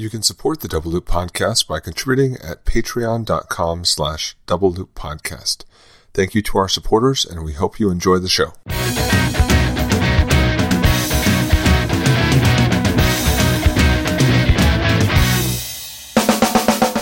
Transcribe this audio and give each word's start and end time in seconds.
You 0.00 0.08
can 0.08 0.22
support 0.22 0.60
the 0.60 0.66
Double 0.66 0.90
Loop 0.90 1.04
Podcast 1.04 1.68
by 1.68 1.78
contributing 1.78 2.38
at 2.42 2.64
patreon.com 2.64 3.84
slash 3.84 4.34
double 4.46 4.72
loop 4.72 4.94
podcast. 4.94 5.64
Thank 6.14 6.34
you 6.34 6.40
to 6.40 6.56
our 6.56 6.70
supporters, 6.70 7.26
and 7.26 7.44
we 7.44 7.52
hope 7.52 7.78
you 7.78 7.90
enjoy 7.90 8.16
the 8.16 8.30
show. 8.30 8.54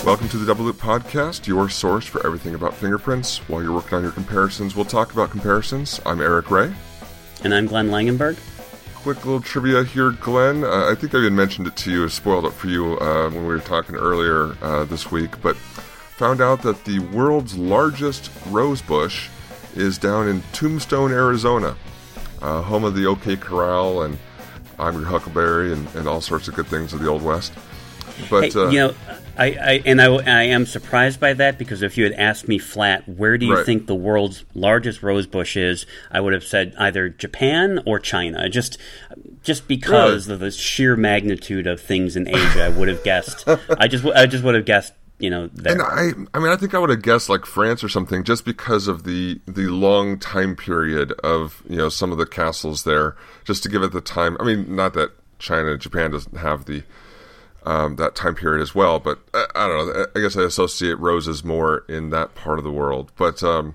Welcome 0.04 0.28
to 0.30 0.36
the 0.36 0.44
Double 0.44 0.64
Loop 0.64 0.78
Podcast, 0.78 1.46
your 1.46 1.68
source 1.68 2.04
for 2.04 2.26
everything 2.26 2.56
about 2.56 2.74
fingerprints. 2.74 3.48
While 3.48 3.62
you're 3.62 3.74
working 3.74 3.94
on 3.94 4.02
your 4.02 4.10
comparisons, 4.10 4.74
we'll 4.74 4.84
talk 4.84 5.12
about 5.12 5.30
comparisons. 5.30 6.00
I'm 6.04 6.20
Eric 6.20 6.50
Ray. 6.50 6.74
And 7.44 7.54
I'm 7.54 7.68
Glenn 7.68 7.90
Langenberg. 7.90 8.36
Quick 9.02 9.24
little 9.24 9.40
trivia 9.40 9.84
here, 9.84 10.10
Glenn. 10.10 10.64
Uh, 10.64 10.90
I 10.90 10.94
think 10.94 11.14
I 11.14 11.18
even 11.18 11.36
mentioned 11.36 11.66
it 11.66 11.76
to 11.76 11.90
you, 11.90 12.04
I 12.04 12.08
spoiled 12.08 12.44
it 12.44 12.52
for 12.52 12.66
you 12.66 12.98
uh, 12.98 13.30
when 13.30 13.42
we 13.42 13.48
were 13.48 13.60
talking 13.60 13.94
earlier 13.94 14.56
uh, 14.60 14.84
this 14.84 15.10
week, 15.10 15.40
but 15.40 15.56
found 15.56 16.40
out 16.40 16.62
that 16.62 16.84
the 16.84 16.98
world's 16.98 17.56
largest 17.56 18.30
rose 18.48 18.82
bush 18.82 19.28
is 19.74 19.98
down 19.98 20.28
in 20.28 20.42
Tombstone, 20.52 21.12
Arizona, 21.12 21.76
uh, 22.42 22.60
home 22.62 22.84
of 22.84 22.96
the 22.96 23.06
OK 23.06 23.36
Corral 23.36 24.02
and 24.02 24.18
I'm 24.80 24.94
Your 24.94 25.06
Huckleberry 25.06 25.72
and, 25.72 25.88
and 25.94 26.08
all 26.08 26.20
sorts 26.20 26.48
of 26.48 26.54
good 26.54 26.66
things 26.66 26.92
of 26.92 27.00
the 27.00 27.08
Old 27.08 27.22
West. 27.22 27.52
But 28.30 28.52
hey, 28.52 28.60
uh, 28.60 28.70
you 28.70 28.78
know, 28.78 28.94
I, 29.36 29.46
I 29.46 29.82
and 29.86 30.00
I, 30.00 30.06
I, 30.06 30.42
am 30.44 30.66
surprised 30.66 31.20
by 31.20 31.32
that 31.34 31.58
because 31.58 31.82
if 31.82 31.96
you 31.96 32.04
had 32.04 32.12
asked 32.14 32.48
me 32.48 32.58
flat, 32.58 33.08
where 33.08 33.38
do 33.38 33.46
you 33.46 33.56
right. 33.56 33.66
think 33.66 33.86
the 33.86 33.94
world's 33.94 34.44
largest 34.54 35.02
rose 35.02 35.26
bush 35.26 35.56
is, 35.56 35.86
I 36.10 36.20
would 36.20 36.32
have 36.32 36.44
said 36.44 36.74
either 36.78 37.08
Japan 37.08 37.80
or 37.86 38.00
China. 38.00 38.48
Just 38.48 38.78
just 39.42 39.68
because 39.68 40.26
really? 40.26 40.34
of 40.34 40.40
the 40.40 40.50
sheer 40.50 40.96
magnitude 40.96 41.66
of 41.66 41.80
things 41.80 42.16
in 42.16 42.28
Asia, 42.28 42.64
I 42.64 42.68
would 42.68 42.88
have 42.88 43.04
guessed. 43.04 43.48
I 43.78 43.86
just 43.86 44.04
I 44.04 44.26
just 44.26 44.42
would 44.44 44.54
have 44.54 44.64
guessed 44.64 44.92
you 45.18 45.30
know 45.30 45.48
there. 45.48 45.72
and 45.72 45.82
i 45.82 46.10
i 46.32 46.40
mean 46.40 46.48
i 46.48 46.56
think 46.56 46.74
i 46.74 46.78
would 46.78 46.90
have 46.90 47.02
guessed 47.02 47.28
like 47.28 47.44
france 47.44 47.82
or 47.82 47.88
something 47.88 48.22
just 48.22 48.44
because 48.44 48.86
of 48.86 49.02
the 49.02 49.40
the 49.46 49.66
long 49.66 50.16
time 50.18 50.54
period 50.54 51.12
of 51.24 51.62
you 51.68 51.76
know 51.76 51.88
some 51.88 52.12
of 52.12 52.18
the 52.18 52.26
castles 52.26 52.84
there 52.84 53.16
just 53.44 53.62
to 53.62 53.68
give 53.68 53.82
it 53.82 53.90
the 53.90 54.00
time 54.00 54.36
i 54.38 54.44
mean 54.44 54.74
not 54.74 54.94
that 54.94 55.10
china 55.40 55.72
and 55.72 55.80
japan 55.80 56.12
doesn't 56.12 56.36
have 56.36 56.66
the 56.66 56.84
um, 57.68 57.96
that 57.96 58.14
time 58.14 58.34
period 58.34 58.62
as 58.62 58.74
well. 58.74 58.98
But 58.98 59.18
I, 59.34 59.46
I, 59.54 59.68
don't 59.68 59.86
know. 59.86 60.06
I 60.16 60.20
guess 60.20 60.36
I 60.36 60.42
associate 60.42 60.98
roses 60.98 61.44
more 61.44 61.84
in 61.86 62.08
that 62.10 62.34
part 62.34 62.58
of 62.58 62.64
the 62.64 62.72
world. 62.72 63.12
But 63.16 63.42
um, 63.42 63.74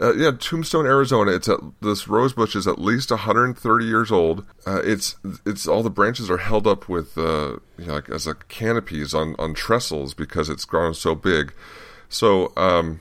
uh, 0.00 0.14
yeah, 0.14 0.32
Tombstone, 0.32 0.84
Arizona. 0.84 1.30
It's 1.30 1.48
this 1.80 2.08
rose 2.08 2.32
bush 2.32 2.56
is 2.56 2.66
at 2.66 2.80
least 2.80 3.12
130 3.12 3.84
years 3.84 4.10
old. 4.10 4.44
Uh, 4.66 4.82
it's 4.84 5.14
it's 5.46 5.68
all 5.68 5.84
the 5.84 5.90
branches 5.90 6.28
are 6.28 6.38
held 6.38 6.66
up 6.66 6.88
with 6.88 7.16
uh, 7.16 7.58
you 7.78 7.86
know, 7.86 7.94
like 7.94 8.10
as 8.10 8.26
a 8.26 8.34
canopies 8.34 9.14
on 9.14 9.36
on 9.38 9.54
trestles 9.54 10.12
because 10.12 10.48
it's 10.48 10.64
grown 10.64 10.92
so 10.92 11.14
big. 11.14 11.54
So 12.08 12.52
um, 12.56 13.00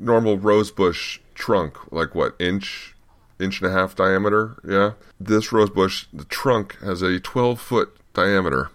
normal 0.00 0.38
rose 0.38 0.72
bush 0.72 1.20
trunk, 1.34 1.92
like 1.92 2.16
what 2.16 2.34
inch 2.40 2.96
inch 3.38 3.62
and 3.62 3.70
a 3.70 3.72
half 3.72 3.94
diameter. 3.94 4.56
Yeah, 4.68 4.94
this 5.20 5.52
rose 5.52 5.70
bush, 5.70 6.06
the 6.12 6.24
trunk 6.24 6.76
has 6.80 7.00
a 7.00 7.20
12 7.20 7.60
foot 7.60 7.96
diameter 8.12 8.70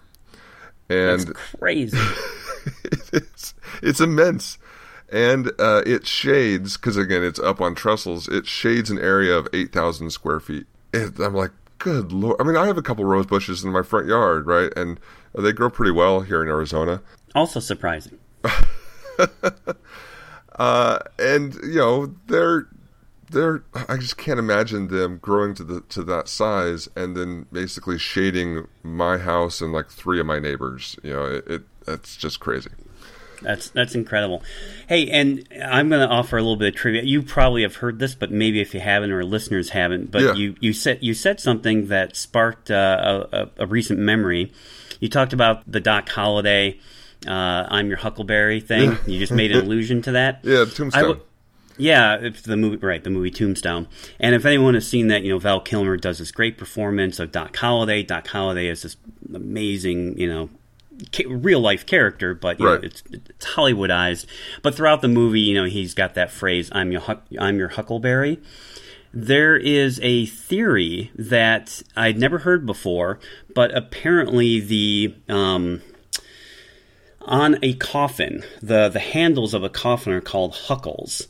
and 0.92 1.20
That's 1.20 1.40
crazy. 1.58 1.98
it's 3.12 3.54
it's 3.82 4.00
immense, 4.00 4.58
and 5.10 5.50
uh, 5.58 5.82
it 5.86 6.06
shades 6.06 6.76
because 6.76 6.96
again 6.96 7.24
it's 7.24 7.38
up 7.38 7.60
on 7.60 7.74
trestles. 7.74 8.28
It 8.28 8.46
shades 8.46 8.90
an 8.90 8.98
area 8.98 9.36
of 9.36 9.48
eight 9.52 9.72
thousand 9.72 10.10
square 10.10 10.40
feet. 10.40 10.66
It, 10.92 11.18
I'm 11.18 11.34
like, 11.34 11.52
good 11.78 12.12
lord. 12.12 12.36
I 12.40 12.44
mean, 12.44 12.56
I 12.56 12.66
have 12.66 12.78
a 12.78 12.82
couple 12.82 13.04
rose 13.04 13.26
bushes 13.26 13.64
in 13.64 13.72
my 13.72 13.82
front 13.82 14.06
yard, 14.06 14.46
right, 14.46 14.72
and 14.76 15.00
they 15.34 15.52
grow 15.52 15.70
pretty 15.70 15.92
well 15.92 16.20
here 16.20 16.42
in 16.42 16.48
Arizona. 16.48 17.02
Also 17.34 17.60
surprising. 17.60 18.18
uh, 20.56 20.98
and 21.18 21.54
you 21.62 21.76
know 21.76 22.14
they're 22.26 22.68
they're 23.32 23.64
I 23.88 23.96
just 23.96 24.16
can't 24.16 24.38
imagine 24.38 24.88
them 24.88 25.18
growing 25.18 25.54
to 25.54 25.64
the 25.64 25.80
to 25.82 26.02
that 26.04 26.28
size 26.28 26.88
and 26.94 27.16
then 27.16 27.46
basically 27.52 27.98
shading 27.98 28.66
my 28.82 29.18
house 29.18 29.60
and 29.60 29.72
like 29.72 29.88
three 29.88 30.20
of 30.20 30.26
my 30.26 30.38
neighbors. 30.38 30.96
You 31.02 31.12
know, 31.12 31.24
it, 31.24 31.46
it 31.48 31.62
that's 31.84 32.16
just 32.16 32.40
crazy. 32.40 32.70
That's 33.42 33.70
that's 33.70 33.94
incredible. 33.94 34.42
Hey, 34.86 35.10
and 35.10 35.46
I'm 35.64 35.88
going 35.88 36.06
to 36.06 36.12
offer 36.12 36.36
a 36.36 36.42
little 36.42 36.56
bit 36.56 36.68
of 36.68 36.74
trivia. 36.74 37.02
You 37.02 37.22
probably 37.22 37.62
have 37.62 37.76
heard 37.76 37.98
this, 37.98 38.14
but 38.14 38.30
maybe 38.30 38.60
if 38.60 38.72
you 38.72 38.80
haven't 38.80 39.10
or 39.10 39.24
listeners 39.24 39.70
haven't, 39.70 40.10
but 40.10 40.22
yeah. 40.22 40.34
you 40.34 40.54
you 40.60 40.72
said 40.72 40.98
you 41.02 41.14
said 41.14 41.40
something 41.40 41.88
that 41.88 42.16
sparked 42.16 42.70
uh, 42.70 43.26
a, 43.32 43.48
a, 43.58 43.66
recent 43.66 43.98
memory. 43.98 44.52
You 45.00 45.08
talked 45.08 45.32
about 45.32 45.70
the 45.70 45.80
Doc 45.80 46.08
Holliday, 46.08 46.78
Uh, 47.26 47.66
I'm 47.68 47.88
your 47.88 47.98
Huckleberry 47.98 48.60
thing. 48.60 48.96
You 49.06 49.18
just 49.18 49.32
made 49.32 49.50
an 49.50 49.64
allusion 49.64 50.02
to 50.02 50.12
that. 50.12 50.40
Yeah, 50.44 50.64
Tombstone. 50.64 51.20
Yeah, 51.76 52.16
it's 52.20 52.42
the 52.42 52.56
movie, 52.56 52.76
right? 52.76 53.02
The 53.02 53.10
movie 53.10 53.30
Tombstone. 53.30 53.88
And 54.20 54.34
if 54.34 54.44
anyone 54.44 54.74
has 54.74 54.86
seen 54.86 55.08
that, 55.08 55.22
you 55.22 55.30
know, 55.32 55.38
Val 55.38 55.60
Kilmer 55.60 55.96
does 55.96 56.18
this 56.18 56.30
great 56.30 56.58
performance 56.58 57.18
of 57.18 57.32
Doc 57.32 57.56
Holliday. 57.56 58.02
Doc 58.02 58.26
Holliday 58.28 58.68
is 58.68 58.82
this 58.82 58.96
amazing, 59.34 60.18
you 60.18 60.28
know, 60.28 60.50
real 61.26 61.60
life 61.60 61.86
character, 61.86 62.34
but 62.34 62.60
you 62.60 62.66
right. 62.66 62.80
know, 62.80 62.86
it's, 62.86 63.02
it's 63.10 63.46
Hollywoodized. 63.46 64.26
But 64.62 64.74
throughout 64.74 65.00
the 65.00 65.08
movie, 65.08 65.40
you 65.40 65.54
know, 65.54 65.64
he's 65.64 65.94
got 65.94 66.14
that 66.14 66.30
phrase, 66.30 66.70
"I'm 66.72 66.92
your 66.92 67.02
I'm 67.38 67.58
your 67.58 67.68
Huckleberry." 67.68 68.40
There 69.14 69.56
is 69.56 70.00
a 70.02 70.26
theory 70.26 71.10
that 71.16 71.82
I'd 71.96 72.18
never 72.18 72.38
heard 72.38 72.64
before, 72.64 73.18
but 73.54 73.74
apparently 73.76 74.60
the 74.60 75.14
um, 75.28 75.82
on 77.20 77.58
a 77.62 77.74
coffin, 77.74 78.44
the 78.62 78.88
the 78.88 79.00
handles 79.00 79.54
of 79.54 79.64
a 79.64 79.68
coffin 79.68 80.12
are 80.12 80.20
called 80.20 80.54
huckles 80.54 81.28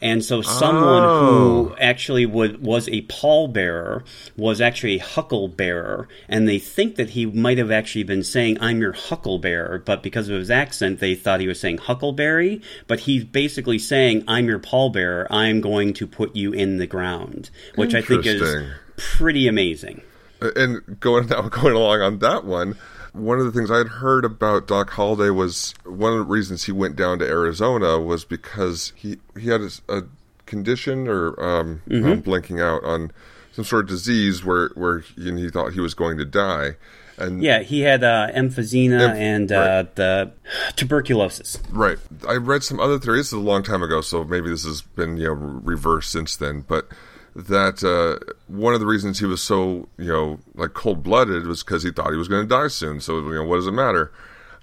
and 0.00 0.24
so 0.24 0.42
someone 0.42 1.02
oh. 1.02 1.20
who 1.20 1.76
actually 1.76 2.26
would, 2.26 2.62
was 2.62 2.88
a 2.88 3.02
pallbearer 3.02 4.04
was 4.36 4.60
actually 4.60 4.96
a 4.96 5.02
hucklebearer, 5.02 6.06
and 6.28 6.48
they 6.48 6.58
think 6.58 6.96
that 6.96 7.10
he 7.10 7.26
might 7.26 7.58
have 7.58 7.70
actually 7.70 8.04
been 8.04 8.22
saying, 8.22 8.58
I'm 8.60 8.80
your 8.80 8.94
hucklebearer, 8.94 9.84
but 9.84 10.02
because 10.02 10.28
of 10.28 10.38
his 10.38 10.50
accent, 10.50 11.00
they 11.00 11.14
thought 11.14 11.40
he 11.40 11.46
was 11.46 11.60
saying 11.60 11.78
huckleberry, 11.78 12.62
but 12.86 13.00
he's 13.00 13.24
basically 13.24 13.78
saying, 13.78 14.24
I'm 14.26 14.46
your 14.46 14.58
pallbearer, 14.58 15.26
I'm 15.30 15.60
going 15.60 15.92
to 15.94 16.06
put 16.06 16.34
you 16.34 16.52
in 16.52 16.78
the 16.78 16.86
ground, 16.86 17.50
which 17.74 17.94
I 17.94 18.00
think 18.00 18.26
is 18.26 18.66
pretty 18.96 19.48
amazing. 19.48 20.02
And 20.40 20.98
going 21.00 21.26
now 21.26 21.42
going 21.48 21.74
along 21.74 22.00
on 22.00 22.18
that 22.20 22.44
one, 22.44 22.76
one 23.12 23.38
of 23.38 23.44
the 23.44 23.52
things 23.52 23.70
I 23.70 23.78
had 23.78 23.88
heard 23.88 24.24
about 24.24 24.66
Doc 24.66 24.90
Holliday 24.90 25.30
was 25.30 25.74
one 25.84 26.12
of 26.12 26.18
the 26.18 26.24
reasons 26.24 26.64
he 26.64 26.72
went 26.72 26.96
down 26.96 27.18
to 27.18 27.26
Arizona 27.26 27.98
was 27.98 28.24
because 28.24 28.92
he 28.96 29.18
he 29.38 29.48
had 29.48 29.60
a, 29.60 29.70
a 29.88 30.02
condition 30.46 31.08
or 31.08 31.28
um, 31.42 31.82
mm-hmm. 31.88 32.06
I'm 32.06 32.20
blinking 32.20 32.60
out 32.60 32.84
on 32.84 33.12
some 33.52 33.64
sort 33.64 33.84
of 33.84 33.88
disease 33.90 34.44
where 34.44 34.70
where 34.74 35.00
he, 35.00 35.32
he 35.32 35.50
thought 35.50 35.72
he 35.72 35.80
was 35.80 35.94
going 35.94 36.18
to 36.18 36.24
die. 36.24 36.76
And 37.18 37.42
yeah, 37.42 37.60
he 37.60 37.82
had 37.82 38.02
uh, 38.02 38.28
emphysema 38.34 39.14
and 39.14 39.52
uh, 39.52 39.56
right. 39.56 39.94
the 39.94 40.32
tuberculosis. 40.76 41.58
Right. 41.70 41.98
I 42.26 42.36
read 42.36 42.62
some 42.62 42.80
other 42.80 42.98
theories. 42.98 43.26
This 43.26 43.26
is 43.28 43.32
a 43.34 43.40
long 43.40 43.62
time 43.62 43.82
ago, 43.82 44.00
so 44.00 44.24
maybe 44.24 44.48
this 44.48 44.64
has 44.64 44.80
been 44.80 45.18
you 45.18 45.24
know 45.24 45.32
reversed 45.32 46.12
since 46.12 46.36
then. 46.36 46.64
But 46.66 46.88
that 47.34 47.84
uh, 47.84 48.18
one 48.48 48.74
of 48.74 48.80
the 48.80 48.86
reasons 48.86 49.18
he 49.18 49.26
was 49.26 49.42
so 49.42 49.88
you 49.98 50.12
know 50.12 50.40
like 50.54 50.74
cold 50.74 51.02
blooded 51.02 51.46
was 51.46 51.62
because 51.62 51.82
he 51.82 51.90
thought 51.90 52.10
he 52.10 52.16
was 52.16 52.28
going 52.28 52.42
to 52.42 52.48
die 52.48 52.68
soon. 52.68 53.00
So 53.00 53.18
you 53.18 53.34
know 53.34 53.44
what 53.44 53.56
does 53.56 53.66
it 53.66 53.72
matter? 53.72 54.12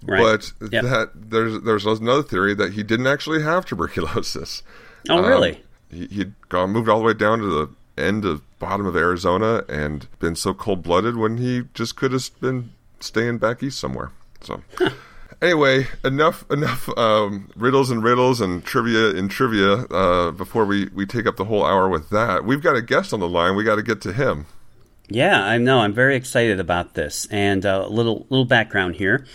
Right. 0.03 0.21
But 0.21 0.71
yep. 0.71 0.83
that 0.83 1.11
there's 1.15 1.61
there's 1.63 1.85
another 1.85 2.23
theory 2.23 2.53
that 2.55 2.73
he 2.73 2.83
didn't 2.83 3.07
actually 3.07 3.41
have 3.43 3.65
tuberculosis. 3.65 4.63
Oh, 5.09 5.21
really? 5.21 5.55
Um, 5.55 5.61
he, 5.89 6.07
he'd 6.07 6.33
gone 6.49 6.71
moved 6.71 6.89
all 6.89 6.99
the 6.99 7.05
way 7.05 7.13
down 7.13 7.39
to 7.39 7.45
the 7.45 8.01
end 8.01 8.25
of 8.25 8.41
bottom 8.59 8.85
of 8.85 8.97
Arizona 8.97 9.63
and 9.69 10.05
been 10.19 10.35
so 10.35 10.53
cold 10.53 10.83
blooded 10.83 11.15
when 11.15 11.37
he 11.37 11.63
just 11.73 11.95
could 11.95 12.11
have 12.11 12.29
been 12.41 12.71
staying 12.99 13.37
back 13.37 13.63
east 13.63 13.79
somewhere. 13.79 14.11
So. 14.41 14.61
Anyway, 15.39 15.87
enough 16.03 16.49
enough 16.49 16.89
um, 16.97 17.49
riddles 17.55 17.91
and 17.91 18.03
riddles 18.03 18.41
and 18.41 18.65
trivia 18.65 19.15
and 19.15 19.29
trivia 19.29 19.85
uh, 19.91 20.31
before 20.31 20.65
we, 20.65 20.87
we 20.87 21.05
take 21.05 21.27
up 21.27 21.35
the 21.35 21.45
whole 21.45 21.63
hour 21.63 21.87
with 21.87 22.09
that. 22.09 22.43
We've 22.43 22.61
got 22.61 22.75
a 22.75 22.81
guest 22.81 23.13
on 23.13 23.19
the 23.19 23.29
line. 23.29 23.55
We 23.55 23.63
got 23.63 23.75
to 23.75 23.83
get 23.83 24.01
to 24.01 24.13
him. 24.13 24.47
Yeah, 25.09 25.41
I 25.41 25.57
know. 25.57 25.79
I'm 25.79 25.93
very 25.93 26.17
excited 26.17 26.59
about 26.59 26.95
this. 26.95 27.27
And 27.31 27.63
a 27.63 27.85
uh, 27.85 27.87
little 27.87 28.27
little 28.29 28.45
background 28.45 28.95
here. 28.95 29.25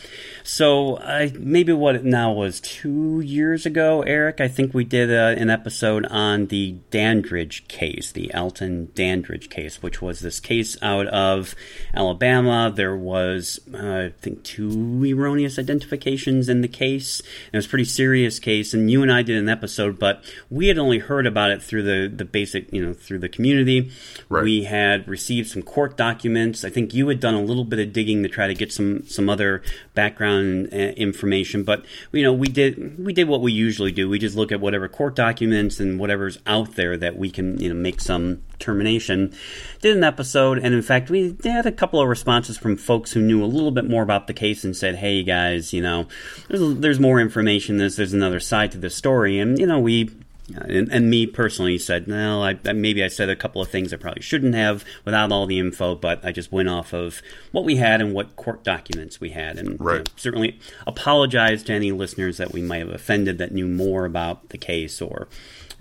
So, 0.45 0.99
I 0.99 1.33
maybe 1.39 1.73
what 1.73 1.95
it 1.95 2.05
now 2.05 2.31
was 2.33 2.61
two 2.61 3.21
years 3.21 3.65
ago, 3.65 4.03
Eric. 4.03 4.41
I 4.41 4.49
think 4.49 4.75
we 4.75 4.85
did 4.85 5.11
uh, 5.11 5.41
an 5.41 5.49
episode 5.49 6.05
on 6.07 6.49
the 6.49 6.73
Dandridge 6.91 7.67
case, 7.69 8.13
the 8.13 8.35
Alton 8.35 8.91
Dandridge 8.95 9.49
case, 9.49 9.83
which 9.83 10.03
was 10.03 10.21
this 10.21 10.41
case 10.41 10.77
out 10.83 11.07
of 11.07 11.55
Alabama. 11.95 12.71
There 12.75 12.97
was, 12.97 13.59
uh, 13.73 13.79
I 13.79 14.13
think, 14.21 14.43
two 14.43 15.03
erroneous 15.07 15.59
identifications 15.59 16.51
in 16.51 16.61
the 16.61 16.69
case. 16.69 17.21
It 17.51 17.57
was 17.57 17.67
a 17.67 17.71
pretty 17.71 17.87
serious 17.87 18.39
case, 18.39 18.75
and 18.75 18.91
you 18.91 19.01
and 19.03 19.11
I 19.11 19.23
did 19.23 19.39
an 19.39 19.49
episode, 19.49 19.99
but 19.99 20.23
we 20.51 20.67
had 20.67 20.77
only 20.77 20.99
heard 20.99 21.27
about 21.27 21.51
it 21.51 21.63
through 21.63 21.85
the 21.85 22.15
the 22.15 22.27
basic, 22.27 22.71
you 22.71 22.85
know, 22.85 22.93
through 22.93 23.21
the 23.21 23.29
community. 23.31 23.91
Right. 24.29 24.45
We 24.45 24.65
had 24.65 25.09
received 25.09 25.49
some 25.49 25.62
some 25.63 25.73
court 25.73 25.97
documents. 25.97 26.65
I 26.65 26.71
think 26.71 26.95
you 26.95 27.09
had 27.09 27.21
done 27.21 27.35
a 27.35 27.41
little 27.41 27.65
bit 27.65 27.79
of 27.79 27.93
digging 27.93 28.23
to 28.23 28.29
try 28.29 28.47
to 28.47 28.55
get 28.55 28.73
some 28.73 29.07
some 29.07 29.29
other 29.29 29.63
background 29.95 30.69
uh, 30.73 30.77
information, 30.77 31.65
but 31.65 31.85
you 32.13 32.23
know 32.23 32.33
we 32.33 32.49
did 32.49 33.05
we 33.05 33.13
did 33.13 33.29
what 33.29 33.41
we 33.41 33.53
usually 33.53 33.93
do. 33.93 34.09
We 34.09 34.19
just 34.19 34.37
look 34.37 34.53
at 34.53 34.61
whatever 34.61 34.89
court 34.89 35.17
documents 35.17 35.81
and 35.81 35.99
whatever's 35.99 36.39
out 36.47 36.75
there 36.75 36.97
that 36.97 37.17
we 37.17 37.31
can 37.31 37.59
you 37.61 37.69
know 37.69 37.75
make 37.75 38.01
some 38.01 38.43
termination. 38.59 39.35
Did 39.81 39.97
an 39.97 40.05
episode, 40.05 40.59
and 40.59 40.75
in 40.75 40.83
fact, 40.83 41.11
we 41.11 41.37
had 41.45 41.67
a 41.67 41.73
couple 41.73 42.01
of 42.01 42.09
responses 42.09 42.57
from 42.57 42.77
folks 42.77 43.13
who 43.13 43.21
knew 43.21 43.43
a 43.43 43.47
little 43.47 43.73
bit 43.73 43.89
more 43.89 44.03
about 44.03 44.27
the 44.27 44.35
case 44.35 44.65
and 44.65 44.77
said, 44.77 44.97
"Hey 44.97 45.23
guys, 45.23 45.73
you 45.73 45.83
know, 45.83 46.07
there's, 46.49 46.77
there's 46.79 47.01
more 47.01 47.21
information. 47.21 47.79
There's 47.79 47.97
there's 47.97 48.13
another 48.13 48.41
side 48.41 48.73
to 48.73 48.79
the 48.79 48.91
story," 48.91 49.39
and 49.39 49.59
you 49.59 49.67
know 49.67 49.79
we 49.79 50.11
and, 50.49 50.91
and, 50.91 51.09
me 51.09 51.27
personally 51.27 51.79
said, 51.79 52.09
no, 52.09 52.43
I, 52.43 52.59
maybe 52.73 53.03
I 53.03 53.09
said 53.09 53.29
a 53.29 53.37
couple 53.37 53.63
of 53.63 53.69
things 53.69 53.93
I 53.93 53.97
probably 53.97 54.23
shouldn't 54.23 54.55
have 54.55 54.85
without 55.05 55.31
all 55.31 55.47
the 55.47 55.59
info, 55.59 55.95
but 55.95 56.25
I 56.25 56.33
just 56.33 56.51
went 56.51 56.69
off 56.69 56.93
of 56.93 57.23
what 57.53 57.65
we 57.65 57.77
had 57.77 58.01
and 58.01 58.13
what 58.13 58.35
court 58.37 58.65
documents 58.65 59.21
we 59.21 59.31
had, 59.31 59.57
and 59.57 59.81
right. 59.81 59.95
you 59.95 59.99
know, 60.01 60.05
certainly 60.17 60.59
apologize 60.87 61.63
to 61.65 61.73
any 61.73 61.93
listeners 61.93 62.39
that 62.39 62.53
we 62.53 62.61
might 62.61 62.81
have 62.81 62.91
offended 62.91 63.39
that 63.39 63.53
knew 63.53 63.69
more 63.69 64.05
about 64.05 64.49
the 64.49 64.59
case, 64.59 65.01
or 65.01 65.29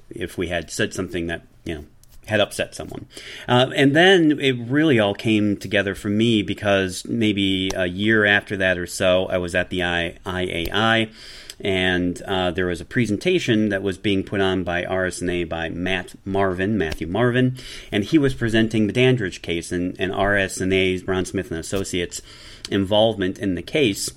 if 0.09 0.37
we 0.37 0.47
had 0.47 0.69
said 0.69 0.93
something 0.93 1.27
that 1.27 1.41
you 1.65 1.75
know 1.75 1.85
had 2.27 2.39
upset 2.39 2.75
someone. 2.75 3.07
Uh, 3.47 3.71
and 3.75 3.95
then 3.95 4.39
it 4.39 4.53
really 4.69 4.99
all 4.99 5.15
came 5.15 5.57
together 5.57 5.95
for 5.95 6.09
me 6.09 6.43
because 6.43 7.03
maybe 7.05 7.71
a 7.75 7.87
year 7.87 8.25
after 8.25 8.55
that 8.57 8.77
or 8.77 8.85
so, 8.85 9.25
I 9.25 9.37
was 9.37 9.55
at 9.55 9.69
the 9.69 9.83
I- 9.83 10.17
IAI 10.25 11.11
and 11.63 12.21
uh, 12.23 12.51
there 12.51 12.67
was 12.67 12.81
a 12.81 12.85
presentation 12.85 13.69
that 13.69 13.83
was 13.83 13.97
being 13.97 14.23
put 14.23 14.41
on 14.41 14.63
by 14.63 14.83
RSNA 14.83 15.49
by 15.49 15.69
Matt 15.69 16.15
Marvin, 16.25 16.77
Matthew 16.77 17.07
Marvin, 17.07 17.57
and 17.91 18.03
he 18.03 18.17
was 18.17 18.33
presenting 18.33 18.87
the 18.87 18.93
Dandridge 18.93 19.41
case 19.41 19.71
and, 19.71 19.95
and 19.99 20.11
RSNA's 20.11 21.07
Ron 21.07 21.25
Smith 21.25 21.51
and 21.51 21.59
Associates 21.59 22.21
involvement 22.69 23.39
in 23.39 23.55
the 23.55 23.61
case 23.61 24.11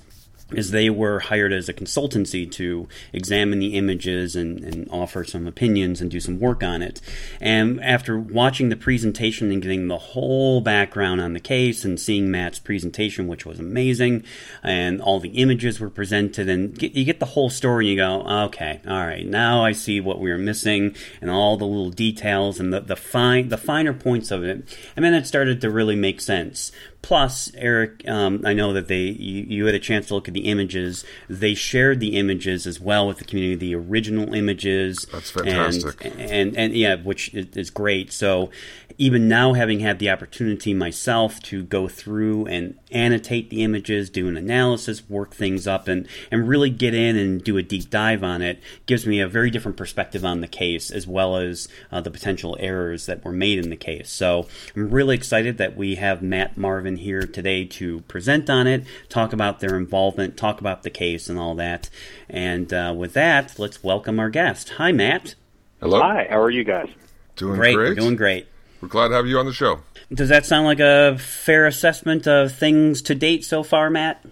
is 0.51 0.71
they 0.71 0.89
were 0.89 1.19
hired 1.19 1.51
as 1.51 1.67
a 1.67 1.73
consultancy 1.73 2.49
to 2.51 2.87
examine 3.11 3.59
the 3.59 3.75
images 3.75 4.35
and, 4.35 4.63
and, 4.63 4.87
offer 4.91 5.23
some 5.23 5.47
opinions 5.47 5.99
and 5.99 6.11
do 6.11 6.19
some 6.19 6.39
work 6.39 6.61
on 6.61 6.83
it. 6.83 7.01
And 7.41 7.81
after 7.83 8.19
watching 8.19 8.69
the 8.69 8.75
presentation 8.75 9.51
and 9.51 9.61
getting 9.61 9.87
the 9.87 9.97
whole 9.97 10.61
background 10.61 11.19
on 11.19 11.33
the 11.33 11.39
case 11.39 11.83
and 11.83 11.99
seeing 11.99 12.29
Matt's 12.29 12.59
presentation, 12.59 13.27
which 13.27 13.45
was 13.45 13.59
amazing, 13.59 14.23
and 14.61 15.01
all 15.01 15.19
the 15.19 15.29
images 15.29 15.79
were 15.79 15.89
presented, 15.89 16.47
and 16.47 16.77
get, 16.77 16.93
you 16.93 17.03
get 17.03 17.19
the 17.19 17.25
whole 17.25 17.49
story, 17.49 17.85
and 17.85 17.91
you 17.91 17.97
go, 17.97 18.21
okay, 18.45 18.79
all 18.87 19.05
right, 19.05 19.25
now 19.25 19.65
I 19.65 19.71
see 19.71 19.99
what 19.99 20.19
we 20.19 20.29
were 20.29 20.37
missing 20.37 20.95
and 21.19 21.31
all 21.31 21.57
the 21.57 21.65
little 21.65 21.89
details 21.89 22.59
and 22.59 22.71
the, 22.71 22.79
the 22.79 22.95
fine 22.95 23.49
the 23.49 23.57
finer 23.57 23.93
points 23.93 24.29
of 24.29 24.43
it. 24.43 24.77
And 24.95 25.03
then 25.03 25.13
it 25.13 25.25
started 25.25 25.61
to 25.61 25.71
really 25.71 25.95
make 25.95 26.21
sense. 26.21 26.71
Plus, 27.05 27.51
Eric, 27.53 28.01
um, 28.07 28.41
I 28.43 28.53
know 28.53 28.73
that 28.73 28.87
they 28.87 29.01
you, 29.01 29.45
you, 29.47 29.65
had 29.67 29.75
a 29.75 29.79
chance 29.79 30.07
to 30.07 30.15
look 30.15 30.27
at 30.27 30.33
the 30.33 30.49
images. 30.49 31.05
They 31.29 31.53
shared 31.53 31.99
the 31.99 32.17
images 32.17 32.65
as 32.65 32.79
well 32.79 33.07
with 33.07 33.19
the 33.19 33.25
community, 33.25 33.53
the 33.57 33.75
original 33.75 34.33
images. 34.33 35.05
That's 35.11 35.29
fantastic. 35.29 36.03
And 36.03 36.19
and, 36.19 36.57
and 36.57 36.73
yeah, 36.73 36.95
which 36.95 37.31
is 37.35 37.69
great. 37.69 38.11
So 38.11 38.49
even 38.97 39.27
now, 39.27 39.53
having 39.53 39.79
had 39.79 39.99
the 39.99 40.09
opportunity 40.09 40.73
myself 40.73 41.39
to 41.41 41.63
go 41.63 41.87
through 41.87 42.45
and 42.47 42.77
annotate 42.91 43.49
the 43.49 43.63
images, 43.63 44.09
do 44.09 44.27
an 44.27 44.37
analysis, 44.37 45.07
work 45.09 45.33
things 45.33 45.67
up, 45.67 45.87
and 45.87 46.07
and 46.31 46.47
really 46.47 46.69
get 46.69 46.93
in 46.93 47.17
and 47.17 47.43
do 47.43 47.57
a 47.57 47.63
deep 47.63 47.89
dive 47.89 48.23
on 48.23 48.41
it, 48.41 48.61
gives 48.85 49.05
me 49.05 49.19
a 49.19 49.27
very 49.27 49.49
different 49.49 49.77
perspective 49.77 50.23
on 50.23 50.41
the 50.41 50.47
case 50.47 50.91
as 50.91 51.05
well 51.05 51.35
as 51.37 51.67
uh, 51.91 51.99
the 52.01 52.11
potential 52.11 52.55
errors 52.59 53.05
that 53.05 53.23
were 53.23 53.31
made 53.31 53.59
in 53.59 53.69
the 53.69 53.75
case. 53.75 54.09
So 54.11 54.47
I'm 54.75 54.89
really 54.89 55.15
excited 55.15 55.57
that 55.57 55.75
we 55.75 55.95
have 55.95 56.21
Matt 56.21 56.57
Marvin 56.57 56.97
here 56.97 57.23
today 57.23 57.65
to 57.65 58.01
present 58.01 58.49
on 58.49 58.65
it, 58.65 58.85
talk 59.09 59.33
about 59.33 59.59
their 59.59 59.77
involvement, 59.77 60.37
talk 60.37 60.59
about 60.59 60.83
the 60.83 60.89
case, 60.89 61.27
and 61.29 61.37
all 61.37 61.55
that. 61.55 61.89
And 62.29 62.73
uh, 62.73 62.93
with 62.95 63.13
that, 63.13 63.59
let's 63.59 63.83
welcome 63.83 64.19
our 64.19 64.29
guest. 64.29 64.69
Hi, 64.77 64.91
Matt. 64.91 65.35
Hello. 65.81 65.99
Hi. 65.99 66.27
How 66.29 66.39
are 66.39 66.49
you 66.49 66.63
guys? 66.63 66.89
Doing 67.35 67.57
great. 67.57 67.75
great. 67.75 67.89
We're 67.89 67.95
doing 67.95 68.15
great. 68.15 68.47
We're 68.85 68.89
glad 68.89 69.07
to 69.07 69.15
have 69.15 69.25
you 69.25 69.39
on 69.39 69.47
the 69.47 69.53
show. 69.53 69.79
Does 70.13 70.29
that 70.29 70.45
sound 70.45 70.67
like 70.67 70.79
a 70.79 71.17
fair 71.17 71.65
assessment 71.65 72.27
of 72.27 72.51
things 72.51 73.01
to 73.01 73.15
date 73.15 73.43
so 73.43 73.63
far, 73.63 73.89
Matt? 73.89 74.23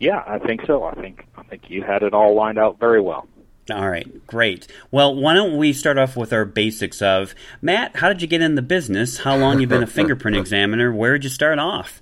Yeah, 0.00 0.24
I 0.26 0.38
think 0.38 0.64
so. 0.66 0.84
I 0.84 0.94
think 0.94 1.26
I 1.36 1.42
think 1.42 1.68
you 1.68 1.82
had 1.82 2.02
it 2.02 2.14
all 2.14 2.34
lined 2.34 2.58
out 2.58 2.80
very 2.80 3.02
well. 3.02 3.28
All 3.70 3.90
right, 3.90 4.26
great. 4.26 4.66
Well, 4.90 5.14
why 5.14 5.34
don't 5.34 5.58
we 5.58 5.74
start 5.74 5.98
off 5.98 6.16
with 6.16 6.32
our 6.32 6.46
basics 6.46 7.02
of 7.02 7.34
Matt? 7.60 7.96
How 7.96 8.08
did 8.08 8.22
you 8.22 8.28
get 8.28 8.40
in 8.40 8.54
the 8.54 8.62
business? 8.62 9.18
How 9.18 9.36
long 9.36 9.60
you 9.60 9.66
been 9.66 9.82
a 9.82 9.86
fingerprint 9.98 10.38
examiner? 10.38 10.90
Where 10.90 11.12
did 11.12 11.24
you 11.24 11.30
start 11.30 11.58
off? 11.58 12.00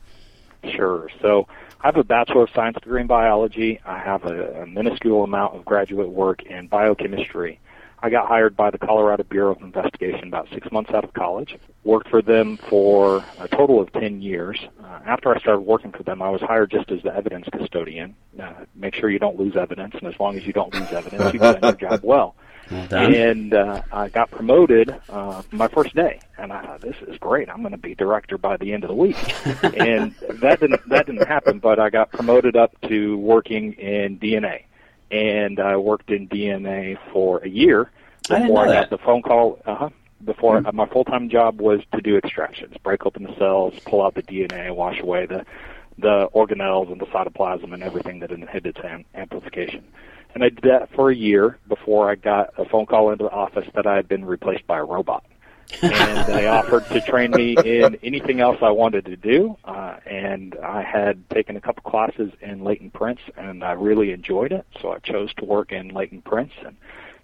Sure. 0.62 1.10
So 1.20 1.48
I 1.80 1.88
have 1.88 1.96
a 1.96 2.04
Bachelor 2.04 2.44
of 2.44 2.50
Science 2.54 2.76
degree 2.80 3.00
in 3.00 3.08
biology. 3.08 3.80
I 3.84 3.98
have 3.98 4.24
a, 4.26 4.62
a 4.62 4.66
minuscule 4.66 5.24
amount 5.24 5.56
of 5.56 5.64
graduate 5.64 6.10
work 6.10 6.44
in 6.44 6.68
biochemistry. 6.68 7.58
I 8.02 8.10
got 8.10 8.26
hired 8.26 8.56
by 8.56 8.70
the 8.70 8.78
Colorado 8.78 9.24
Bureau 9.24 9.52
of 9.52 9.62
Investigation 9.62 10.28
about 10.28 10.48
six 10.52 10.70
months 10.72 10.90
out 10.90 11.04
of 11.04 11.12
college. 11.12 11.56
Worked 11.84 12.08
for 12.08 12.22
them 12.22 12.56
for 12.56 13.24
a 13.38 13.48
total 13.48 13.80
of 13.80 13.92
10 13.92 14.22
years. 14.22 14.58
Uh, 14.82 15.00
after 15.04 15.34
I 15.34 15.38
started 15.38 15.60
working 15.60 15.92
for 15.92 16.02
them, 16.02 16.22
I 16.22 16.30
was 16.30 16.40
hired 16.40 16.70
just 16.70 16.90
as 16.90 17.02
the 17.02 17.14
evidence 17.14 17.46
custodian. 17.52 18.16
Uh, 18.40 18.52
make 18.74 18.94
sure 18.94 19.10
you 19.10 19.18
don't 19.18 19.38
lose 19.38 19.56
evidence, 19.56 19.94
and 19.94 20.06
as 20.06 20.18
long 20.18 20.36
as 20.36 20.46
you 20.46 20.52
don't 20.52 20.72
lose 20.74 20.90
evidence, 20.92 21.32
you've 21.32 21.42
done 21.42 21.58
your 21.62 21.72
job 21.72 22.00
well. 22.02 22.34
well 22.34 22.34
and 22.70 23.52
uh, 23.52 23.82
I 23.92 24.08
got 24.08 24.30
promoted 24.30 24.94
uh, 25.08 25.42
my 25.50 25.68
first 25.68 25.94
day, 25.94 26.20
and 26.38 26.52
I 26.52 26.62
thought 26.64 26.80
this 26.80 26.96
is 27.08 27.18
great. 27.18 27.48
I'm 27.48 27.60
going 27.60 27.72
to 27.72 27.78
be 27.78 27.94
director 27.94 28.38
by 28.38 28.56
the 28.56 28.72
end 28.72 28.84
of 28.84 28.88
the 28.88 28.94
week, 28.94 29.16
and 29.62 30.14
that 30.40 30.60
didn't 30.60 30.88
that 30.88 31.06
didn't 31.06 31.26
happen. 31.26 31.58
But 31.58 31.78
I 31.78 31.90
got 31.90 32.10
promoted 32.12 32.56
up 32.56 32.72
to 32.82 33.18
working 33.18 33.72
in 33.74 34.18
DNA, 34.18 34.64
and 35.10 35.58
I 35.60 35.76
worked 35.76 36.10
in 36.10 36.28
DNA 36.28 36.96
for 37.12 37.38
a 37.38 37.48
year 37.48 37.90
before 38.28 38.48
know 38.48 38.56
I, 38.56 38.74
got 38.74 38.90
the 38.90 38.98
phone 38.98 39.22
call. 39.22 39.58
Uh 39.66 39.74
huh. 39.74 39.90
Before 40.24 40.58
Mm-hmm. 40.58 40.66
uh, 40.66 40.72
my 40.72 40.86
full 40.86 41.04
time 41.04 41.30
job 41.30 41.60
was 41.60 41.80
to 41.94 42.00
do 42.02 42.16
extractions, 42.16 42.76
break 42.82 43.06
open 43.06 43.22
the 43.22 43.34
cells, 43.38 43.72
pull 43.86 44.02
out 44.02 44.14
the 44.14 44.22
DNA, 44.22 44.74
wash 44.74 45.00
away 45.00 45.26
the 45.26 45.44
the 45.98 46.28
organelles 46.34 46.90
and 46.90 47.00
the 47.00 47.06
cytoplasm 47.06 47.72
and 47.72 47.82
everything 47.82 48.20
that 48.20 48.30
inhibits 48.30 48.78
am- 48.84 49.04
amplification. 49.14 49.84
And 50.34 50.44
I 50.44 50.50
did 50.50 50.62
that 50.64 50.88
for 50.94 51.10
a 51.10 51.14
year 51.14 51.58
before 51.68 52.10
I 52.10 52.14
got 52.14 52.52
a 52.58 52.64
phone 52.64 52.86
call 52.86 53.10
into 53.10 53.24
the 53.24 53.30
office 53.30 53.66
that 53.74 53.86
I 53.86 53.96
had 53.96 54.08
been 54.08 54.24
replaced 54.24 54.66
by 54.66 54.78
a 54.78 54.84
robot. 54.84 55.24
And 55.82 56.26
they 56.26 56.46
offered 56.46 56.86
to 56.88 57.00
train 57.00 57.30
me 57.32 57.56
in 57.64 57.96
anything 58.02 58.40
else 58.40 58.58
I 58.62 58.70
wanted 58.70 59.04
to 59.06 59.16
do. 59.16 59.56
Uh, 59.64 59.96
and 60.06 60.56
I 60.62 60.82
had 60.82 61.28
taken 61.30 61.56
a 61.56 61.60
couple 61.60 61.82
classes 61.82 62.32
in 62.40 62.64
latent 62.64 62.92
prints, 62.92 63.22
and 63.36 63.64
I 63.64 63.72
really 63.72 64.12
enjoyed 64.12 64.52
it. 64.52 64.66
So 64.80 64.92
I 64.92 64.98
chose 64.98 65.32
to 65.34 65.44
work 65.44 65.72
in 65.72 65.88
latent 65.88 66.24
prints 66.24 66.54
and 66.64 66.76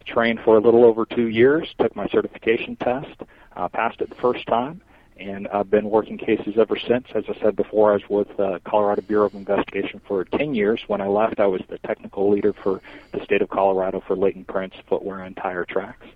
trained 0.07 0.41
for 0.45 0.57
a 0.57 0.61
little 0.61 0.85
over 0.85 1.05
two 1.05 1.29
years. 1.29 1.69
Took 1.79 1.97
my 1.97 2.09
certification 2.09 2.77
test, 2.77 3.23
uh, 3.57 3.69
passed 3.69 4.01
it 4.01 4.09
the 4.09 4.17
first 4.17 4.47
time, 4.47 4.81
and 5.19 5.49
I've 5.49 5.71
been 5.71 5.91
working 5.91 6.19
cases 6.19 6.55
ever 6.59 6.77
since. 6.79 7.07
As 7.15 7.25
I 7.29 7.39
said 7.41 7.57
before, 7.57 7.91
I 7.91 7.95
was 7.95 8.09
with 8.09 8.41
uh, 8.41 8.59
Colorado 8.65 9.03
Bureau 9.03 9.27
of 9.27 9.35
Investigation 9.35 10.01
for 10.07 10.25
10 10.25 10.55
years. 10.55 10.81
When 10.87 11.01
I 11.01 11.07
left, 11.07 11.41
I 11.41 11.47
was 11.47 11.63
the 11.69 11.79
technical 11.79 12.31
leader 12.31 12.53
for 12.53 12.81
the 13.13 13.25
state 13.25 13.43
of 13.43 13.49
Colorado 13.49 14.03
for 14.07 14.17
latent 14.17 14.47
prints, 14.47 14.77
footwear, 14.89 15.21
and 15.21 15.37
tire 15.37 15.65
tracks. 15.65 16.07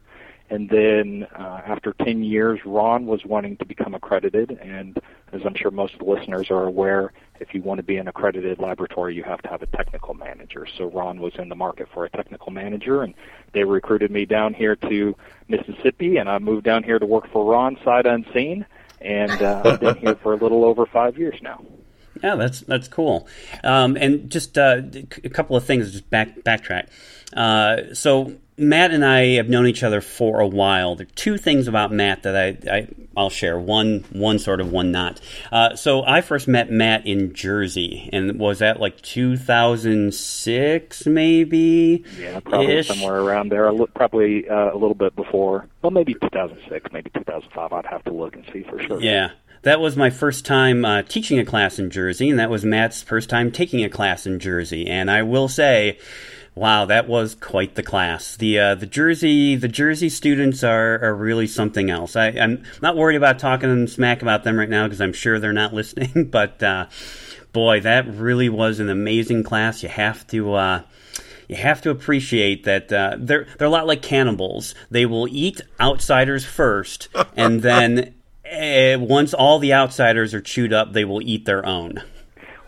And 0.50 0.68
then 0.68 1.28
uh, 1.38 1.60
after 1.64 1.94
10 2.04 2.24
years, 2.24 2.58
Ron 2.66 3.06
was 3.06 3.24
wanting 3.24 3.56
to 3.58 3.64
become 3.64 3.94
accredited. 3.94 4.50
And 4.60 4.98
as 5.32 5.42
I'm 5.44 5.54
sure 5.54 5.70
most 5.70 5.94
of 5.94 6.00
the 6.00 6.06
listeners 6.06 6.50
are 6.50 6.64
aware, 6.64 7.12
if 7.38 7.54
you 7.54 7.62
want 7.62 7.78
to 7.78 7.84
be 7.84 7.96
an 7.96 8.08
accredited 8.08 8.58
laboratory, 8.58 9.14
you 9.14 9.22
have 9.22 9.40
to 9.42 9.48
have 9.48 9.62
a 9.62 9.66
technical 9.66 10.12
manager. 10.12 10.66
So 10.76 10.90
Ron 10.90 11.20
was 11.20 11.34
in 11.38 11.48
the 11.48 11.54
market 11.54 11.88
for 11.94 12.04
a 12.04 12.10
technical 12.10 12.50
manager, 12.50 13.02
and 13.02 13.14
they 13.52 13.62
recruited 13.62 14.10
me 14.10 14.26
down 14.26 14.52
here 14.52 14.74
to 14.74 15.14
Mississippi, 15.46 16.16
and 16.16 16.28
I 16.28 16.38
moved 16.40 16.64
down 16.64 16.82
here 16.82 16.98
to 16.98 17.06
work 17.06 17.30
for 17.30 17.44
Ron 17.44 17.78
sight 17.84 18.06
unseen. 18.06 18.66
And 19.00 19.40
uh, 19.40 19.62
I've 19.64 19.80
been 19.80 19.96
here 19.96 20.16
for 20.16 20.32
a 20.34 20.36
little 20.36 20.64
over 20.64 20.84
five 20.84 21.16
years 21.16 21.38
now. 21.40 21.64
Yeah, 22.22 22.36
that's 22.36 22.60
that's 22.60 22.88
cool. 22.88 23.28
Um, 23.64 23.96
and 23.96 24.30
just 24.30 24.58
uh, 24.58 24.82
a 25.24 25.28
couple 25.28 25.56
of 25.56 25.64
things, 25.64 25.92
just 25.92 26.10
back 26.10 26.40
backtrack. 26.40 26.88
Uh, 27.34 27.94
so 27.94 28.34
Matt 28.60 28.90
and 28.90 29.02
I 29.04 29.36
have 29.36 29.48
known 29.48 29.66
each 29.66 29.82
other 29.82 30.02
for 30.02 30.40
a 30.40 30.46
while. 30.46 30.96
There 30.96 31.06
are 31.06 31.14
two 31.14 31.38
things 31.38 31.66
about 31.66 31.90
Matt 31.92 32.24
that 32.24 32.36
I, 32.36 32.58
I 32.70 32.88
will 33.16 33.30
share. 33.30 33.58
One 33.58 34.04
one 34.10 34.38
sort 34.38 34.60
of, 34.60 34.70
one 34.70 34.92
not. 34.92 35.18
Uh, 35.50 35.76
so 35.76 36.04
I 36.04 36.20
first 36.20 36.46
met 36.46 36.70
Matt 36.70 37.06
in 37.06 37.32
Jersey, 37.32 38.10
and 38.12 38.38
was 38.38 38.58
that 38.58 38.78
like 38.78 39.00
2006, 39.00 41.06
maybe? 41.06 42.04
Yeah, 42.18 42.40
probably 42.40 42.76
Ish? 42.76 42.88
somewhere 42.88 43.22
around 43.22 43.48
there. 43.48 43.72
Probably 43.94 44.46
uh, 44.46 44.72
a 44.72 44.76
little 44.76 44.94
bit 44.94 45.16
before. 45.16 45.66
Well, 45.80 45.90
maybe 45.90 46.12
2006, 46.14 46.92
maybe 46.92 47.08
2005. 47.14 47.72
I'd 47.72 47.86
have 47.86 48.04
to 48.04 48.12
look 48.12 48.36
and 48.36 48.44
see 48.52 48.62
for 48.64 48.78
sure. 48.82 49.00
Yeah. 49.00 49.30
That 49.62 49.80
was 49.80 49.96
my 49.96 50.08
first 50.08 50.46
time 50.46 50.84
uh, 50.84 51.02
teaching 51.02 51.38
a 51.38 51.44
class 51.44 51.78
in 51.78 51.90
Jersey, 51.90 52.30
and 52.30 52.38
that 52.38 52.48
was 52.48 52.64
Matt's 52.64 53.02
first 53.02 53.28
time 53.28 53.50
taking 53.50 53.84
a 53.84 53.90
class 53.90 54.26
in 54.26 54.38
Jersey. 54.38 54.86
And 54.86 55.10
I 55.10 55.22
will 55.22 55.48
say, 55.48 55.98
wow, 56.54 56.86
that 56.86 57.06
was 57.06 57.34
quite 57.34 57.74
the 57.74 57.82
class. 57.82 58.36
The 58.36 58.58
uh, 58.58 58.74
the 58.74 58.86
Jersey 58.86 59.56
the 59.56 59.68
Jersey 59.68 60.08
students 60.08 60.64
are, 60.64 60.98
are 61.04 61.14
really 61.14 61.46
something 61.46 61.90
else. 61.90 62.16
I, 62.16 62.28
am 62.28 62.62
not 62.80 62.96
worried 62.96 63.16
about 63.16 63.38
talking 63.38 63.86
smack 63.86 64.22
about 64.22 64.44
them 64.44 64.58
right 64.58 64.68
now 64.68 64.86
because 64.86 65.00
I'm 65.00 65.12
sure 65.12 65.38
they're 65.38 65.52
not 65.52 65.74
listening. 65.74 66.30
But 66.30 66.62
uh, 66.62 66.86
boy, 67.52 67.80
that 67.80 68.06
really 68.08 68.48
was 68.48 68.80
an 68.80 68.88
amazing 68.88 69.42
class. 69.42 69.82
You 69.82 69.88
have 69.88 70.26
to. 70.28 70.54
Uh, 70.54 70.82
you 71.48 71.56
have 71.56 71.82
to 71.82 71.90
appreciate 71.90 72.62
that 72.62 72.92
uh, 72.92 73.16
they're 73.18 73.46
they're 73.58 73.66
a 73.66 73.70
lot 73.70 73.86
like 73.86 74.02
cannibals. 74.02 74.74
They 74.88 75.04
will 75.04 75.26
eat 75.28 75.60
outsiders 75.80 76.44
first, 76.44 77.08
and 77.36 77.60
then 77.60 78.14
uh, 78.50 78.98
once 78.98 79.34
all 79.34 79.58
the 79.58 79.72
outsiders 79.72 80.34
are 80.34 80.40
chewed 80.40 80.72
up, 80.72 80.92
they 80.92 81.04
will 81.04 81.22
eat 81.22 81.44
their 81.44 81.64
own. 81.64 82.02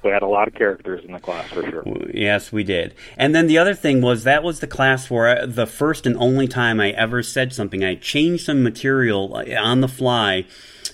We 0.02 0.10
had 0.10 0.22
a 0.22 0.26
lot 0.26 0.48
of 0.48 0.54
characters 0.54 1.04
in 1.04 1.12
the 1.12 1.20
class 1.20 1.48
for 1.48 1.62
sure. 1.62 1.84
Yes, 2.12 2.50
we 2.50 2.64
did. 2.64 2.94
And 3.16 3.34
then 3.34 3.46
the 3.46 3.58
other 3.58 3.74
thing 3.74 4.00
was 4.00 4.24
that 4.24 4.42
was 4.42 4.58
the 4.58 4.66
class 4.66 5.08
where 5.08 5.42
I, 5.42 5.46
the 5.46 5.66
first 5.66 6.06
and 6.06 6.16
only 6.16 6.48
time 6.48 6.80
I 6.80 6.90
ever 6.90 7.22
said 7.22 7.52
something. 7.52 7.84
I 7.84 7.94
changed 7.94 8.46
some 8.46 8.64
material 8.64 9.36
uh, 9.36 9.44
on 9.60 9.80
the 9.80 9.88
fly. 9.88 10.46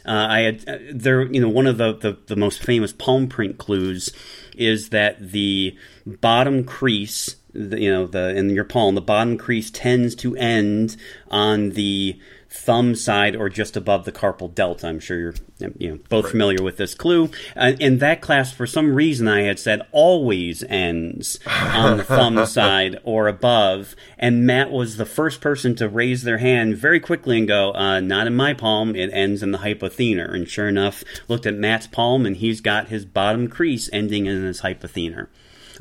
Uh, 0.04 0.26
I 0.28 0.40
had 0.40 0.68
uh, 0.68 0.78
there, 0.92 1.22
you 1.22 1.40
know, 1.40 1.48
one 1.48 1.66
of 1.66 1.78
the, 1.78 1.94
the, 1.94 2.18
the 2.26 2.36
most 2.36 2.62
famous 2.62 2.92
palm 2.92 3.28
print 3.28 3.56
clues 3.56 4.12
is 4.56 4.90
that 4.90 5.32
the 5.32 5.76
bottom 6.04 6.64
crease 6.64 7.36
the, 7.54 7.80
you 7.80 7.90
know 7.90 8.06
the 8.06 8.36
in 8.36 8.50
your 8.50 8.64
palm 8.64 8.94
the 8.94 9.00
bottom 9.00 9.38
crease 9.38 9.70
tends 9.70 10.14
to 10.14 10.36
end 10.36 10.96
on 11.30 11.70
the 11.70 12.18
thumb 12.50 12.94
side 12.94 13.36
or 13.36 13.48
just 13.48 13.76
above 13.76 14.04
the 14.04 14.12
carpal 14.12 14.52
delta. 14.54 14.86
I'm 14.86 15.00
sure 15.00 15.18
you're 15.18 15.34
you 15.76 15.90
know 15.90 15.98
both 16.08 16.24
right. 16.24 16.30
familiar 16.30 16.62
with 16.62 16.76
this 16.76 16.94
clue. 16.94 17.30
Uh, 17.56 17.72
in 17.78 17.98
that 17.98 18.20
class, 18.20 18.52
for 18.52 18.66
some 18.66 18.94
reason, 18.94 19.28
I 19.28 19.42
had 19.42 19.58
said 19.58 19.82
always 19.92 20.62
ends 20.64 21.38
on 21.46 21.98
the 21.98 22.04
thumb 22.04 22.44
side 22.46 22.98
or 23.04 23.28
above, 23.28 23.94
and 24.18 24.46
Matt 24.46 24.70
was 24.70 24.96
the 24.96 25.06
first 25.06 25.40
person 25.40 25.74
to 25.76 25.88
raise 25.88 26.22
their 26.22 26.38
hand 26.38 26.76
very 26.76 27.00
quickly 27.00 27.38
and 27.38 27.46
go, 27.48 27.72
uh, 27.74 28.00
"Not 28.00 28.26
in 28.26 28.34
my 28.34 28.54
palm. 28.54 28.96
It 28.96 29.10
ends 29.12 29.42
in 29.42 29.52
the 29.52 29.58
hypothenar." 29.58 30.32
And 30.32 30.48
sure 30.48 30.68
enough, 30.68 31.04
looked 31.28 31.46
at 31.46 31.54
Matt's 31.54 31.86
palm, 31.86 32.24
and 32.24 32.36
he's 32.36 32.60
got 32.60 32.88
his 32.88 33.04
bottom 33.04 33.48
crease 33.48 33.90
ending 33.92 34.26
in 34.26 34.42
his 34.42 34.62
hypothenar. 34.62 35.28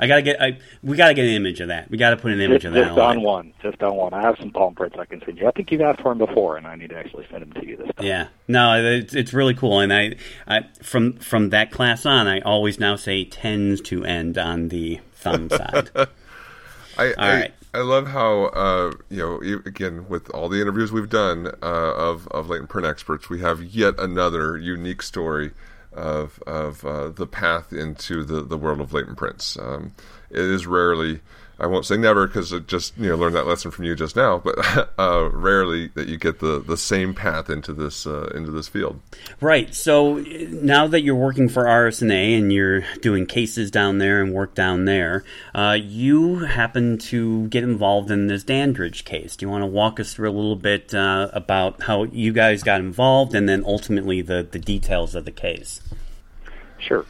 I 0.00 0.06
gotta 0.06 0.22
get. 0.22 0.40
I, 0.40 0.58
we 0.82 0.96
gotta 0.96 1.14
get 1.14 1.24
an 1.24 1.32
image 1.32 1.60
of 1.60 1.68
that. 1.68 1.90
We 1.90 1.98
gotta 1.98 2.16
put 2.16 2.32
an 2.32 2.40
image 2.40 2.62
just, 2.62 2.66
of 2.66 2.74
that. 2.74 2.88
Just 2.88 2.98
on 2.98 3.22
one. 3.22 3.52
Just 3.62 3.82
on 3.82 3.96
one. 3.96 4.14
I 4.14 4.22
have 4.22 4.36
some 4.38 4.50
palm 4.50 4.74
prints 4.74 4.96
I 4.98 5.04
can 5.04 5.20
send 5.24 5.38
you. 5.38 5.46
I 5.46 5.50
think 5.50 5.72
you've 5.72 5.80
asked 5.80 6.00
for 6.00 6.14
them 6.14 6.18
before, 6.18 6.56
and 6.56 6.66
I 6.66 6.76
need 6.76 6.90
to 6.90 6.96
actually 6.96 7.26
send 7.30 7.42
them 7.42 7.52
to 7.52 7.66
you 7.66 7.76
this 7.76 7.88
time. 7.96 8.06
Yeah. 8.06 8.28
No, 8.46 8.82
it's, 8.82 9.14
it's 9.14 9.32
really 9.32 9.54
cool, 9.54 9.80
and 9.80 9.92
I, 9.92 10.16
I 10.46 10.66
from 10.82 11.14
from 11.14 11.50
that 11.50 11.70
class 11.70 12.06
on, 12.06 12.26
I 12.26 12.40
always 12.40 12.78
now 12.78 12.96
say 12.96 13.24
tends 13.24 13.80
to 13.82 14.04
end 14.04 14.38
on 14.38 14.68
the 14.68 15.00
thumb 15.14 15.50
side. 15.50 15.90
I, 15.96 17.12
all 17.12 17.14
I, 17.18 17.40
right. 17.40 17.54
I 17.74 17.78
love 17.80 18.08
how 18.08 18.44
uh, 18.46 18.92
you 19.10 19.18
know 19.18 19.60
again 19.66 20.08
with 20.08 20.30
all 20.30 20.48
the 20.48 20.60
interviews 20.60 20.90
we've 20.90 21.10
done 21.10 21.48
uh, 21.62 21.94
of 21.94 22.26
of 22.28 22.48
latent 22.48 22.70
print 22.70 22.86
experts, 22.86 23.28
we 23.28 23.40
have 23.40 23.62
yet 23.62 23.94
another 23.98 24.56
unique 24.56 25.02
story 25.02 25.52
of 25.92 26.42
of 26.46 26.84
uh, 26.84 27.08
the 27.08 27.26
path 27.26 27.72
into 27.72 28.24
the, 28.24 28.42
the 28.42 28.58
world 28.58 28.80
of 28.80 28.92
latent 28.92 29.16
prints. 29.16 29.58
Um, 29.58 29.92
it 30.30 30.40
is 30.40 30.66
rarely, 30.66 31.20
I 31.60 31.66
won't 31.66 31.84
say 31.84 31.96
never 31.96 32.26
because 32.26 32.52
I 32.52 32.60
just 32.60 32.96
you 32.96 33.08
know 33.08 33.16
learned 33.16 33.34
that 33.34 33.46
lesson 33.46 33.70
from 33.72 33.84
you 33.84 33.96
just 33.96 34.14
now, 34.14 34.38
but 34.38 34.56
uh, 34.98 35.28
rarely 35.32 35.88
that 35.88 36.06
you 36.06 36.16
get 36.16 36.38
the, 36.38 36.60
the 36.60 36.76
same 36.76 37.14
path 37.14 37.50
into 37.50 37.72
this 37.72 38.06
uh, 38.06 38.30
into 38.34 38.50
this 38.50 38.68
field. 38.68 39.00
Right. 39.40 39.74
So 39.74 40.18
now 40.18 40.86
that 40.86 41.02
you're 41.02 41.16
working 41.16 41.48
for 41.48 41.64
RSNA 41.64 42.38
and 42.38 42.52
you're 42.52 42.82
doing 43.00 43.26
cases 43.26 43.70
down 43.72 43.98
there 43.98 44.22
and 44.22 44.32
work 44.32 44.54
down 44.54 44.84
there, 44.84 45.24
uh, 45.54 45.76
you 45.80 46.40
happen 46.40 46.96
to 46.98 47.48
get 47.48 47.64
involved 47.64 48.10
in 48.10 48.28
this 48.28 48.44
Dandridge 48.44 49.04
case. 49.04 49.34
Do 49.34 49.44
you 49.44 49.50
want 49.50 49.62
to 49.62 49.66
walk 49.66 49.98
us 49.98 50.14
through 50.14 50.30
a 50.30 50.32
little 50.32 50.56
bit 50.56 50.94
uh, 50.94 51.28
about 51.32 51.82
how 51.82 52.04
you 52.04 52.32
guys 52.32 52.62
got 52.62 52.80
involved 52.80 53.34
and 53.34 53.48
then 53.48 53.64
ultimately 53.66 54.22
the 54.22 54.46
the 54.48 54.60
details 54.60 55.16
of 55.16 55.24
the 55.24 55.32
case? 55.32 55.80
Sure. 56.78 57.04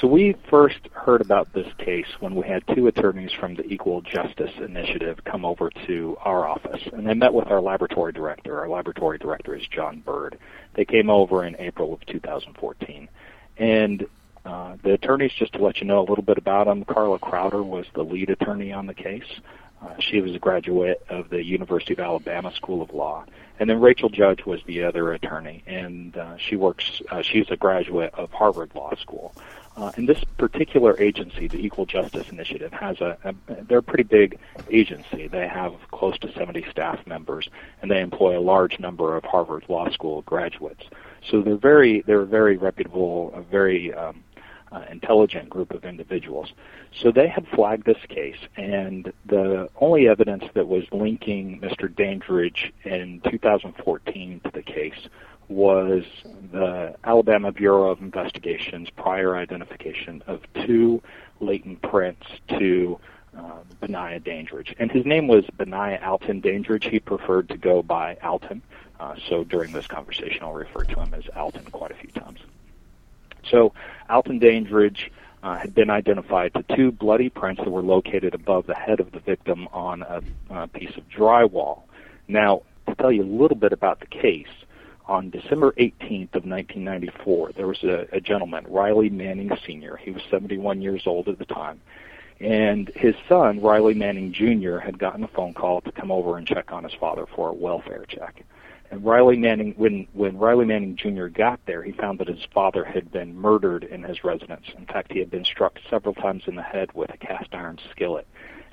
So 0.00 0.06
we 0.06 0.36
first 0.48 0.78
heard 0.92 1.20
about 1.20 1.52
this 1.52 1.66
case 1.78 2.06
when 2.20 2.36
we 2.36 2.46
had 2.46 2.62
two 2.72 2.86
attorneys 2.86 3.32
from 3.32 3.56
the 3.56 3.64
Equal 3.66 4.00
Justice 4.00 4.52
Initiative 4.58 5.24
come 5.24 5.44
over 5.44 5.70
to 5.88 6.16
our 6.20 6.46
office, 6.46 6.82
and 6.92 7.04
they 7.04 7.14
met 7.14 7.34
with 7.34 7.48
our 7.48 7.60
laboratory 7.60 8.12
director. 8.12 8.60
Our 8.60 8.68
laboratory 8.68 9.18
director 9.18 9.56
is 9.56 9.66
John 9.66 9.98
Bird. 9.98 10.38
They 10.74 10.84
came 10.84 11.10
over 11.10 11.44
in 11.44 11.56
April 11.58 11.92
of 11.92 12.06
2014, 12.06 13.08
and 13.56 14.06
uh, 14.44 14.76
the 14.84 14.92
attorneys, 14.92 15.32
just 15.32 15.54
to 15.54 15.64
let 15.64 15.78
you 15.78 15.86
know 15.88 15.98
a 15.98 16.06
little 16.08 16.22
bit 16.22 16.38
about 16.38 16.66
them, 16.66 16.84
Carla 16.84 17.18
Crowder 17.18 17.64
was 17.64 17.86
the 17.94 18.04
lead 18.04 18.30
attorney 18.30 18.72
on 18.72 18.86
the 18.86 18.94
case. 18.94 19.40
Uh, 19.82 19.94
she 19.98 20.20
was 20.20 20.32
a 20.32 20.38
graduate 20.38 21.04
of 21.08 21.28
the 21.28 21.42
University 21.42 21.92
of 21.92 21.98
Alabama 21.98 22.52
School 22.54 22.82
of 22.82 22.94
Law, 22.94 23.24
and 23.58 23.68
then 23.68 23.80
Rachel 23.80 24.08
Judge 24.08 24.44
was 24.44 24.60
the 24.64 24.84
other 24.84 25.12
attorney, 25.12 25.64
and 25.66 26.16
uh, 26.16 26.36
she 26.36 26.54
works. 26.54 27.02
Uh, 27.10 27.22
she's 27.22 27.46
a 27.50 27.56
graduate 27.56 28.14
of 28.14 28.30
Harvard 28.30 28.70
Law 28.76 28.94
School. 29.00 29.34
Uh, 29.78 29.92
and 29.96 30.08
this 30.08 30.22
particular 30.38 31.00
agency, 31.00 31.46
the 31.46 31.64
Equal 31.64 31.86
Justice 31.86 32.28
Initiative, 32.30 32.72
has 32.72 33.00
a, 33.00 33.16
a 33.22 33.62
they're 33.68 33.78
a 33.78 33.82
pretty 33.82 34.02
big 34.02 34.36
agency. 34.70 35.28
They 35.28 35.46
have 35.46 35.72
close 35.92 36.18
to 36.18 36.32
70 36.32 36.66
staff 36.68 37.06
members, 37.06 37.48
and 37.80 37.88
they 37.88 38.00
employ 38.00 38.36
a 38.36 38.40
large 38.40 38.80
number 38.80 39.16
of 39.16 39.22
Harvard 39.22 39.64
Law 39.68 39.88
School 39.90 40.22
graduates. 40.22 40.82
So 41.30 41.42
they're 41.42 41.56
very 41.56 42.00
they're 42.00 42.22
a 42.22 42.26
very 42.26 42.56
reputable, 42.56 43.32
a 43.32 43.40
very 43.40 43.94
um, 43.94 44.24
uh, 44.72 44.84
intelligent 44.90 45.48
group 45.48 45.70
of 45.70 45.84
individuals. 45.84 46.52
So 46.92 47.12
they 47.12 47.28
had 47.28 47.46
flagged 47.46 47.86
this 47.86 48.04
case, 48.08 48.38
and 48.56 49.12
the 49.26 49.68
only 49.80 50.08
evidence 50.08 50.42
that 50.54 50.66
was 50.66 50.86
linking 50.90 51.60
Mr. 51.60 51.94
Dandridge 51.94 52.72
in 52.82 53.20
2014 53.30 54.40
to 54.40 54.50
the 54.50 54.62
case 54.62 55.08
was 55.48 56.04
the 56.52 56.94
Alabama 57.04 57.52
Bureau 57.52 57.90
of 57.90 58.00
Investigation's 58.00 58.90
prior 58.90 59.36
identification 59.36 60.22
of 60.26 60.42
two 60.66 61.02
latent 61.40 61.80
prints 61.82 62.26
to 62.48 62.98
uh, 63.36 63.58
Benaiah 63.80 64.20
Dandridge. 64.20 64.74
And 64.78 64.90
his 64.90 65.06
name 65.06 65.28
was 65.28 65.44
Benaiah 65.56 66.00
Alton 66.04 66.40
Dandridge. 66.40 66.86
He 66.86 66.98
preferred 66.98 67.48
to 67.48 67.56
go 67.56 67.82
by 67.82 68.16
Alton. 68.22 68.62
Uh, 69.00 69.14
so 69.28 69.44
during 69.44 69.72
this 69.72 69.86
conversation, 69.86 70.42
I'll 70.42 70.52
refer 70.52 70.84
to 70.84 71.00
him 71.00 71.14
as 71.14 71.24
Alton 71.36 71.64
quite 71.70 71.92
a 71.92 71.94
few 71.94 72.10
times. 72.10 72.40
So 73.48 73.72
Alton 74.10 74.38
Dandridge 74.38 75.10
uh, 75.42 75.56
had 75.56 75.74
been 75.74 75.88
identified 75.88 76.52
to 76.54 76.64
two 76.74 76.90
bloody 76.90 77.28
prints 77.28 77.62
that 77.62 77.70
were 77.70 77.82
located 77.82 78.34
above 78.34 78.66
the 78.66 78.74
head 78.74 79.00
of 79.00 79.12
the 79.12 79.20
victim 79.20 79.68
on 79.72 80.02
a, 80.02 80.22
a 80.50 80.66
piece 80.68 80.96
of 80.96 81.08
drywall. 81.08 81.82
Now, 82.26 82.62
to 82.88 82.94
tell 82.96 83.12
you 83.12 83.22
a 83.22 83.24
little 83.24 83.56
bit 83.56 83.72
about 83.72 84.00
the 84.00 84.06
case, 84.06 84.48
on 85.08 85.30
December 85.30 85.72
18th 85.72 86.34
of 86.34 86.44
1994, 86.44 87.52
there 87.56 87.66
was 87.66 87.82
a, 87.82 88.06
a 88.12 88.20
gentleman, 88.20 88.66
Riley 88.68 89.08
Manning 89.08 89.50
Sr. 89.64 89.96
He 89.96 90.10
was 90.10 90.22
71 90.30 90.82
years 90.82 91.06
old 91.06 91.28
at 91.28 91.38
the 91.38 91.46
time. 91.46 91.80
And 92.40 92.88
his 92.94 93.14
son, 93.28 93.60
Riley 93.60 93.94
Manning 93.94 94.32
Jr., 94.32 94.78
had 94.78 94.98
gotten 94.98 95.24
a 95.24 95.28
phone 95.28 95.54
call 95.54 95.80
to 95.80 95.92
come 95.92 96.12
over 96.12 96.36
and 96.36 96.46
check 96.46 96.72
on 96.72 96.84
his 96.84 96.94
father 96.94 97.26
for 97.34 97.48
a 97.48 97.52
welfare 97.52 98.04
check. 98.06 98.44
And 98.90 99.04
Riley 99.04 99.36
Manning, 99.36 99.74
when, 99.76 100.06
when 100.12 100.38
Riley 100.38 100.64
Manning 100.64 100.96
Jr. 100.96 101.26
got 101.26 101.60
there, 101.66 101.82
he 101.82 101.92
found 101.92 102.20
that 102.20 102.28
his 102.28 102.44
father 102.54 102.84
had 102.84 103.10
been 103.10 103.36
murdered 103.36 103.84
in 103.84 104.02
his 104.02 104.24
residence. 104.24 104.66
In 104.76 104.86
fact, 104.86 105.12
he 105.12 105.18
had 105.18 105.30
been 105.30 105.44
struck 105.44 105.78
several 105.90 106.14
times 106.14 106.44
in 106.46 106.54
the 106.54 106.62
head 106.62 106.90
with 106.94 107.12
a 107.12 107.16
cast 107.16 107.54
iron 107.54 107.78
skillet. 107.90 108.26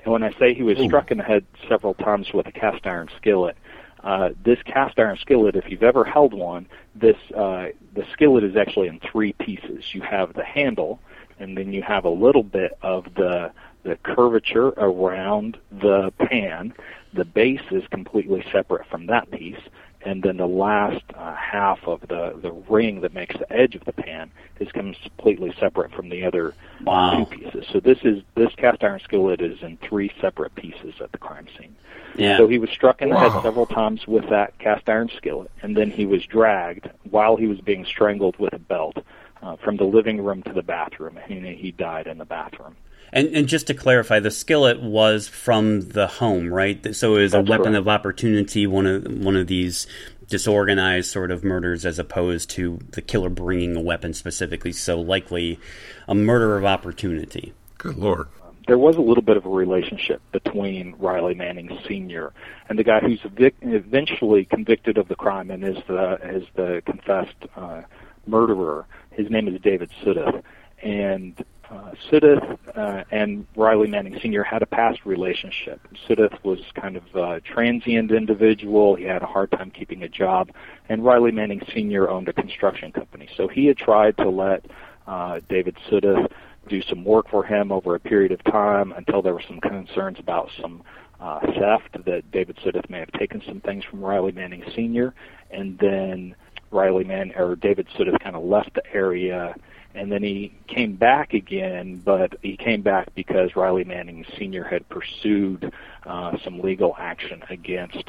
And 0.04 0.12
when 0.12 0.22
I 0.22 0.32
say 0.38 0.54
he 0.54 0.62
was 0.62 0.78
Ooh. 0.78 0.86
struck 0.86 1.10
in 1.10 1.18
the 1.18 1.24
head 1.24 1.44
several 1.68 1.94
times 1.94 2.32
with 2.32 2.46
a 2.46 2.52
cast 2.52 2.86
iron 2.86 3.08
skillet, 3.16 3.56
uh, 4.02 4.30
this 4.44 4.62
cast 4.64 4.98
iron 4.98 5.16
skillet, 5.20 5.56
if 5.56 5.70
you've 5.70 5.82
ever 5.82 6.04
held 6.04 6.34
one, 6.34 6.66
this 6.94 7.16
uh, 7.36 7.68
the 7.94 8.04
skillet 8.12 8.44
is 8.44 8.56
actually 8.56 8.88
in 8.88 9.00
three 9.00 9.32
pieces. 9.34 9.94
You 9.94 10.02
have 10.02 10.34
the 10.34 10.44
handle, 10.44 11.00
and 11.38 11.56
then 11.56 11.72
you 11.72 11.82
have 11.82 12.04
a 12.04 12.10
little 12.10 12.42
bit 12.42 12.76
of 12.82 13.04
the 13.14 13.52
the 13.82 13.96
curvature 14.02 14.68
around 14.68 15.56
the 15.70 16.12
pan. 16.18 16.74
The 17.14 17.24
base 17.24 17.62
is 17.70 17.84
completely 17.90 18.44
separate 18.52 18.86
from 18.86 19.06
that 19.06 19.30
piece, 19.30 19.60
and 20.06 20.22
then 20.22 20.36
the 20.36 20.46
last 20.46 21.02
uh, 21.14 21.34
half 21.34 21.80
of 21.86 22.00
the 22.02 22.38
the 22.40 22.52
ring 22.52 23.00
that 23.00 23.12
makes 23.12 23.36
the 23.36 23.52
edge 23.52 23.74
of 23.74 23.84
the 23.84 23.92
pan 23.92 24.30
is 24.60 24.70
completely 24.70 25.52
separate 25.58 25.92
from 25.92 26.08
the 26.08 26.24
other 26.24 26.54
wow. 26.84 27.18
two 27.18 27.36
pieces. 27.36 27.66
So 27.72 27.80
this 27.80 27.98
is 28.04 28.22
this 28.36 28.54
cast 28.56 28.84
iron 28.84 29.00
skillet 29.00 29.40
is 29.40 29.60
in 29.62 29.76
three 29.78 30.12
separate 30.20 30.54
pieces 30.54 30.94
at 31.00 31.10
the 31.10 31.18
crime 31.18 31.48
scene. 31.58 31.74
Yeah. 32.14 32.38
So 32.38 32.46
he 32.46 32.58
was 32.58 32.70
struck 32.70 33.02
in 33.02 33.08
the 33.08 33.16
wow. 33.16 33.30
head 33.30 33.42
several 33.42 33.66
times 33.66 34.06
with 34.06 34.28
that 34.30 34.56
cast 34.58 34.88
iron 34.88 35.10
skillet, 35.16 35.50
and 35.60 35.76
then 35.76 35.90
he 35.90 36.06
was 36.06 36.24
dragged 36.24 36.88
while 37.10 37.36
he 37.36 37.48
was 37.48 37.60
being 37.60 37.84
strangled 37.84 38.38
with 38.38 38.52
a 38.52 38.60
belt 38.60 38.98
uh, 39.42 39.56
from 39.56 39.76
the 39.76 39.84
living 39.84 40.22
room 40.22 40.42
to 40.44 40.52
the 40.52 40.62
bathroom, 40.62 41.18
and 41.28 41.44
he 41.44 41.72
died 41.72 42.06
in 42.06 42.18
the 42.18 42.24
bathroom. 42.24 42.76
And, 43.12 43.28
and 43.28 43.48
just 43.48 43.68
to 43.68 43.74
clarify, 43.74 44.20
the 44.20 44.30
skillet 44.30 44.82
was 44.82 45.28
from 45.28 45.88
the 45.90 46.06
home, 46.06 46.52
right? 46.52 46.94
So 46.94 47.16
it 47.16 47.22
was 47.22 47.32
That's 47.32 47.46
a 47.46 47.50
weapon 47.50 47.72
correct. 47.72 47.78
of 47.78 47.88
opportunity, 47.88 48.66
one 48.66 48.86
of 48.86 49.04
one 49.06 49.36
of 49.36 49.46
these 49.46 49.86
disorganized 50.28 51.10
sort 51.10 51.30
of 51.30 51.44
murders 51.44 51.86
as 51.86 51.98
opposed 51.98 52.50
to 52.50 52.80
the 52.90 53.00
killer 53.00 53.30
bringing 53.30 53.76
a 53.76 53.80
weapon 53.80 54.12
specifically. 54.12 54.72
So 54.72 55.00
likely 55.00 55.60
a 56.08 56.14
murder 56.14 56.56
of 56.56 56.64
opportunity. 56.64 57.54
Good 57.78 57.96
lord. 57.96 58.28
There 58.66 58.78
was 58.78 58.96
a 58.96 59.00
little 59.00 59.22
bit 59.22 59.36
of 59.36 59.46
a 59.46 59.48
relationship 59.48 60.20
between 60.32 60.96
Riley 60.98 61.34
Manning 61.34 61.78
Sr. 61.86 62.32
and 62.68 62.76
the 62.76 62.82
guy 62.82 62.98
who's 62.98 63.20
evic- 63.20 63.54
eventually 63.62 64.44
convicted 64.44 64.98
of 64.98 65.06
the 65.06 65.14
crime 65.14 65.52
and 65.52 65.62
is 65.62 65.76
the 65.86 66.18
is 66.34 66.44
the 66.56 66.82
confessed 66.84 67.36
uh, 67.54 67.82
murderer. 68.26 68.86
His 69.12 69.30
name 69.30 69.46
is 69.46 69.60
David 69.60 69.92
Sudduth, 70.02 70.42
and 70.82 71.44
uh, 71.70 71.92
Sudduth 72.10 72.58
uh, 72.76 73.04
and 73.10 73.46
Riley 73.56 73.88
Manning 73.88 74.18
Sr. 74.22 74.44
had 74.44 74.62
a 74.62 74.66
past 74.66 75.00
relationship. 75.04 75.80
Sudduth 76.08 76.42
was 76.44 76.60
kind 76.80 76.96
of 76.96 77.02
a 77.14 77.40
transient 77.40 78.10
individual. 78.12 78.94
He 78.94 79.04
had 79.04 79.22
a 79.22 79.26
hard 79.26 79.50
time 79.50 79.70
keeping 79.70 80.02
a 80.02 80.08
job, 80.08 80.50
and 80.88 81.04
Riley 81.04 81.32
Manning 81.32 81.60
Sr. 81.72 82.08
owned 82.08 82.28
a 82.28 82.32
construction 82.32 82.92
company. 82.92 83.28
So 83.36 83.48
he 83.48 83.66
had 83.66 83.76
tried 83.76 84.16
to 84.18 84.28
let 84.28 84.64
uh, 85.06 85.40
David 85.48 85.76
Sudduth 85.90 86.30
do 86.68 86.82
some 86.82 87.04
work 87.04 87.30
for 87.30 87.44
him 87.44 87.70
over 87.70 87.94
a 87.94 88.00
period 88.00 88.32
of 88.32 88.42
time 88.44 88.92
until 88.92 89.22
there 89.22 89.34
were 89.34 89.42
some 89.46 89.60
concerns 89.60 90.18
about 90.18 90.50
some 90.60 90.82
uh, 91.20 91.40
theft 91.40 92.04
that 92.04 92.30
David 92.32 92.58
Sudduth 92.64 92.88
may 92.90 92.98
have 92.98 93.12
taken 93.12 93.42
some 93.46 93.60
things 93.60 93.84
from 93.84 94.04
Riley 94.04 94.32
Manning 94.32 94.64
Sr. 94.74 95.14
and 95.50 95.78
then 95.78 96.34
Riley 96.70 97.04
Manning 97.04 97.34
or 97.36 97.56
David 97.56 97.86
Sudduth 97.96 98.18
kind 98.22 98.36
of 98.36 98.44
left 98.44 98.74
the 98.74 98.82
area 98.92 99.54
and 99.96 100.12
then 100.12 100.22
he 100.22 100.52
came 100.68 100.94
back 100.96 101.34
again, 101.34 102.00
but 102.04 102.34
he 102.42 102.56
came 102.56 102.82
back 102.82 103.14
because 103.14 103.56
Riley 103.56 103.84
Manning 103.84 104.24
Sr. 104.38 104.64
had 104.64 104.88
pursued 104.88 105.72
uh, 106.04 106.36
some 106.44 106.60
legal 106.60 106.94
action 106.98 107.42
against 107.48 108.04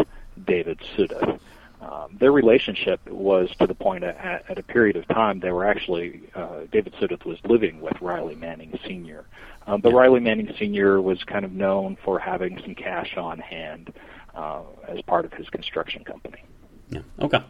David 0.45 0.79
Sudduth. 0.95 1.39
Um, 1.81 2.17
their 2.19 2.31
relationship 2.31 3.07
was 3.07 3.49
to 3.59 3.67
the 3.67 3.75
point 3.75 4.03
at, 4.03 4.45
at 4.49 4.57
a 4.57 4.63
period 4.63 4.95
of 4.95 5.07
time 5.07 5.39
they 5.39 5.51
were 5.51 5.65
actually 5.65 6.23
uh, 6.33 6.61
David 6.71 6.93
Sudduth 6.99 7.23
was 7.23 7.37
living 7.43 7.81
with 7.81 7.93
Riley 8.01 8.35
Manning 8.35 8.77
Sr. 8.85 9.25
Um, 9.67 9.81
but. 9.81 9.93
Riley 9.93 10.19
Manning 10.19 10.51
Sr. 10.57 11.01
was 11.01 11.23
kind 11.23 11.45
of 11.45 11.51
known 11.51 11.97
for 12.03 12.17
having 12.19 12.59
some 12.61 12.73
cash 12.73 13.15
on 13.15 13.39
hand 13.39 13.93
uh, 14.33 14.61
as 14.87 15.01
part 15.03 15.25
of 15.25 15.33
his 15.33 15.49
construction 15.49 16.03
company. 16.03 16.43
Yeah. 16.89 17.01
Okay. 17.19 17.43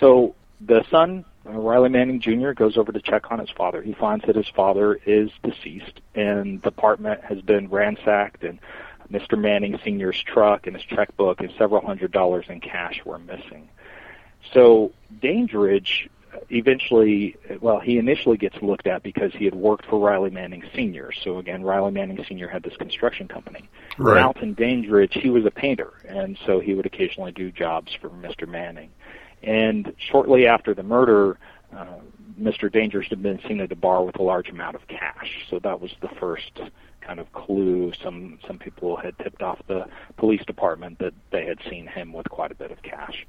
So 0.00 0.34
the 0.60 0.84
son 0.90 1.24
Riley 1.44 1.88
Manning 1.88 2.20
Jr. 2.20 2.52
goes 2.52 2.76
over 2.76 2.92
to 2.92 3.00
check 3.00 3.30
on 3.30 3.38
his 3.38 3.50
father. 3.50 3.80
He 3.80 3.94
finds 3.94 4.24
that 4.26 4.36
his 4.36 4.48
father 4.48 4.94
is 5.06 5.30
deceased, 5.42 6.00
and 6.14 6.60
the 6.62 6.68
apartment 6.68 7.24
has 7.24 7.40
been 7.40 7.68
ransacked, 7.68 8.44
and 8.44 8.58
Mr. 9.10 9.38
Manning 9.38 9.78
Sr.'s 9.82 10.20
truck 10.20 10.66
and 10.66 10.76
his 10.76 10.84
checkbook 10.84 11.40
and 11.40 11.50
several 11.56 11.84
hundred 11.84 12.12
dollars 12.12 12.46
in 12.48 12.60
cash 12.60 13.02
were 13.04 13.18
missing. 13.18 13.68
So 14.52 14.92
Dandridge 15.22 16.10
eventually, 16.50 17.36
well, 17.60 17.80
he 17.80 17.98
initially 17.98 18.36
gets 18.36 18.60
looked 18.60 18.86
at 18.86 19.02
because 19.02 19.32
he 19.32 19.44
had 19.46 19.54
worked 19.54 19.86
for 19.86 19.98
Riley 19.98 20.30
Manning 20.30 20.62
Sr. 20.74 21.12
So 21.12 21.38
again, 21.38 21.62
Riley 21.62 21.90
Manning 21.90 22.22
Sr. 22.28 22.48
had 22.48 22.62
this 22.62 22.76
construction 22.76 23.28
company. 23.28 23.68
Right. 23.96 24.22
Alton 24.22 24.54
Dandridge, 24.54 25.14
he 25.14 25.30
was 25.30 25.46
a 25.46 25.50
painter, 25.50 25.92
and 26.06 26.38
so 26.44 26.60
he 26.60 26.74
would 26.74 26.86
occasionally 26.86 27.32
do 27.32 27.50
jobs 27.50 27.94
for 27.94 28.10
Mr. 28.10 28.46
Manning. 28.46 28.90
And 29.42 29.92
shortly 30.10 30.46
after 30.46 30.74
the 30.74 30.82
murder, 30.82 31.38
uh, 31.76 31.98
Mr. 32.40 32.72
Dandridge 32.72 33.08
had 33.08 33.22
been 33.22 33.40
seen 33.46 33.60
at 33.60 33.72
a 33.72 33.76
bar 33.76 34.04
with 34.04 34.18
a 34.18 34.22
large 34.22 34.48
amount 34.48 34.76
of 34.76 34.86
cash. 34.88 35.46
So 35.50 35.58
that 35.60 35.80
was 35.80 35.90
the 36.00 36.08
first 36.20 36.60
kind 37.00 37.20
of 37.20 37.32
clue. 37.32 37.92
Some 38.02 38.38
some 38.46 38.58
people 38.58 38.96
had 38.96 39.18
tipped 39.18 39.42
off 39.42 39.58
the 39.66 39.86
police 40.16 40.44
department 40.46 40.98
that 40.98 41.14
they 41.32 41.44
had 41.46 41.58
seen 41.68 41.86
him 41.86 42.12
with 42.12 42.28
quite 42.28 42.52
a 42.52 42.54
bit 42.54 42.70
of 42.70 42.82
cash. 42.82 43.26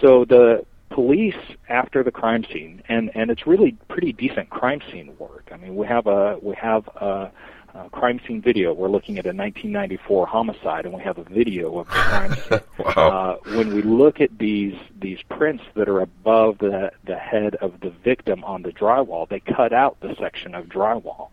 So 0.00 0.24
the 0.24 0.64
police 0.90 1.36
after 1.68 2.02
the 2.02 2.10
crime 2.10 2.44
scene, 2.52 2.82
and 2.88 3.10
and 3.14 3.30
it's 3.30 3.46
really 3.46 3.76
pretty 3.88 4.12
decent 4.12 4.50
crime 4.50 4.80
scene 4.90 5.14
work. 5.18 5.48
I 5.52 5.56
mean, 5.56 5.76
we 5.76 5.86
have 5.86 6.06
a 6.06 6.38
we 6.42 6.54
have 6.56 6.86
a 6.96 7.30
uh, 7.74 7.88
crime 7.88 8.20
scene 8.26 8.40
video. 8.42 8.72
We're 8.72 8.88
looking 8.88 9.18
at 9.18 9.26
a 9.26 9.32
1994 9.32 10.26
homicide, 10.26 10.84
and 10.86 10.94
we 10.94 11.02
have 11.02 11.18
a 11.18 11.24
video 11.24 11.78
of 11.78 11.86
the 11.86 11.92
crime 11.92 12.34
scene. 12.34 12.60
wow. 12.96 13.38
uh, 13.44 13.54
when 13.54 13.74
we 13.74 13.82
look 13.82 14.20
at 14.20 14.38
these 14.38 14.74
these 14.98 15.18
prints 15.28 15.64
that 15.74 15.88
are 15.88 16.00
above 16.00 16.58
the 16.58 16.92
the 17.04 17.16
head 17.16 17.54
of 17.56 17.80
the 17.80 17.90
victim 17.90 18.44
on 18.44 18.62
the 18.62 18.72
drywall, 18.72 19.28
they 19.28 19.40
cut 19.40 19.72
out 19.72 19.98
the 20.00 20.14
section 20.18 20.54
of 20.54 20.66
drywall, 20.66 21.28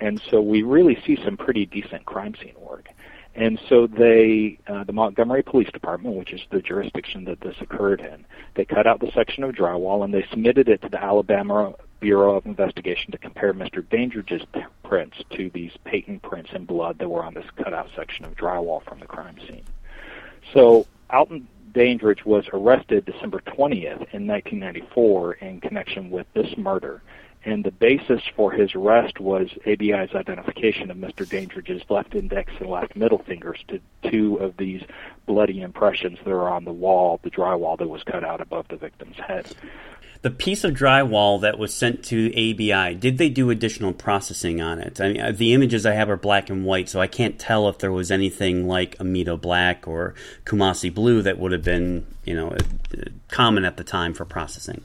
and 0.00 0.20
so 0.30 0.40
we 0.40 0.62
really 0.62 1.00
see 1.06 1.18
some 1.24 1.36
pretty 1.36 1.66
decent 1.66 2.04
crime 2.06 2.34
scene 2.40 2.54
work. 2.58 2.88
And 3.36 3.60
so 3.68 3.86
they, 3.86 4.58
uh, 4.66 4.84
the 4.84 4.94
Montgomery 4.94 5.42
Police 5.42 5.70
Department, 5.70 6.16
which 6.16 6.32
is 6.32 6.40
the 6.50 6.62
jurisdiction 6.62 7.24
that 7.26 7.42
this 7.42 7.54
occurred 7.60 8.00
in, 8.00 8.24
they 8.54 8.64
cut 8.64 8.86
out 8.86 9.00
the 9.00 9.10
section 9.14 9.44
of 9.44 9.54
drywall 9.54 10.02
and 10.04 10.14
they 10.14 10.24
submitted 10.30 10.70
it 10.70 10.80
to 10.80 10.88
the 10.88 11.02
Alabama 11.02 11.74
Bureau 12.00 12.36
of 12.36 12.46
Investigation 12.46 13.12
to 13.12 13.18
compare 13.18 13.54
Mr. 13.54 13.86
Dandridge's 13.88 14.42
prints 14.82 15.18
to 15.30 15.50
these 15.50 15.72
patent 15.84 16.22
prints 16.22 16.50
in 16.52 16.64
blood 16.64 16.98
that 16.98 17.08
were 17.08 17.24
on 17.24 17.34
this 17.34 17.46
cutout 17.56 17.88
section 17.96 18.24
of 18.24 18.36
drywall 18.36 18.82
from 18.84 19.00
the 19.00 19.06
crime 19.06 19.36
scene. 19.46 19.64
So 20.52 20.86
Alton 21.10 21.48
Dandridge 21.72 22.24
was 22.24 22.46
arrested 22.52 23.04
December 23.04 23.40
20th 23.40 24.12
in 24.12 24.26
1994 24.26 25.34
in 25.34 25.60
connection 25.60 26.10
with 26.10 26.26
this 26.34 26.56
murder 26.56 27.02
and 27.46 27.62
the 27.62 27.70
basis 27.70 28.20
for 28.34 28.50
his 28.50 28.74
arrest 28.74 29.20
was 29.20 29.48
ABI's 29.66 30.14
identification 30.14 30.90
of 30.90 30.96
Mr. 30.96 31.26
Dandridge's 31.26 31.82
left 31.88 32.16
index 32.16 32.52
and 32.58 32.68
left 32.68 32.96
middle 32.96 33.22
fingers 33.22 33.60
to 33.68 33.80
two 34.10 34.36
of 34.38 34.56
these 34.56 34.82
bloody 35.26 35.62
impressions 35.62 36.18
that 36.24 36.32
are 36.32 36.48
on 36.48 36.64
the 36.64 36.72
wall, 36.72 37.20
the 37.22 37.30
drywall 37.30 37.78
that 37.78 37.88
was 37.88 38.02
cut 38.02 38.24
out 38.24 38.40
above 38.40 38.66
the 38.66 38.76
victim's 38.76 39.16
head. 39.16 39.46
The 40.26 40.32
piece 40.32 40.64
of 40.64 40.74
drywall 40.74 41.42
that 41.42 41.56
was 41.56 41.72
sent 41.72 42.02
to 42.06 42.26
ABI, 42.32 42.96
did 42.96 43.16
they 43.16 43.28
do 43.28 43.48
additional 43.50 43.92
processing 43.92 44.60
on 44.60 44.80
it? 44.80 45.00
I 45.00 45.12
mean, 45.12 45.20
uh, 45.20 45.30
the 45.30 45.54
images 45.54 45.86
I 45.86 45.92
have 45.92 46.10
are 46.10 46.16
black 46.16 46.50
and 46.50 46.64
white, 46.64 46.88
so 46.88 47.00
I 47.00 47.06
can't 47.06 47.38
tell 47.38 47.68
if 47.68 47.78
there 47.78 47.92
was 47.92 48.10
anything 48.10 48.66
like 48.66 48.98
Amido 48.98 49.40
black 49.40 49.86
or 49.86 50.14
Coomassie 50.44 50.92
blue 50.92 51.22
that 51.22 51.38
would 51.38 51.52
have 51.52 51.62
been, 51.62 52.08
you 52.24 52.34
know, 52.34 52.48
uh, 52.48 53.04
common 53.28 53.64
at 53.64 53.76
the 53.76 53.84
time 53.84 54.14
for 54.14 54.24
processing. 54.24 54.82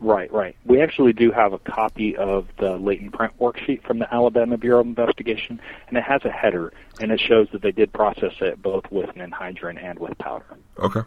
Right, 0.00 0.30
right. 0.30 0.54
We 0.66 0.82
actually 0.82 1.14
do 1.14 1.30
have 1.30 1.54
a 1.54 1.58
copy 1.58 2.14
of 2.14 2.46
the 2.58 2.76
latent 2.76 3.14
print 3.14 3.32
worksheet 3.40 3.84
from 3.84 4.00
the 4.00 4.14
Alabama 4.14 4.58
Bureau 4.58 4.80
of 4.80 4.86
Investigation, 4.86 5.62
and 5.88 5.96
it 5.96 6.04
has 6.04 6.26
a 6.26 6.30
header, 6.30 6.74
and 7.00 7.10
it 7.10 7.20
shows 7.20 7.48
that 7.52 7.62
they 7.62 7.72
did 7.72 7.90
process 7.94 8.34
it 8.42 8.60
both 8.60 8.84
with 8.90 9.08
ninhydrin 9.14 9.82
and 9.82 9.98
with 9.98 10.18
powder. 10.18 10.58
Okay. 10.78 11.00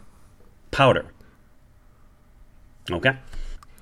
Powder. 0.72 1.04
Okay. 2.90 3.16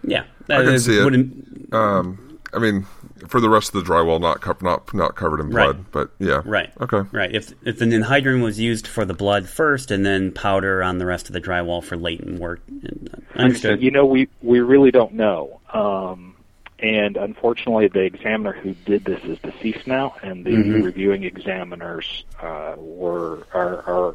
Yeah, 0.06 0.24
I 0.48 0.62
can 0.62 0.78
see 0.78 0.98
it. 0.98 1.74
Um, 1.74 2.38
I 2.52 2.58
mean, 2.58 2.86
for 3.28 3.40
the 3.40 3.48
rest 3.48 3.74
of 3.74 3.84
the 3.84 3.92
drywall, 3.92 4.20
not 4.20 4.40
co- 4.40 4.56
not 4.60 4.92
not 4.94 5.16
covered 5.16 5.40
in 5.40 5.50
blood, 5.50 5.76
right. 5.76 5.84
but 5.90 6.10
yeah, 6.18 6.42
right, 6.44 6.72
okay, 6.80 7.08
right. 7.12 7.34
If 7.34 7.52
if 7.64 7.78
the 7.78 7.84
ninhydrin 7.84 8.42
was 8.42 8.58
used 8.58 8.86
for 8.86 9.04
the 9.04 9.14
blood 9.14 9.48
first, 9.48 9.90
and 9.90 10.06
then 10.06 10.32
powder 10.32 10.82
on 10.82 10.98
the 10.98 11.06
rest 11.06 11.28
of 11.28 11.32
the 11.32 11.40
drywall 11.40 11.82
for 11.82 11.96
latent 11.96 12.38
work, 12.38 12.62
understood. 13.34 13.82
You 13.82 13.90
know, 13.90 14.06
we 14.06 14.28
we 14.42 14.60
really 14.60 14.90
don't 14.90 15.14
know. 15.14 15.60
Um, 15.72 16.36
and 16.78 17.16
unfortunately, 17.16 17.88
the 17.88 18.02
examiner 18.02 18.52
who 18.52 18.74
did 18.84 19.04
this 19.04 19.22
is 19.24 19.38
deceased 19.38 19.86
now, 19.86 20.14
and 20.22 20.44
the 20.44 20.50
mm-hmm. 20.50 20.82
reviewing 20.82 21.24
examiners 21.24 22.24
uh, 22.40 22.74
were 22.76 23.46
are, 23.52 23.82
are 23.82 24.14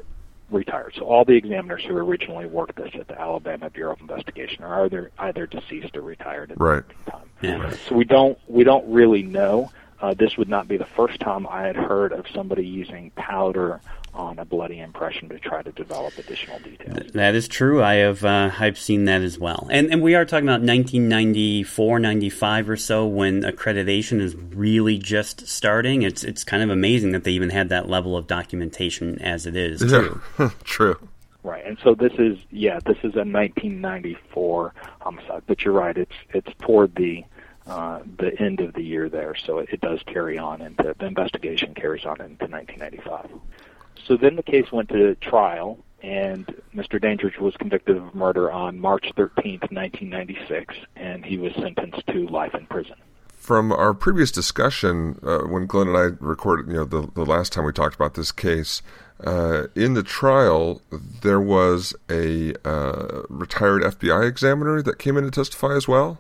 retired. 0.52 0.94
So 0.98 1.06
all 1.06 1.26
the 1.26 1.34
examiners 1.34 1.84
who 1.84 1.96
originally 1.96 2.46
worked 2.46 2.76
this 2.76 2.92
at 2.94 3.08
the 3.08 3.20
Alabama 3.20 3.70
Bureau 3.70 3.94
of 3.94 4.02
Investigation 4.02 4.64
are 4.64 4.86
either 4.86 5.12
either 5.20 5.48
deceased 5.48 5.96
or 5.96 6.02
retired 6.02 6.52
at 6.52 6.60
right. 6.60 6.84
the 7.06 7.12
time. 7.12 7.30
Yeah. 7.42 7.74
So 7.88 7.96
we 7.96 8.06
don't 8.06 8.38
we 8.48 8.64
don't 8.64 8.92
really 8.92 9.24
know. 9.24 9.72
Uh, 10.02 10.16
this 10.16 10.36
would 10.38 10.50
not 10.50 10.68
be 10.68 10.78
the 10.78 10.86
first 10.86 11.20
time 11.20 11.46
I 11.48 11.62
had 11.62 11.76
heard 11.76 12.12
of 12.12 12.26
somebody 12.34 12.66
using 12.66 13.12
powder 13.12 13.82
on 14.14 14.40
a 14.40 14.46
bloody 14.46 14.80
impression 14.80 15.30
to 15.30 15.40
try 15.40 15.62
to 15.62 15.72
develop 15.72 16.18
additional 16.18 16.60
details. 16.60 17.12
That 17.14 17.36
is 17.36 17.48
true. 17.48 17.82
I 17.82 17.96
have 17.96 18.26
uh, 18.26 18.52
I've 18.60 18.78
seen 18.78 19.06
that 19.06 19.22
as 19.22 19.40
well. 19.40 19.68
And 19.72 19.92
and 19.92 20.02
we 20.02 20.16
are 20.16 20.26
talking 20.26 20.48
about 20.48 20.62
1994, 20.62 22.00
95 22.00 22.70
or 22.70 22.78
so 22.78 23.06
when 23.06 23.44
accreditation 23.44 24.20
is 24.20 24.36
really 24.36 24.98
just 24.98 25.48
starting. 25.48 26.02
It's 26.02 26.24
it's 26.24 26.44
kind 26.44 26.64
of 26.64 26.70
amazing 26.70 27.12
that 27.12 27.24
they 27.24 27.32
even 27.32 27.52
had 27.52 27.70
that 27.70 27.88
level 27.88 28.18
of 28.18 28.28
documentation 28.28 29.22
as 29.22 29.46
it 29.46 29.56
is. 29.56 29.82
Too. 29.82 30.22
true. 30.64 30.98
Right, 31.44 31.66
and 31.66 31.78
so 31.84 31.96
this 31.96 32.14
is 32.20 32.38
yeah, 32.52 32.80
this 32.86 32.98
is 32.98 33.16
a 33.16 33.26
1994 33.26 34.74
homicide. 35.00 35.44
But 35.48 35.64
you're 35.64 35.74
right, 35.74 35.98
it's 35.98 36.16
it's 36.34 36.52
toward 36.60 36.94
the 36.96 37.24
uh, 37.68 38.02
the 38.18 38.40
end 38.40 38.60
of 38.60 38.74
the 38.74 38.82
year 38.82 39.10
there, 39.10 39.36
so 39.36 39.60
it, 39.60 39.70
it 39.72 39.82
does 39.82 40.00
carry 40.06 40.38
on 40.38 40.62
into 40.62 40.96
the 40.98 41.06
investigation 41.06 41.74
carries 41.74 42.06
on 42.06 42.20
into 42.22 42.46
1995. 42.48 43.30
So 44.06 44.18
then 44.18 44.36
the 44.36 44.44
case 44.44 44.72
went 44.72 44.90
to 44.90 45.16
trial, 45.16 45.78
and 46.02 46.46
Mr. 46.76 47.00
Dandridge 47.00 47.38
was 47.38 47.56
convicted 47.58 47.98
of 47.98 48.16
murder 48.16 48.52
on 48.52 48.80
March 48.80 49.12
13th, 49.16 49.72
1996, 49.72 50.76
and 50.96 51.24
he 51.24 51.38
was 51.38 51.54
sentenced 51.54 52.06
to 52.08 52.28
life 52.28 52.56
in 52.56 52.66
prison. 52.66 52.96
from 53.36 53.72
our 53.72 53.94
previous 53.94 54.32
discussion, 54.32 55.20
uh, 55.24 55.40
when 55.40 55.66
Glenn 55.66 55.88
and 55.88 55.98
I 55.98 56.16
recorded, 56.20 56.68
you 56.68 56.78
know, 56.78 56.86
the, 56.86 57.10
the 57.14 57.26
last 57.26 57.52
time 57.54 57.66
we 57.66 57.72
talked 57.72 57.96
about 57.96 58.14
this 58.14 58.32
case, 58.32 58.82
uh, 59.24 59.68
in 59.76 59.94
the 59.94 60.04
trial, 60.04 60.82
there 61.22 61.42
was 61.42 61.94
a 62.10 62.54
uh, 62.68 63.24
retired 63.30 63.84
FBI 63.84 64.28
examiner 64.28 64.82
that 64.82 65.00
came 65.00 65.18
in 65.18 65.24
to 65.24 65.32
testify 65.32 65.76
as 65.76 65.88
well. 65.88 66.20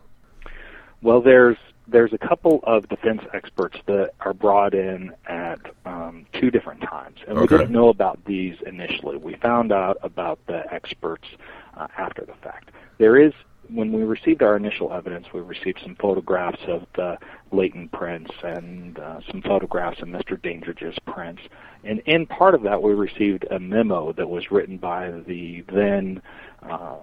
Well, 1.02 1.22
there's 1.22 1.58
there's 1.88 2.14
a 2.14 2.18
couple 2.18 2.62
of 2.64 2.88
defense 2.88 3.22
experts 3.34 3.78
that 3.88 4.12
are 4.22 4.34
brought 4.34 4.74
in 4.74 5.14
at 5.26 5.60
um, 5.86 6.26
two 6.34 6.52
different 6.52 6.82
times, 6.82 7.18
and 7.28 7.40
we 7.40 7.48
didn't 7.48 7.72
know 7.72 7.90
about 7.90 8.24
these 8.26 8.56
initially. 8.66 9.18
We 9.18 9.36
found 9.36 9.72
out 9.72 9.98
about 10.02 10.40
the 10.48 10.64
experts 10.72 11.28
uh, 11.76 11.88
after 11.98 12.24
the 12.24 12.36
fact. 12.36 12.70
There 12.98 13.18
is, 13.18 13.34
when 13.68 13.92
we 13.92 14.04
received 14.04 14.42
our 14.42 14.56
initial 14.56 14.94
evidence, 14.94 15.28
we 15.34 15.42
received 15.42 15.80
some 15.82 15.96
photographs 15.96 16.62
of 16.68 16.86
the 16.96 17.18
latent 17.52 17.92
prints 17.92 18.32
and 18.44 18.98
uh, 19.00 19.20
some 19.30 19.42
photographs 19.42 20.02
of 20.02 20.08
Mr. 20.08 20.42
Dandridge's 20.42 20.98
prints. 21.08 21.42
And 21.84 22.00
in 22.06 22.26
part 22.28 22.54
of 22.54 22.62
that, 22.64 22.82
we 22.82 22.94
received 22.94 23.46
a 23.50 23.60
memo 23.60 24.14
that 24.14 24.30
was 24.30 24.52
written 24.52 24.78
by 24.78 25.12
the 25.28 25.66
then 25.74 26.22
uh, 26.62 26.98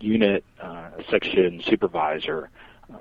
unit 0.00 0.44
uh, 0.60 0.90
section 1.10 1.62
supervisor 1.64 2.50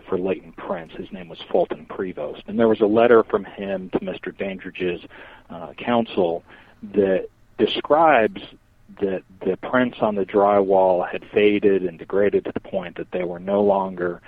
for 0.07 0.17
latent 0.17 0.55
prints. 0.57 0.95
His 0.95 1.11
name 1.11 1.29
was 1.29 1.39
Fulton 1.51 1.85
Prevost. 1.85 2.43
And 2.47 2.59
there 2.59 2.67
was 2.67 2.81
a 2.81 2.85
letter 2.85 3.23
from 3.23 3.45
him 3.45 3.89
to 3.91 3.99
Mr. 3.99 4.35
Dandridge's 4.35 5.01
uh, 5.49 5.73
counsel 5.77 6.43
that 6.93 7.27
describes 7.57 8.41
that 9.01 9.23
the 9.45 9.57
prints 9.57 9.99
on 10.01 10.15
the 10.15 10.25
drywall 10.25 11.07
had 11.07 11.23
faded 11.25 11.83
and 11.83 11.99
degraded 11.99 12.45
to 12.45 12.51
the 12.51 12.59
point 12.59 12.97
that 12.97 13.11
they 13.11 13.23
were 13.23 13.39
no 13.39 13.61
longer 13.61 14.21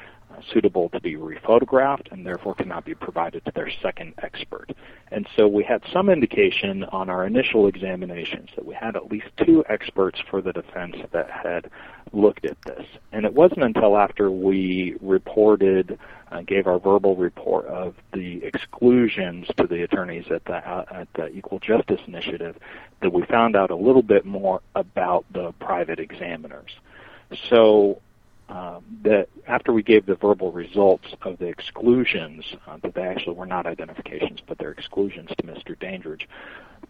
suitable 0.54 0.90
to 0.90 1.00
be 1.00 1.16
rephotographed 1.16 2.12
and 2.12 2.26
therefore 2.26 2.56
cannot 2.56 2.86
be 2.86 2.96
provided 2.96 3.44
to 3.46 3.52
their 3.54 3.70
second 3.82 4.14
expert. 4.22 4.72
And 5.12 5.28
so 5.36 5.48
we 5.48 5.64
had 5.64 5.82
some 5.92 6.10
indication 6.10 6.84
on 6.86 7.10
our 7.10 7.26
initial 7.26 7.68
examinations 7.68 8.50
that 8.56 8.66
we 8.66 8.76
had 8.76 8.96
at 8.96 9.12
least 9.12 9.28
two 9.46 9.64
experts 9.70 10.20
for 10.30 10.42
the 10.42 10.54
defense 10.54 10.96
that 11.12 11.30
had 11.30 11.70
looked 12.14 12.46
at 12.46 12.58
this. 12.66 12.86
And 13.12 13.26
it 13.26 13.34
wasn't 13.34 13.64
until 13.64 13.98
after 13.98 14.32
we 14.32 14.96
reported, 15.02 15.98
uh, 16.32 16.42
gave 16.42 16.68
our 16.68 16.80
verbal 16.80 17.16
report 17.16 17.66
of 17.66 17.96
the 18.14 18.42
exclusions 18.44 19.48
to 19.58 19.68
the 19.68 19.84
attorneys 19.84 20.26
at 20.34 20.46
the 20.46 20.56
uh, 20.56 20.86
at 20.92 21.08
the 21.16 21.28
Equal 21.28 21.60
Justice 21.60 22.00
Initiative 22.08 22.56
that 23.02 23.12
we 23.12 23.26
found 23.26 23.56
out 23.56 23.70
a 23.70 23.76
little 23.76 24.02
bit 24.02 24.26
more 24.26 24.62
about 24.76 25.26
the 25.34 25.52
private 25.60 26.00
examiners. 26.00 26.72
So 27.50 28.02
um, 28.52 28.84
that 29.04 29.30
after 29.48 29.72
we 29.72 29.82
gave 29.82 30.06
the 30.06 30.16
verbal 30.16 30.52
results 30.52 31.08
of 31.22 31.40
the 31.40 31.46
exclusions, 31.46 32.44
uh, 32.68 32.78
that 32.84 32.94
they 32.94 33.02
actually 33.02 33.36
were 33.36 33.46
not 33.46 33.66
identifications, 33.66 34.40
but 34.46 34.58
they're 34.58 34.72
exclusions 34.72 35.30
to 35.30 35.44
Mr. 35.44 35.80
Dandridge, 35.80 36.28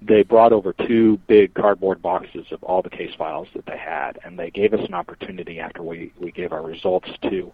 they 0.02 0.24
brought 0.24 0.52
over 0.54 0.74
two 0.74 1.20
big 1.28 1.54
cardboard 1.54 2.02
boxes 2.02 2.48
of 2.52 2.64
all 2.64 2.82
the 2.82 2.90
case 2.90 3.14
files 3.16 3.48
that 3.54 3.68
they 3.68 3.78
had, 3.78 4.18
and 4.26 4.40
they 4.40 4.50
gave 4.50 4.74
us 4.74 4.84
an 4.88 4.96
opportunity 4.96 5.60
after 5.60 5.84
we, 5.84 6.12
we 6.20 6.32
gave 6.32 6.52
our 6.52 6.64
results 6.64 7.10
to 7.30 7.52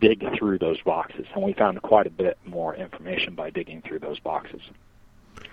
dig 0.00 0.24
through 0.38 0.58
those 0.58 0.80
boxes, 0.80 1.26
and 1.34 1.44
we 1.44 1.52
found 1.52 1.80
quite 1.82 2.06
a 2.06 2.10
bit 2.10 2.38
more 2.46 2.74
information 2.74 3.34
by 3.34 3.50
digging 3.50 3.82
through 3.82 3.98
those 3.98 4.18
boxes. 4.20 4.62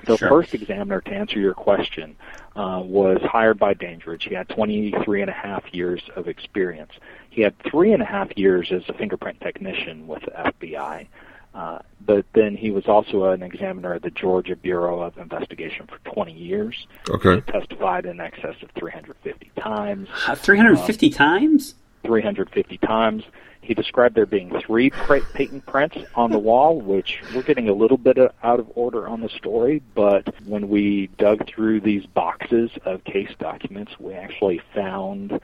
The 0.06 0.18
Sure. 0.18 0.30
first 0.30 0.54
examiner, 0.54 1.02
to 1.02 1.12
answer 1.12 1.40
your 1.40 1.54
question, 1.54 2.16
uh, 2.56 2.82
was 2.84 3.22
hired 3.24 3.60
by 3.60 3.74
Dandridge. 3.74 4.24
He 4.26 4.34
had 4.36 4.48
23 4.50 5.22
and 5.22 5.30
a 5.30 5.34
half 5.34 5.64
years 5.74 6.02
of 6.16 6.28
experience. 6.28 6.92
He 7.30 7.42
had 7.42 7.58
three 7.60 7.92
and 7.94 8.02
a 8.02 8.06
half 8.06 8.36
years 8.38 8.72
as 8.72 8.84
a 8.90 8.94
fingerprint 8.94 9.40
technician 9.42 10.08
with 10.08 10.22
the 10.24 10.32
FBI. 10.32 11.08
Uh, 11.54 11.80
but 12.06 12.26
then 12.34 12.56
he 12.56 12.70
was 12.72 12.86
also 12.88 13.26
an 13.26 13.42
examiner 13.42 13.94
at 13.94 14.04
the 14.04 14.12
Georgia 14.12 14.56
Bureau 14.56 15.02
of 15.02 15.18
Investigation 15.18 15.88
for 15.88 15.98
20 16.12 16.32
years. 16.32 16.88
Okay. 17.10 17.36
He 17.36 17.42
testified 17.42 18.06
in 18.06 18.20
excess 18.20 18.56
of 18.62 18.70
350 18.78 19.52
times. 19.60 20.08
Uh, 20.28 20.36
350 20.36 21.10
times? 21.10 21.76
350 22.04 22.78
times. 22.80 23.24
He 23.62 23.74
described 23.74 24.16
there 24.16 24.26
being 24.26 24.58
three 24.66 24.90
patent 24.90 25.66
prints 25.66 25.98
on 26.16 26.32
the 26.32 26.40
wall, 26.40 26.80
which 26.82 27.22
we're 27.34 27.44
getting 27.44 27.68
a 27.70 27.74
little 27.74 27.98
bit 27.98 28.18
of- 28.18 28.32
out 28.42 28.60
of 28.60 28.72
order 28.76 29.08
on 29.08 29.22
the 29.22 29.30
story, 29.30 29.82
but 29.96 30.34
when 30.46 30.70
we 30.70 31.08
dug 31.18 31.46
through 31.48 31.82
these 31.82 32.06
boxes 32.06 32.72
of 32.86 33.04
case 33.04 33.30
documents, 33.38 34.00
we 34.00 34.14
actually 34.14 34.62
found 34.74 35.40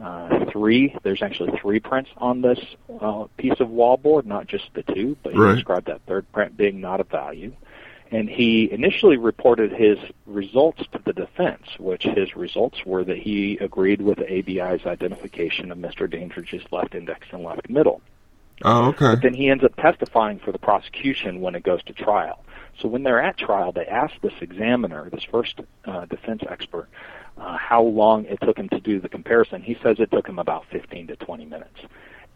uh, 0.00 0.44
three. 0.52 0.94
There's 1.02 1.22
actually 1.22 1.58
three 1.60 1.80
prints 1.80 2.08
on 2.18 2.40
this 2.40 2.60
uh, 3.00 3.24
piece 3.36 3.58
of 3.58 3.66
wallboard, 3.66 4.26
not 4.26 4.46
just 4.46 4.72
the 4.74 4.84
two, 4.84 5.16
but 5.24 5.32
he 5.32 5.38
Right. 5.40 5.56
described 5.56 5.86
that 5.86 6.02
third 6.06 6.30
print 6.30 6.56
being 6.56 6.80
not 6.80 7.00
of 7.00 7.08
value. 7.08 7.52
And 8.10 8.28
he 8.28 8.70
initially 8.70 9.18
reported 9.18 9.70
his 9.70 9.98
results 10.24 10.82
to 10.92 11.00
the 11.04 11.12
defense, 11.12 11.66
which 11.78 12.04
his 12.04 12.34
results 12.34 12.84
were 12.86 13.04
that 13.04 13.18
he 13.18 13.58
agreed 13.58 14.00
with 14.00 14.18
the 14.18 14.38
ABI's 14.38 14.86
identification 14.86 15.70
of 15.70 15.78
Mr. 15.78 16.10
Dandridge's 16.10 16.64
left 16.72 16.94
index 16.94 17.26
and 17.32 17.44
left 17.44 17.68
middle. 17.68 18.00
Oh, 18.62 18.88
okay. 18.88 19.14
But 19.14 19.22
then 19.22 19.34
he 19.34 19.50
ends 19.50 19.62
up 19.62 19.76
testifying 19.76 20.38
for 20.38 20.52
the 20.52 20.58
prosecution 20.58 21.40
when 21.40 21.54
it 21.54 21.62
goes 21.62 21.82
to 21.84 21.92
trial. 21.92 22.44
So 22.80 22.88
when 22.88 23.02
they're 23.02 23.22
at 23.22 23.36
trial, 23.36 23.72
they 23.72 23.86
ask 23.86 24.14
this 24.20 24.32
examiner, 24.40 25.10
this 25.10 25.24
first 25.24 25.60
uh, 25.84 26.06
defense 26.06 26.42
expert, 26.48 26.88
uh, 27.36 27.56
how 27.56 27.82
long 27.82 28.24
it 28.24 28.40
took 28.40 28.56
him 28.56 28.68
to 28.70 28.80
do 28.80 29.00
the 29.00 29.08
comparison. 29.08 29.62
He 29.62 29.76
says 29.82 30.00
it 30.00 30.10
took 30.10 30.26
him 30.26 30.38
about 30.38 30.64
15 30.70 31.08
to 31.08 31.16
20 31.16 31.44
minutes. 31.44 31.78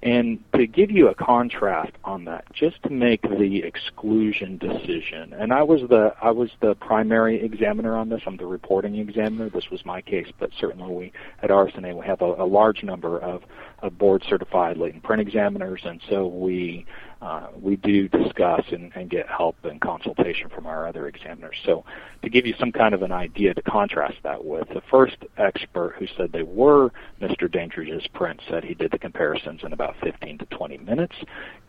And 0.03 0.41
to 0.57 0.67
give 0.67 0.91
you 0.91 1.09
a 1.09 1.15
contrast 1.15 1.93
on 2.03 2.25
that, 2.25 2.45
just 2.53 2.83
to 2.83 2.91
make 2.91 3.23
the 3.23 3.63
exclusion 3.63 4.59
decision, 4.59 5.33
and 5.33 5.53
I 5.53 5.63
was 5.63 5.83
the 5.89 6.13
I 6.21 6.33
was 6.33 6.51
the 6.61 6.75
primary 6.75 7.41
examiner 7.41 7.97
on 7.97 8.09
this. 8.09 8.21
I'm 8.27 8.37
the 8.37 8.47
reporting 8.47 8.97
examiner. 8.97 9.49
This 9.49 9.71
was 9.71 9.85
my 9.87 10.01
case, 10.01 10.27
but 10.41 10.51
certainly 10.59 10.93
we 10.93 11.13
at 11.41 11.51
RSNA 11.51 11.97
we 11.97 12.05
have 12.05 12.21
a, 12.21 12.43
a 12.43 12.45
large 12.45 12.83
number 12.83 13.21
of, 13.21 13.43
of 13.81 13.97
board 13.97 14.25
certified 14.29 14.77
latent 14.77 15.05
print 15.05 15.23
examiners, 15.23 15.83
and 15.85 16.01
so 16.11 16.27
we 16.27 16.85
uh, 17.23 17.47
we 17.61 17.77
do 17.77 18.09
discuss 18.09 18.65
and, 18.73 18.91
and 18.97 19.09
get 19.09 19.29
help 19.29 19.55
and 19.63 19.81
consultation 19.81 20.49
from 20.49 20.67
our 20.67 20.89
other 20.89 21.07
examiners. 21.07 21.57
So 21.65 21.85
to 22.23 22.29
give 22.29 22.47
you 22.47 22.55
some 22.59 22.73
kind 22.73 22.95
of 22.95 23.03
an 23.03 23.13
idea 23.13 23.55
to 23.55 23.63
contrast 23.63 24.17
that 24.25 24.45
with, 24.45 24.69
the 24.71 24.83
first 24.91 25.17
expert 25.39 25.95
who 25.99 26.09
said 26.17 26.33
they 26.33 26.43
were 26.43 26.91
Mr. 27.21 27.51
Dandridge's 27.51 28.05
prints 28.09 28.43
said 28.49 28.65
he 28.65 28.75
did 28.75 28.91
the 28.91 28.99
comparisons 28.99 29.61
in 29.63 29.73
about 29.73 29.95
15 30.03 30.39
to 30.39 30.47
20 30.47 30.79
minutes. 30.79 31.15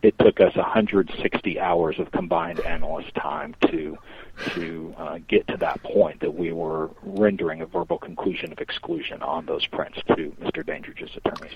It 0.02 0.18
took 0.18 0.40
us 0.40 0.56
160 0.56 1.60
hours 1.60 2.00
of 2.00 2.10
combined 2.10 2.58
analyst 2.60 3.14
time 3.14 3.54
to 3.70 3.96
to 4.54 4.92
uh, 4.98 5.18
get 5.28 5.46
to 5.46 5.56
that 5.58 5.80
point 5.84 6.18
that 6.20 6.34
we 6.34 6.52
were 6.52 6.90
rendering 7.04 7.60
a 7.60 7.66
verbal 7.66 7.98
conclusion 7.98 8.50
of 8.50 8.58
exclusion 8.58 9.22
on 9.22 9.46
those 9.46 9.64
prints 9.66 9.98
to 10.08 10.34
Mr. 10.42 10.66
Dandridge's 10.66 11.10
attorneys. 11.16 11.54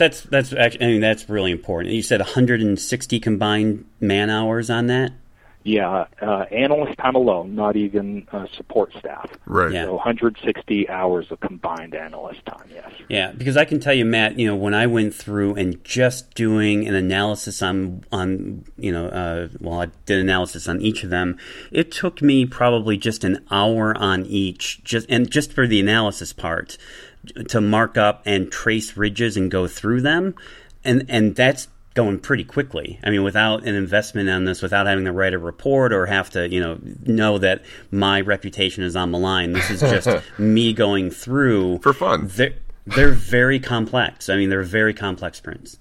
That's 0.00 0.22
that's 0.22 0.54
actually 0.54 0.86
I 0.86 0.88
mean 0.88 1.00
that's 1.02 1.28
really 1.28 1.50
important. 1.52 1.92
You 1.92 2.02
said 2.02 2.20
160 2.20 3.20
combined 3.20 3.84
man 4.00 4.30
hours 4.30 4.70
on 4.70 4.86
that. 4.86 5.12
Yeah, 5.62 6.06
uh, 6.22 6.46
analyst 6.50 6.96
time 6.96 7.14
alone, 7.16 7.54
not 7.54 7.76
even 7.76 8.26
uh, 8.32 8.46
support 8.56 8.94
staff. 8.98 9.30
Right. 9.44 9.72
Yeah. 9.72 9.84
So 9.84 9.94
160 9.96 10.88
hours 10.88 11.30
of 11.30 11.38
combined 11.40 11.94
analyst 11.94 12.46
time, 12.46 12.66
yes. 12.72 12.90
Yeah, 13.10 13.32
because 13.32 13.58
I 13.58 13.66
can 13.66 13.78
tell 13.78 13.92
you, 13.92 14.06
Matt. 14.06 14.38
You 14.38 14.46
know, 14.46 14.56
when 14.56 14.72
I 14.72 14.86
went 14.86 15.14
through 15.14 15.56
and 15.56 15.84
just 15.84 16.32
doing 16.32 16.88
an 16.88 16.94
analysis 16.94 17.60
on 17.60 18.04
on 18.10 18.64
you 18.78 18.90
know, 18.90 19.08
uh, 19.08 19.48
well, 19.60 19.82
I 19.82 19.88
did 20.06 20.18
analysis 20.18 20.66
on 20.66 20.80
each 20.80 21.04
of 21.04 21.10
them. 21.10 21.36
It 21.70 21.92
took 21.92 22.22
me 22.22 22.46
probably 22.46 22.96
just 22.96 23.22
an 23.22 23.44
hour 23.50 23.94
on 23.98 24.24
each, 24.24 24.82
just 24.82 25.10
and 25.10 25.30
just 25.30 25.52
for 25.52 25.66
the 25.66 25.78
analysis 25.78 26.32
part, 26.32 26.78
to 27.48 27.60
mark 27.60 27.96
up 27.96 28.22
and 28.24 28.50
trace 28.50 28.96
ridges 28.96 29.36
and 29.36 29.50
go 29.50 29.66
through 29.66 30.02
them, 30.02 30.34
and 30.84 31.04
and 31.08 31.36
that's 31.36 31.68
going 31.94 32.18
pretty 32.18 32.44
quickly. 32.44 33.00
I 33.02 33.10
mean, 33.10 33.24
without 33.24 33.64
an 33.64 33.74
investment 33.74 34.28
on 34.30 34.44
this, 34.44 34.62
without 34.62 34.86
having 34.86 35.04
to 35.04 35.12
write 35.12 35.34
a 35.34 35.38
report 35.38 35.92
or 35.92 36.06
have 36.06 36.30
to, 36.30 36.48
you 36.48 36.60
know, 36.60 36.78
know 37.04 37.38
that 37.38 37.62
my 37.90 38.20
reputation 38.20 38.84
is 38.84 38.94
on 38.94 39.10
the 39.10 39.18
line. 39.18 39.52
This 39.52 39.70
is 39.70 39.80
just 39.80 40.08
me 40.38 40.72
going 40.72 41.10
through 41.10 41.78
For 41.78 41.92
fun. 41.92 42.28
they're, 42.28 42.54
they're 42.86 43.10
very 43.10 43.58
complex. 43.58 44.28
I 44.28 44.36
mean, 44.36 44.50
they're 44.50 44.62
very 44.62 44.94
complex 44.94 45.40
prints. 45.40 45.78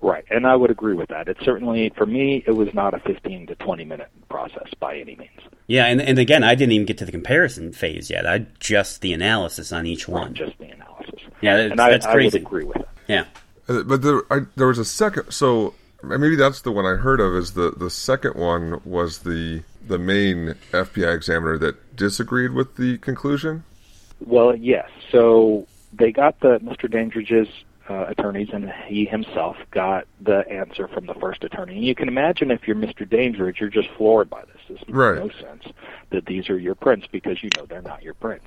Right, 0.00 0.24
and 0.30 0.46
I 0.46 0.56
would 0.56 0.70
agree 0.70 0.94
with 0.94 1.08
that. 1.10 1.28
It 1.28 1.36
certainly, 1.42 1.92
for 1.96 2.06
me, 2.06 2.42
it 2.46 2.52
was 2.52 2.72
not 2.74 2.94
a 2.94 2.98
15 3.00 3.48
to 3.48 3.54
20 3.56 3.84
minute 3.84 4.08
process 4.28 4.68
by 4.80 4.96
any 4.98 5.16
means. 5.16 5.40
Yeah, 5.66 5.86
and, 5.86 6.00
and 6.00 6.18
again, 6.18 6.42
I 6.42 6.54
didn't 6.54 6.72
even 6.72 6.86
get 6.86 6.98
to 6.98 7.04
the 7.04 7.12
comparison 7.12 7.72
phase 7.72 8.10
yet. 8.10 8.26
I 8.26 8.46
just 8.58 9.00
the 9.00 9.12
analysis 9.12 9.72
on 9.72 9.86
each 9.86 10.08
one. 10.08 10.34
Just 10.34 10.58
the 10.58 10.70
analysis. 10.70 11.20
Yeah, 11.40 11.56
that's, 11.56 11.72
and 11.72 11.80
I, 11.80 11.90
that's 11.90 12.06
I 12.06 12.14
would 12.14 12.34
agree 12.34 12.64
with 12.64 12.78
that. 12.78 12.88
Yeah, 13.08 13.24
Uh, 13.68 13.82
But 13.82 14.02
there, 14.02 14.22
I, 14.30 14.40
there 14.56 14.66
was 14.66 14.78
a 14.78 14.84
second. 14.84 15.30
So 15.32 15.74
maybe 16.02 16.36
that's 16.36 16.62
the 16.62 16.72
one 16.72 16.84
I 16.84 16.96
heard 16.96 17.20
of. 17.20 17.34
Is 17.34 17.52
the 17.52 17.70
the 17.70 17.90
second 17.90 18.34
one 18.34 18.80
was 18.84 19.20
the 19.20 19.62
the 19.86 19.98
main 19.98 20.54
FBI 20.72 21.14
examiner 21.14 21.58
that 21.58 21.96
disagreed 21.96 22.52
with 22.52 22.76
the 22.76 22.98
conclusion? 22.98 23.64
Well, 24.24 24.54
yes. 24.54 24.88
So 25.10 25.66
they 25.92 26.12
got 26.12 26.40
the 26.40 26.58
Mr. 26.60 26.90
Dandridge's 26.90 27.48
uh, 27.88 28.06
attorneys, 28.08 28.48
and 28.52 28.72
he 28.86 29.04
himself 29.04 29.56
got 29.72 30.06
the 30.20 30.48
answer 30.48 30.86
from 30.88 31.06
the 31.06 31.14
first 31.14 31.42
attorney. 31.44 31.76
And 31.76 31.84
you 31.84 31.94
can 31.94 32.08
imagine 32.08 32.50
if 32.50 32.66
you're 32.66 32.76
Mr. 32.76 33.08
Dandridge, 33.08 33.60
you're 33.60 33.68
just 33.68 33.90
floored 33.90 34.30
by 34.30 34.42
this. 34.44 34.61
This 34.72 34.80
makes 34.88 34.96
Right. 34.96 35.16
no 35.16 35.28
sense 35.40 35.64
that 36.10 36.24
these 36.26 36.48
are 36.50 36.58
your 36.58 36.74
prints 36.74 37.06
because 37.12 37.42
you 37.42 37.50
know 37.50 37.66
they're 37.66 37.82
not 37.82 38.02
your 38.02 38.14
prints. 38.14 38.46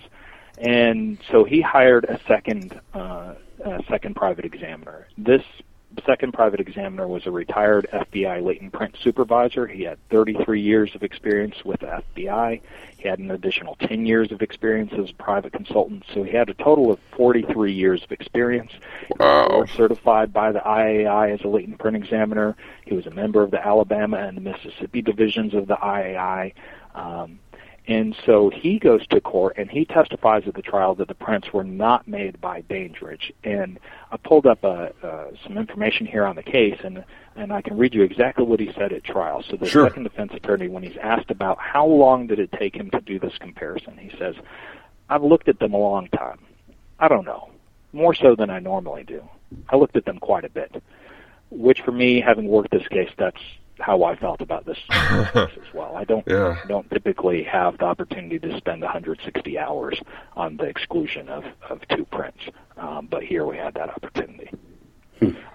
And 0.58 1.20
so 1.32 1.44
he 1.44 1.62
hired 1.62 2.06
a 2.06 2.20
second 2.28 2.80
uh, 2.94 3.36
a 3.64 3.84
second 3.90 4.16
private 4.16 4.46
examiner. 4.46 5.08
This 5.18 5.44
second 6.06 6.34
private 6.34 6.60
examiner 6.60 7.08
was 7.08 7.26
a 7.26 7.32
retired 7.32 7.88
FBI 7.92 8.44
latent 8.44 8.74
print 8.74 8.96
supervisor. 9.02 9.68
He 9.68 9.84
had 9.84 9.98
33 10.10 10.62
years 10.62 10.96
of 10.96 11.04
experience 11.04 11.64
with 11.64 11.80
the 11.82 12.02
FBI. 12.16 12.62
He 12.98 13.08
had 13.08 13.20
an 13.20 13.32
additional 13.32 13.76
10 13.76 14.06
years 14.06 14.32
of 14.32 14.42
experience 14.42 14.94
as 14.98 15.12
a 15.12 15.14
private 15.14 15.54
consultant. 15.54 16.04
So 16.14 16.24
he 16.24 16.32
had 16.32 16.50
a 16.50 16.54
total 16.54 16.92
of 16.92 17.00
43 17.16 17.72
years 17.72 18.04
of 18.04 18.12
experience. 18.12 18.72
Wow. 19.20 19.50
Board 19.50 19.70
certified 19.70 20.34
by 20.34 20.52
the 20.52 20.60
IAI 20.60 21.34
as 21.34 21.42
a 21.44 21.48
latent 21.48 21.80
print 21.80 21.98
examiner. 21.98 22.56
He 22.86 22.96
was 22.96 23.06
a 23.06 23.12
member 23.12 23.44
of 23.44 23.52
the 23.52 23.66
Alabama 23.66 24.18
and 24.18 24.38
the 24.38 24.42
Mississippi 24.42 25.02
divisions 25.02 25.54
of 25.54 25.68
the 25.68 25.76
IAI. 25.76 26.54
Um, 26.96 27.40
and 27.88 28.16
so 28.26 28.50
he 28.50 28.80
goes 28.80 29.06
to 29.08 29.22
court 29.22 29.58
and 29.58 29.70
he 29.70 29.86
testifies 29.86 30.44
at 30.48 30.56
the 30.56 30.62
trial 30.62 30.96
that 30.96 31.08
the 31.08 31.14
prints 31.14 31.54
were 31.54 31.64
not 31.64 32.08
made 32.08 32.42
by 32.42 32.62
Dandridge. 32.62 33.32
And 33.44 33.80
I 34.12 34.18
pulled 34.18 34.48
up 34.48 34.64
uh, 34.64 34.90
uh, 35.04 35.26
some 35.44 35.58
information 35.58 36.08
here 36.08 36.26
on 36.26 36.36
the 36.36 36.44
case, 36.44 36.80
and 36.84 37.04
and 37.36 37.52
I 37.52 37.62
can 37.62 37.78
read 37.78 37.94
you 37.94 38.02
exactly 38.02 38.46
what 38.46 38.60
he 38.60 38.72
said 38.78 38.94
at 38.94 39.04
trial. 39.04 39.44
So 39.50 39.58
the 39.58 39.68
Sure. 39.68 39.88
second 39.88 40.04
defense 40.04 40.32
attorney, 40.34 40.68
when 40.68 40.84
he's 40.84 40.98
asked 41.02 41.30
about 41.30 41.60
how 41.60 41.86
long 41.86 42.28
did 42.28 42.40
it 42.40 42.52
take 42.54 42.76
him 42.76 42.90
to 42.92 43.02
do 43.02 43.20
this 43.20 43.38
comparison, 43.40 43.98
he 43.98 44.10
says, 44.18 44.36
"I've 45.10 45.24
looked 45.24 45.48
at 45.50 45.60
them 45.60 45.74
a 45.74 45.78
long 45.78 46.08
time. 46.08 46.40
I 47.00 47.08
don't 47.08 47.26
know, 47.26 47.50
more 47.94 48.14
so 48.16 48.36
than 48.36 48.50
I 48.50 48.60
normally 48.60 49.04
do. 49.04 49.22
I 49.70 49.76
looked 49.76 49.98
at 49.98 50.06
them 50.06 50.18
quite 50.20 50.46
a 50.46 50.50
bit." 50.50 50.82
Which, 51.52 51.82
for 51.82 51.92
me, 51.92 52.20
having 52.20 52.48
worked 52.48 52.72
this 52.72 52.88
case, 52.88 53.12
that's 53.18 53.42
how 53.80 54.04
I 54.04 54.16
felt 54.16 54.42
about 54.42 54.66
this 54.66 54.78
as 54.90 55.50
well. 55.74 55.96
I 55.96 56.04
don't 56.06 56.24
Yeah. 56.28 56.58
don't 56.68 56.90
typically 56.90 57.44
have 57.44 57.78
the 57.78 57.86
opportunity 57.86 58.40
to 58.40 58.58
spend 58.58 58.82
160 58.82 59.58
hours 59.60 60.00
on 60.36 60.58
the 60.58 60.64
exclusion 60.66 61.28
of, 61.30 61.44
of 61.70 61.82
two 61.90 62.06
prints, 62.06 62.40
um, 62.78 63.08
but 63.10 63.24
here 63.24 63.46
we 63.46 63.58
had 63.58 63.74
that 63.76 63.90
opportunity. 63.90 64.50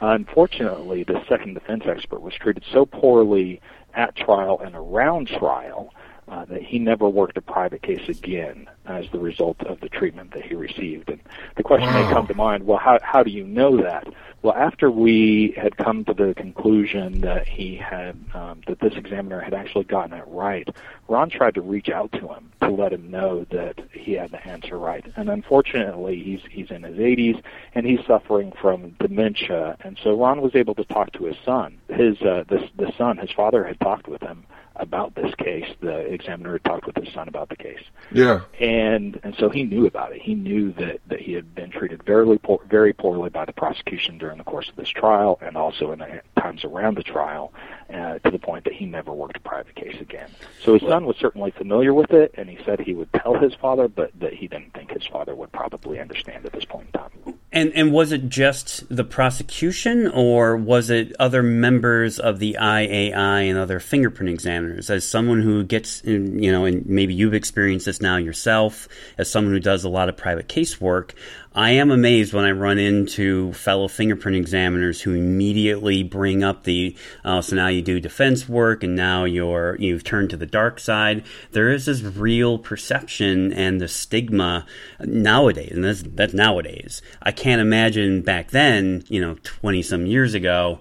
Unfortunately, 0.00 1.04
the 1.04 1.22
second 1.28 1.54
defense 1.54 1.84
expert 1.86 2.20
was 2.22 2.34
treated 2.34 2.64
so 2.72 2.86
poorly 2.86 3.60
at 3.94 4.16
trial 4.16 4.60
and 4.64 4.74
around 4.74 5.26
trial 5.28 5.92
uh, 6.30 6.44
that 6.44 6.62
he 6.62 6.78
never 6.78 7.08
worked 7.08 7.36
a 7.36 7.42
private 7.42 7.82
case 7.82 8.08
again 8.08 8.68
as 8.86 9.04
the 9.10 9.18
result 9.18 9.60
of 9.62 9.80
the 9.80 9.88
treatment 9.88 10.32
that 10.32 10.44
he 10.44 10.54
received. 10.54 11.10
And 11.10 11.20
the 11.56 11.62
question 11.62 11.92
may 11.92 12.08
come 12.12 12.26
to 12.28 12.34
mind, 12.34 12.66
well, 12.66 12.78
how, 12.78 12.98
how 13.02 13.22
do 13.22 13.30
you 13.30 13.44
know 13.44 13.82
that? 13.82 14.06
Well, 14.42 14.54
after 14.54 14.90
we 14.90 15.52
had 15.56 15.76
come 15.76 16.04
to 16.06 16.14
the 16.14 16.32
conclusion 16.34 17.20
that 17.20 17.46
he 17.46 17.76
had, 17.76 18.16
um, 18.32 18.62
that 18.66 18.80
this 18.80 18.94
examiner 18.94 19.40
had 19.40 19.52
actually 19.52 19.84
gotten 19.84 20.16
it 20.16 20.24
right, 20.28 20.66
Ron 21.08 21.28
tried 21.28 21.56
to 21.56 21.60
reach 21.60 21.90
out 21.90 22.12
to 22.12 22.28
him 22.28 22.50
to 22.62 22.70
let 22.70 22.92
him 22.92 23.10
know 23.10 23.44
that 23.50 23.80
he 23.92 24.12
had 24.12 24.30
the 24.30 24.46
answer 24.46 24.78
right. 24.78 25.04
And 25.16 25.28
unfortunately, 25.28 26.22
he's 26.22 26.40
he's 26.50 26.70
in 26.70 26.84
his 26.84 26.96
80s 26.96 27.42
and 27.74 27.84
he's 27.84 28.00
suffering 28.06 28.52
from 28.62 28.90
dementia. 29.00 29.76
And 29.80 29.98
so 30.02 30.16
Ron 30.16 30.40
was 30.40 30.54
able 30.54 30.74
to 30.76 30.84
talk 30.84 31.12
to 31.14 31.24
his 31.24 31.36
son. 31.44 31.78
His 31.88 32.22
uh, 32.22 32.44
this 32.48 32.62
the 32.76 32.92
son, 32.96 33.18
his 33.18 33.30
father 33.30 33.64
had 33.64 33.78
talked 33.80 34.08
with 34.08 34.22
him 34.22 34.46
about 34.80 35.14
this 35.14 35.34
case. 35.36 35.66
The 35.80 35.98
examiner 36.12 36.52
had 36.52 36.64
talked 36.64 36.86
with 36.86 36.96
his 36.96 37.12
son 37.14 37.28
about 37.28 37.48
the 37.48 37.56
case 37.56 37.82
Yeah. 38.12 38.40
and 38.58 39.20
and 39.22 39.34
so 39.38 39.48
he 39.48 39.64
knew 39.64 39.86
about 39.86 40.12
it. 40.12 40.22
He 40.22 40.34
knew 40.34 40.72
that 40.74 41.00
that 41.08 41.20
he 41.20 41.32
had 41.32 41.54
been 41.54 41.70
treated 41.70 42.02
very 42.04 42.38
poor, 42.38 42.60
very 42.68 42.92
poorly 42.92 43.30
by 43.30 43.44
the 43.44 43.52
prosecution 43.52 44.18
during 44.18 44.38
the 44.38 44.44
course 44.44 44.68
of 44.68 44.76
this 44.76 44.88
trial, 44.88 45.38
and 45.42 45.56
also 45.56 45.92
in 45.92 45.98
the 46.00 46.22
times 46.40 46.64
around 46.64 46.96
the 46.96 47.02
trial, 47.02 47.52
uh, 47.92 48.18
to 48.20 48.30
the 48.30 48.38
point 48.38 48.64
that 48.64 48.72
he 48.72 48.86
never 48.86 49.12
worked 49.12 49.36
a 49.36 49.40
private 49.40 49.74
case 49.74 50.00
again. 50.00 50.30
So 50.62 50.74
his 50.74 50.82
son 50.82 51.06
was 51.06 51.16
certainly 51.16 51.50
familiar 51.50 51.92
with 51.92 52.12
it, 52.12 52.34
and 52.36 52.48
he 52.48 52.58
said 52.64 52.80
he 52.80 52.94
would 52.94 53.12
tell 53.12 53.34
his 53.34 53.54
father, 53.54 53.88
but 53.88 54.10
that 54.20 54.32
he 54.32 54.48
didn't 54.48 54.72
think 54.74 54.90
his 54.90 55.06
father 55.06 55.34
would 55.34 55.52
probably 55.52 55.98
understand 55.98 56.44
at 56.46 56.52
this 56.52 56.64
point 56.64 56.86
in 56.86 57.00
time. 57.00 57.10
And 57.52 57.72
and 57.74 57.92
was 57.92 58.12
it 58.12 58.28
just 58.28 58.84
the 58.94 59.02
prosecution, 59.02 60.06
or 60.06 60.56
was 60.56 60.88
it 60.88 61.12
other 61.18 61.42
members 61.42 62.20
of 62.20 62.38
the 62.38 62.56
IAI 62.60 63.50
and 63.50 63.58
other 63.58 63.80
fingerprint 63.80 64.30
examiners? 64.30 64.88
As 64.88 65.04
someone 65.04 65.42
who 65.42 65.64
gets, 65.64 66.00
in, 66.02 66.40
you 66.40 66.52
know, 66.52 66.64
and 66.64 66.86
maybe 66.86 67.12
you've 67.12 67.34
experienced 67.34 67.86
this 67.86 68.00
now 68.00 68.18
yourself, 68.18 68.86
as 69.18 69.28
someone 69.28 69.52
who 69.52 69.60
does 69.60 69.82
a 69.82 69.88
lot 69.88 70.08
of 70.08 70.16
private 70.16 70.46
case 70.46 70.80
work, 70.80 71.14
I 71.52 71.70
am 71.70 71.90
amazed 71.90 72.32
when 72.32 72.44
I 72.44 72.52
run 72.52 72.78
into 72.78 73.52
fellow 73.54 73.88
fingerprint 73.88 74.36
examiners 74.36 75.00
who 75.00 75.14
immediately 75.14 76.04
bring 76.04 76.44
up 76.44 76.62
the, 76.62 76.96
uh, 77.24 77.42
so 77.42 77.56
now 77.56 77.66
you 77.66 77.82
do 77.82 77.98
defense 77.98 78.48
work 78.48 78.84
and 78.84 78.94
now 78.94 79.24
you're, 79.24 79.74
you've 79.80 80.04
turned 80.04 80.30
to 80.30 80.36
the 80.36 80.46
dark 80.46 80.78
side. 80.78 81.24
There 81.50 81.72
is 81.72 81.86
this 81.86 82.02
real 82.02 82.56
perception 82.56 83.52
and 83.52 83.80
the 83.80 83.88
stigma 83.88 84.64
nowadays, 85.00 85.72
and 85.72 85.84
that's, 85.84 86.32
nowadays. 86.32 87.02
I 87.20 87.32
can't 87.32 87.60
imagine 87.60 88.22
back 88.22 88.52
then, 88.52 89.02
you 89.08 89.20
know, 89.20 89.34
20 89.42 89.82
some 89.82 90.06
years 90.06 90.34
ago, 90.34 90.78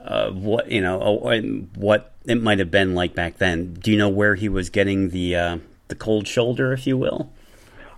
uh, 0.00 0.30
what, 0.30 0.70
you 0.70 0.80
know, 0.80 1.00
uh, 1.00 1.40
what 1.74 2.14
it 2.24 2.40
might 2.40 2.60
have 2.60 2.70
been 2.70 2.94
like 2.94 3.16
back 3.16 3.38
then. 3.38 3.74
Do 3.74 3.90
you 3.90 3.98
know 3.98 4.10
where 4.10 4.36
he 4.36 4.48
was 4.48 4.70
getting 4.70 5.10
the, 5.10 5.34
uh, 5.34 5.58
the 5.88 5.96
cold 5.96 6.28
shoulder, 6.28 6.72
if 6.72 6.86
you 6.86 6.96
will? 6.96 7.32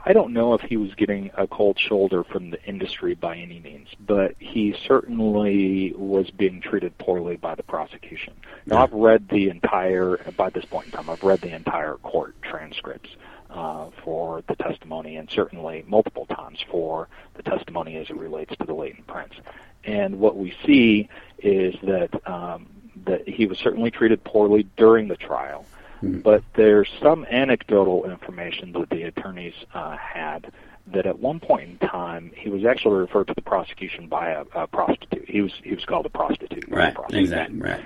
I 0.08 0.12
don't 0.12 0.32
know 0.32 0.54
if 0.54 0.60
he 0.60 0.76
was 0.76 0.94
getting 0.94 1.32
a 1.36 1.48
cold 1.48 1.80
shoulder 1.80 2.22
from 2.22 2.50
the 2.50 2.62
industry 2.62 3.16
by 3.16 3.36
any 3.36 3.58
means, 3.58 3.88
but 3.98 4.36
he 4.38 4.72
certainly 4.86 5.94
was 5.96 6.30
being 6.30 6.60
treated 6.60 6.96
poorly 6.96 7.34
by 7.34 7.56
the 7.56 7.64
prosecution. 7.64 8.34
Now, 8.66 8.84
I've 8.84 8.92
read 8.92 9.28
the 9.28 9.48
entire, 9.48 10.18
by 10.36 10.50
this 10.50 10.64
point 10.64 10.86
in 10.86 10.92
time, 10.92 11.10
I've 11.10 11.24
read 11.24 11.40
the 11.40 11.52
entire 11.52 11.94
court 11.94 12.40
transcripts 12.40 13.10
uh, 13.50 13.90
for 14.04 14.44
the 14.46 14.54
testimony, 14.54 15.16
and 15.16 15.28
certainly 15.28 15.84
multiple 15.88 16.26
times 16.26 16.64
for 16.70 17.08
the 17.34 17.42
testimony 17.42 17.96
as 17.96 18.08
it 18.08 18.16
relates 18.16 18.56
to 18.58 18.64
the 18.64 18.74
latent 18.74 19.08
prints. 19.08 19.34
And 19.82 20.20
what 20.20 20.36
we 20.36 20.54
see 20.64 21.08
is 21.38 21.74
that 21.82 22.10
um, 22.28 22.68
that 23.06 23.28
he 23.28 23.46
was 23.46 23.58
certainly 23.58 23.90
treated 23.90 24.22
poorly 24.22 24.68
during 24.76 25.08
the 25.08 25.16
trial 25.16 25.66
but 26.02 26.42
there's 26.54 26.88
some 27.02 27.24
anecdotal 27.30 28.08
information 28.10 28.72
that 28.72 28.90
the 28.90 29.02
attorneys 29.04 29.54
uh, 29.74 29.96
had 29.96 30.52
that 30.92 31.06
at 31.06 31.18
one 31.18 31.40
point 31.40 31.68
in 31.68 31.88
time 31.88 32.30
he 32.36 32.48
was 32.48 32.64
actually 32.64 32.96
referred 32.96 33.26
to 33.26 33.34
the 33.34 33.42
prosecution 33.42 34.06
by 34.08 34.30
a, 34.30 34.44
a 34.54 34.66
prostitute. 34.66 35.28
He 35.28 35.40
was 35.40 35.52
he 35.64 35.74
was 35.74 35.84
called 35.84 36.06
a 36.06 36.10
prostitute. 36.10 36.68
not 36.70 36.76
a 36.78 36.80
Right, 36.82 36.94
prostitute. 36.94 37.22
exactly, 37.24 37.58
right. 37.58 37.84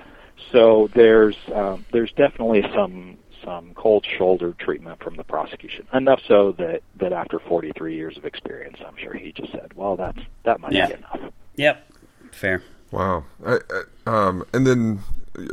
So 0.51 0.89
there's 0.93 1.35
um, 1.53 1.85
there's 1.91 2.11
definitely 2.13 2.63
some 2.75 3.17
some 3.43 3.73
cold 3.73 4.05
shoulder 4.05 4.53
treatment 4.59 5.01
from 5.03 5.15
the 5.15 5.23
prosecution. 5.23 5.87
Enough 5.93 6.19
so 6.27 6.51
that 6.53 6.83
that 6.99 7.11
after 7.13 7.39
43 7.39 7.95
years 7.95 8.17
of 8.17 8.25
experience, 8.25 8.77
I'm 8.85 8.95
sure 8.97 9.13
he 9.13 9.31
just 9.31 9.51
said, 9.51 9.71
"Well, 9.75 9.95
that's 9.95 10.19
that 10.43 10.59
might 10.59 10.73
Yeah. 10.73 10.87
be 10.87 10.93
enough." 10.93 11.19
Yep, 11.55 11.91
fair. 12.31 12.61
Wow. 12.91 13.23
I, 13.45 13.57
I, 14.05 14.09
um, 14.27 14.43
and 14.53 14.67
then, 14.67 14.99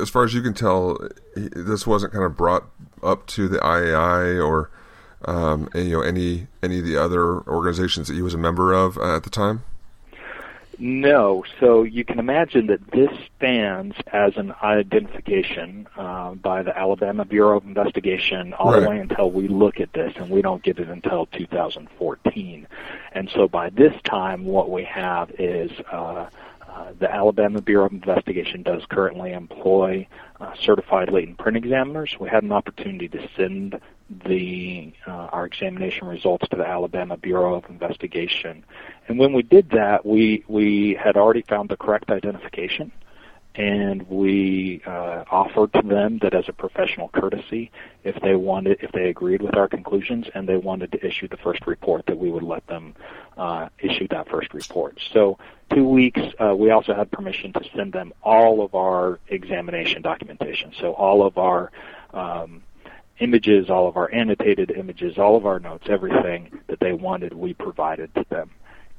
as 0.01 0.09
far 0.09 0.23
as 0.23 0.33
you 0.33 0.41
can 0.41 0.53
tell, 0.53 0.97
this 1.35 1.87
wasn't 1.87 2.13
kind 2.13 2.25
of 2.25 2.35
brought 2.35 2.65
up 3.01 3.25
to 3.27 3.47
the 3.47 3.57
IAI 3.59 4.45
or 4.45 4.69
um, 5.25 5.69
you 5.75 5.91
know 5.91 6.01
any 6.01 6.47
any 6.63 6.79
of 6.79 6.85
the 6.85 6.97
other 6.97 7.39
organizations 7.47 8.07
that 8.07 8.13
he 8.15 8.21
was 8.21 8.33
a 8.33 8.37
member 8.37 8.73
of 8.73 8.97
uh, 8.97 9.15
at 9.15 9.23
the 9.23 9.29
time. 9.29 9.63
No, 10.81 11.43
so 11.59 11.83
you 11.83 12.05
can 12.05 12.19
imagine 12.19 12.67
that 12.67 12.91
this 12.91 13.09
stands 13.35 13.97
as 14.13 14.37
an 14.37 14.53
identification 14.63 15.89
uh, 15.97 16.35
by 16.35 16.63
the 16.63 16.77
Alabama 16.77 17.25
Bureau 17.25 17.57
of 17.57 17.65
Investigation 17.65 18.53
all 18.53 18.71
Right. 18.71 18.83
the 18.83 18.89
way 18.89 18.99
until 18.99 19.29
we 19.29 19.49
look 19.49 19.81
at 19.81 19.91
this, 19.91 20.13
and 20.15 20.29
we 20.29 20.41
don't 20.41 20.63
get 20.63 20.79
it 20.79 20.87
until 20.87 21.25
2014. 21.25 22.65
And 23.11 23.29
so 23.29 23.49
by 23.49 23.69
this 23.71 23.93
time, 24.03 24.45
what 24.45 24.69
we 24.69 24.85
have 24.85 25.31
is 25.37 25.69
uh, 25.91 26.27
uh, 26.79 26.93
the 26.97 27.13
Alabama 27.13 27.61
Bureau 27.61 27.87
of 27.87 27.91
Investigation 27.91 28.63
does 28.63 28.83
currently 28.89 29.33
employ 29.33 30.07
uh, 30.39 30.53
certified 30.61 31.11
latent 31.11 31.37
print 31.37 31.57
examiners. 31.57 32.15
We 32.19 32.29
had 32.29 32.43
an 32.43 32.53
opportunity 32.53 33.09
to 33.09 33.29
send 33.35 33.81
the 34.25 34.93
uh, 35.05 35.11
our 35.11 35.45
examination 35.45 36.07
results 36.07 36.47
to 36.49 36.55
the 36.55 36.65
Alabama 36.65 37.17
Bureau 37.17 37.55
of 37.55 37.69
Investigation, 37.69 38.63
and 39.07 39.19
when 39.19 39.33
we 39.33 39.43
did 39.43 39.71
that, 39.71 40.05
we 40.05 40.45
we 40.47 40.97
had 41.03 41.17
already 41.17 41.41
found 41.41 41.69
the 41.69 41.77
correct 41.77 42.09
identification, 42.09 42.93
and 43.59 44.07
we 44.09 44.81
uh, 44.87 45.25
offered 45.29 45.73
to 45.73 45.81
them 45.81 46.17
that 46.21 46.33
as 46.33 46.45
a 46.47 46.53
professional 46.53 47.09
courtesy, 47.09 47.69
if 48.05 48.15
they 48.21 48.33
wanted, 48.33 48.77
if 48.81 48.89
they 48.93 49.09
agreed 49.09 49.41
with 49.41 49.57
our 49.57 49.67
conclusions, 49.67 50.27
and 50.33 50.47
they 50.47 50.55
wanted 50.55 50.93
to 50.93 51.05
issue 51.05 51.27
the 51.27 51.35
first 51.35 51.67
report, 51.67 52.05
that 52.05 52.17
we 52.17 52.31
would 52.31 52.41
let 52.41 52.65
them 52.67 52.95
uh, 53.37 53.67
issue 53.79 54.07
that 54.07 54.29
first 54.29 54.53
report. 54.53 54.97
So 55.13 55.37
two 55.73 55.83
weeks. 55.83 56.21
Uh, 56.39 56.55
we 56.55 56.71
also 56.71 56.93
had 56.93 57.11
permission 57.11 57.51
to 57.51 57.61
send 57.75 57.91
them 57.91 58.13
all 58.23 58.63
of 58.63 58.75
our 58.75 59.19
examination 59.27 60.01
documentation. 60.01 60.71
So 60.79 60.93
all 60.93 61.27
of 61.27 61.37
our 61.37 61.69
um, 62.13 62.63
images, 63.19 63.69
all 63.69 63.89
of 63.89 63.97
our 63.97 64.09
annotated 64.13 64.71
images, 64.71 65.17
all 65.17 65.35
of 65.35 65.45
our 65.45 65.59
notes, 65.59 65.85
everything 65.89 66.61
that 66.67 66.79
they 66.79 66.93
wanted, 66.93 67.33
we 67.33 67.53
provided 67.53 68.15
to 68.15 68.25
them. 68.29 68.51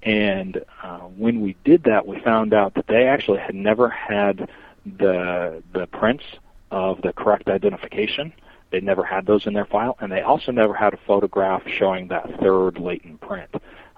And 0.02 0.64
uh, 0.82 1.00
when 1.00 1.40
we 1.40 1.56
did 1.64 1.84
that, 1.84 2.06
we 2.06 2.20
found 2.20 2.54
out 2.54 2.74
that 2.74 2.86
they 2.86 3.06
actually 3.06 3.38
had 3.38 3.54
never 3.54 3.88
had 3.88 4.48
the 4.84 5.62
the 5.74 5.86
prints 5.88 6.24
of 6.70 7.02
the 7.02 7.12
correct 7.12 7.48
identification. 7.48 8.32
They 8.70 8.80
never 8.80 9.04
had 9.04 9.26
those 9.26 9.46
in 9.46 9.52
their 9.52 9.66
file, 9.66 9.96
and 10.00 10.10
they 10.10 10.22
also 10.22 10.52
never 10.52 10.74
had 10.74 10.94
a 10.94 10.98
photograph 11.06 11.62
showing 11.66 12.08
that 12.08 12.30
third 12.40 12.78
latent 12.78 13.20
print 13.20 13.50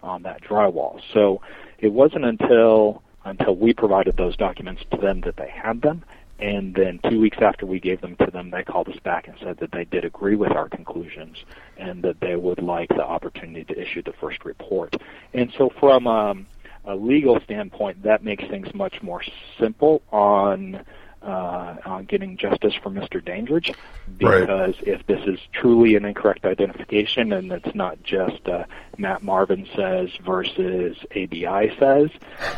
on 0.02 0.22
that 0.22 0.42
drywall. 0.42 1.00
So 1.12 1.40
it 1.78 1.92
wasn't 1.92 2.24
until 2.24 3.02
until 3.24 3.54
we 3.54 3.72
provided 3.72 4.16
those 4.16 4.36
documents 4.36 4.82
to 4.90 4.96
them 4.96 5.20
that 5.20 5.36
they 5.36 5.48
had 5.48 5.82
them, 5.82 6.04
and 6.42 6.74
then 6.74 6.98
two 7.08 7.20
weeks 7.20 7.38
after 7.40 7.66
we 7.66 7.78
gave 7.78 8.00
them 8.00 8.16
to 8.16 8.28
them, 8.28 8.50
they 8.50 8.64
called 8.64 8.88
us 8.88 8.98
back 9.04 9.28
and 9.28 9.36
said 9.40 9.58
that 9.58 9.70
they 9.70 9.84
did 9.84 10.04
agree 10.04 10.34
with 10.34 10.50
our 10.50 10.68
conclusions 10.68 11.36
and 11.76 12.02
that 12.02 12.18
they 12.20 12.34
would 12.34 12.60
like 12.60 12.88
the 12.88 13.04
opportunity 13.04 13.62
to 13.72 13.80
issue 13.80 14.02
the 14.02 14.12
first 14.20 14.44
report. 14.44 14.96
And 15.34 15.52
so, 15.56 15.70
from 15.78 16.08
um, 16.08 16.46
a 16.84 16.96
legal 16.96 17.38
standpoint, 17.44 18.02
that 18.02 18.24
makes 18.24 18.42
things 18.48 18.66
much 18.74 19.00
more 19.02 19.22
simple 19.56 20.02
on 20.10 20.84
uh, 21.24 21.76
on 21.84 22.04
getting 22.04 22.36
justice 22.36 22.74
for 22.82 22.90
Mr. 22.90 23.24
Dandridge 23.24 23.72
because 24.16 24.76
right. 24.76 24.88
if 24.88 25.06
this 25.06 25.20
is 25.26 25.38
truly 25.52 25.94
an 25.96 26.04
incorrect 26.04 26.44
identification 26.44 27.32
and 27.32 27.52
it's 27.52 27.74
not 27.74 28.02
just 28.02 28.46
uh, 28.48 28.64
Matt 28.98 29.22
Marvin 29.22 29.66
says 29.76 30.10
versus 30.24 30.96
ABI 31.10 31.74
says, 31.78 32.10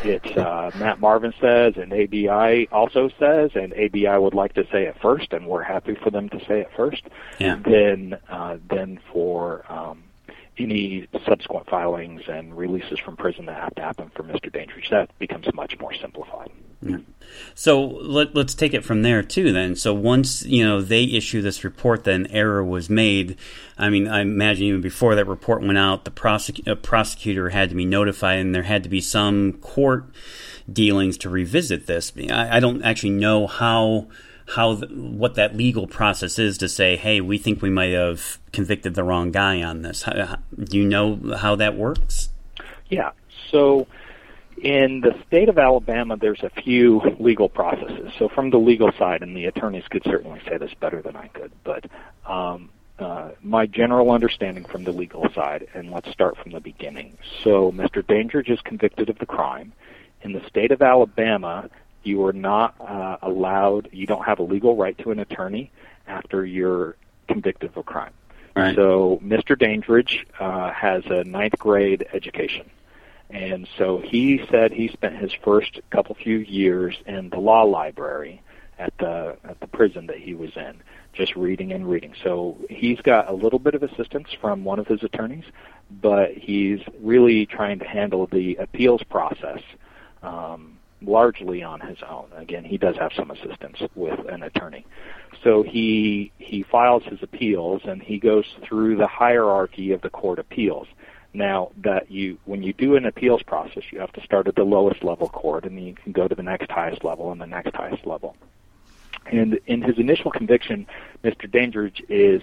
it's 0.03 0.37
uh, 0.37 0.71
Matt 0.79 0.99
Marvin 0.99 1.33
says 1.39 1.75
and 1.77 1.93
ABI 1.93 2.67
also 2.71 3.09
says, 3.19 3.51
and 3.55 3.73
ABI 3.73 4.17
would 4.17 4.33
like 4.33 4.53
to 4.53 4.65
say 4.71 4.85
it 4.85 4.97
first, 5.01 5.33
and 5.33 5.45
we're 5.45 5.63
happy 5.63 5.95
for 5.95 6.09
them 6.09 6.29
to 6.29 6.39
say 6.45 6.61
it 6.61 6.69
first. 6.75 7.03
Yeah. 7.39 7.59
Then, 7.63 8.17
uh, 8.29 8.57
then 8.67 8.99
for 9.11 9.65
um, 9.71 10.04
any 10.57 11.07
subsequent 11.25 11.67
filings 11.67 12.23
and 12.27 12.55
releases 12.55 12.99
from 12.99 13.17
prison 13.17 13.45
that 13.45 13.55
have 13.55 13.75
to 13.75 13.81
happen 13.81 14.11
for 14.15 14.23
Mr. 14.23 14.51
Dandridge, 14.51 14.89
that 14.89 15.17
becomes 15.19 15.45
much 15.53 15.77
more 15.79 15.93
simplified. 15.93 16.51
Yeah. 16.81 16.97
So 17.55 17.83
let, 17.83 18.35
us 18.35 18.53
take 18.53 18.73
it 18.73 18.83
from 18.83 19.01
there 19.01 19.23
too. 19.23 19.51
Then, 19.51 19.75
so 19.75 19.93
once 19.93 20.45
you 20.45 20.63
know 20.63 20.81
they 20.81 21.03
issue 21.03 21.41
this 21.41 21.63
report 21.63 22.03
then 22.03 22.27
error 22.27 22.63
was 22.63 22.89
made, 22.89 23.37
I 23.77 23.89
mean, 23.89 24.07
I 24.07 24.21
imagine 24.21 24.67
even 24.67 24.81
before 24.81 25.15
that 25.15 25.25
report 25.25 25.61
went 25.61 25.77
out, 25.77 26.05
the 26.05 26.11
prosec- 26.11 26.67
uh, 26.67 26.75
prosecutor 26.75 27.49
had 27.49 27.69
to 27.69 27.75
be 27.75 27.85
notified, 27.85 28.39
and 28.39 28.53
there 28.53 28.63
had 28.63 28.83
to 28.83 28.89
be 28.89 29.01
some 29.01 29.53
court 29.53 30.05
dealings 30.71 31.17
to 31.19 31.29
revisit 31.29 31.87
this. 31.87 32.11
I, 32.29 32.57
I 32.57 32.59
don't 32.59 32.83
actually 32.83 33.11
know 33.11 33.47
how 33.47 34.07
how 34.47 34.75
what 34.75 35.35
that 35.35 35.55
legal 35.55 35.87
process 35.87 36.37
is 36.37 36.57
to 36.59 36.69
say, 36.69 36.95
hey, 36.95 37.21
we 37.21 37.37
think 37.37 37.61
we 37.61 37.69
might 37.69 37.91
have 37.91 38.39
convicted 38.51 38.95
the 38.95 39.03
wrong 39.03 39.31
guy 39.31 39.61
on 39.63 39.81
this. 39.81 40.03
How, 40.03 40.37
do 40.63 40.77
you 40.77 40.85
know 40.85 41.35
how 41.37 41.55
that 41.55 41.75
works? 41.75 42.29
Yeah. 42.89 43.11
So 43.51 43.87
in 44.61 45.01
the 45.01 45.15
state 45.27 45.49
of 45.49 45.57
Alabama, 45.57 46.17
there's 46.17 46.43
a 46.43 46.49
few 46.49 47.01
legal 47.19 47.49
processes. 47.49 48.11
So 48.17 48.29
from 48.29 48.51
the 48.51 48.57
legal 48.57 48.91
side, 48.97 49.21
and 49.21 49.35
the 49.35 49.45
attorneys 49.45 49.87
could 49.89 50.03
certainly 50.03 50.41
say 50.47 50.57
this 50.57 50.73
better 50.79 51.01
than 51.01 51.15
I 51.15 51.27
could, 51.27 51.51
but 51.63 51.85
um, 52.25 52.69
uh, 52.99 53.31
my 53.41 53.65
general 53.65 54.11
understanding 54.11 54.63
from 54.65 54.83
the 54.83 54.91
legal 54.91 55.27
side, 55.33 55.67
and 55.73 55.91
let's 55.91 56.09
start 56.11 56.37
from 56.37 56.51
the 56.51 56.61
beginning. 56.61 57.17
So 57.43 57.71
Mr. 57.71 58.05
Dandridge 58.05 58.49
is 58.49 58.61
convicted 58.61 59.09
of 59.09 59.17
the 59.19 59.25
crime. 59.25 59.73
In 60.21 60.31
the 60.31 60.41
state 60.47 60.71
of 60.71 60.81
Alabama, 60.81 61.69
you 62.05 62.25
are 62.25 62.33
not 62.33 62.75
uh, 62.79 63.17
allowed, 63.21 63.89
you 63.91 64.05
don't 64.05 64.25
have 64.25 64.39
a 64.39 64.43
legal 64.43 64.75
right 64.75 64.97
to 64.99 65.11
an 65.11 65.19
attorney 65.19 65.71
after 66.07 66.45
you're 66.45 66.95
convicted 67.27 67.71
of 67.71 67.77
a 67.77 67.83
crime. 67.83 68.13
Right. 68.55 68.75
So 68.75 69.19
Mr. 69.23 69.57
Dandridge 69.57 70.25
uh, 70.39 70.71
has 70.71 71.03
a 71.07 71.23
ninth 71.23 71.57
grade 71.59 72.07
education. 72.13 72.69
And 73.29 73.67
so 73.77 73.97
he 73.97 74.45
said 74.49 74.71
he 74.71 74.87
spent 74.87 75.17
his 75.17 75.33
first 75.43 75.81
couple 75.89 76.15
few 76.15 76.37
years 76.37 76.95
in 77.05 77.29
the 77.29 77.39
law 77.39 77.63
library 77.63 78.41
at 78.77 78.93
the 78.99 79.37
at 79.43 79.59
the 79.59 79.67
prison 79.67 80.07
that 80.07 80.17
he 80.17 80.33
was 80.33 80.51
in, 80.55 80.81
just 81.13 81.35
reading 81.35 81.71
and 81.71 81.89
reading. 81.89 82.13
So 82.23 82.57
he's 82.69 82.99
got 83.01 83.29
a 83.29 83.33
little 83.33 83.59
bit 83.59 83.73
of 83.73 83.83
assistance 83.83 84.27
from 84.39 84.63
one 84.63 84.79
of 84.79 84.87
his 84.87 85.01
attorneys, 85.03 85.45
but 85.89 86.31
he's 86.33 86.79
really 87.01 87.45
trying 87.45 87.79
to 87.79 87.85
handle 87.85 88.27
the 88.27 88.55
appeals 88.55 89.01
process 89.03 89.61
um, 90.21 90.74
largely 91.01 91.63
on 91.63 91.81
his 91.81 91.97
own. 92.07 92.27
Again, 92.35 92.63
he 92.63 92.77
does 92.77 92.95
have 92.97 93.11
some 93.15 93.31
assistance 93.31 93.77
with 93.95 94.19
an 94.29 94.43
attorney. 94.43 94.85
So 95.43 95.63
he 95.63 96.31
he 96.39 96.63
files 96.63 97.03
his 97.03 97.21
appeals 97.21 97.81
and 97.85 98.01
he 98.01 98.17
goes 98.19 98.45
through 98.63 98.97
the 98.97 99.07
hierarchy 99.07 99.91
of 99.91 100.01
the 100.01 100.09
court 100.09 100.39
appeals. 100.39 100.87
Now 101.33 101.71
that 101.83 102.09
you 102.09 102.37
when 102.45 102.63
you 102.63 102.73
do 102.73 102.95
an 102.95 103.05
appeals 103.05 103.43
process, 103.43 103.83
you 103.91 103.99
have 103.99 104.13
to 104.13 104.23
start 104.23 104.47
at 104.47 104.55
the 104.55 104.63
lowest 104.63 105.03
level 105.03 105.29
court 105.29 105.65
and 105.65 105.77
then 105.77 105.85
you 105.85 105.93
can 105.93 106.13
go 106.13 106.27
to 106.27 106.35
the 106.35 106.43
next 106.43 106.71
highest 106.71 107.03
level 107.03 107.31
and 107.31 107.41
the 107.41 107.47
next 107.47 107.75
highest 107.75 108.05
level. 108.05 108.35
And 109.25 109.59
in 109.65 109.81
his 109.81 109.97
initial 109.97 110.31
conviction, 110.31 110.87
Mr. 111.23 111.51
Dandridge 111.51 112.03
is 112.09 112.41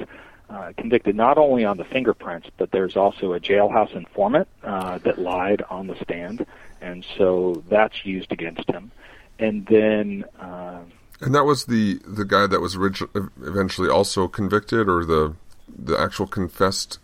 uh, 0.53 0.73
convicted 0.77 1.17
not 1.17 1.39
only 1.39 1.65
on 1.65 1.79
the 1.79 1.85
fingerprints, 1.85 2.49
but 2.59 2.71
there's 2.73 2.97
also 2.97 3.33
a 3.33 3.41
jailhouse 3.41 3.95
informant 3.95 4.47
uh, 4.63 4.99
that 4.99 5.19
lied 5.19 5.63
on 5.71 5.87
the 5.87 5.97
stand, 6.03 6.45
and 6.81 7.07
so 7.17 7.63
that's 7.71 8.05
used 8.05 8.31
against 8.33 8.69
him. 8.69 8.91
And 9.39 9.65
then, 9.67 10.25
uh, 10.39 10.81
and 11.21 11.35
that 11.35 11.45
was 11.45 11.65
the 11.65 12.01
the 12.07 12.27
guy 12.27 12.47
that 12.47 12.61
was 12.61 12.77
originally 12.77 13.29
eventually 13.43 13.89
also 13.89 14.29
convicted, 14.29 14.89
or 14.89 15.07
the 15.07 15.35
the 15.67 15.99
actual 15.99 16.27
confessed 16.27 16.99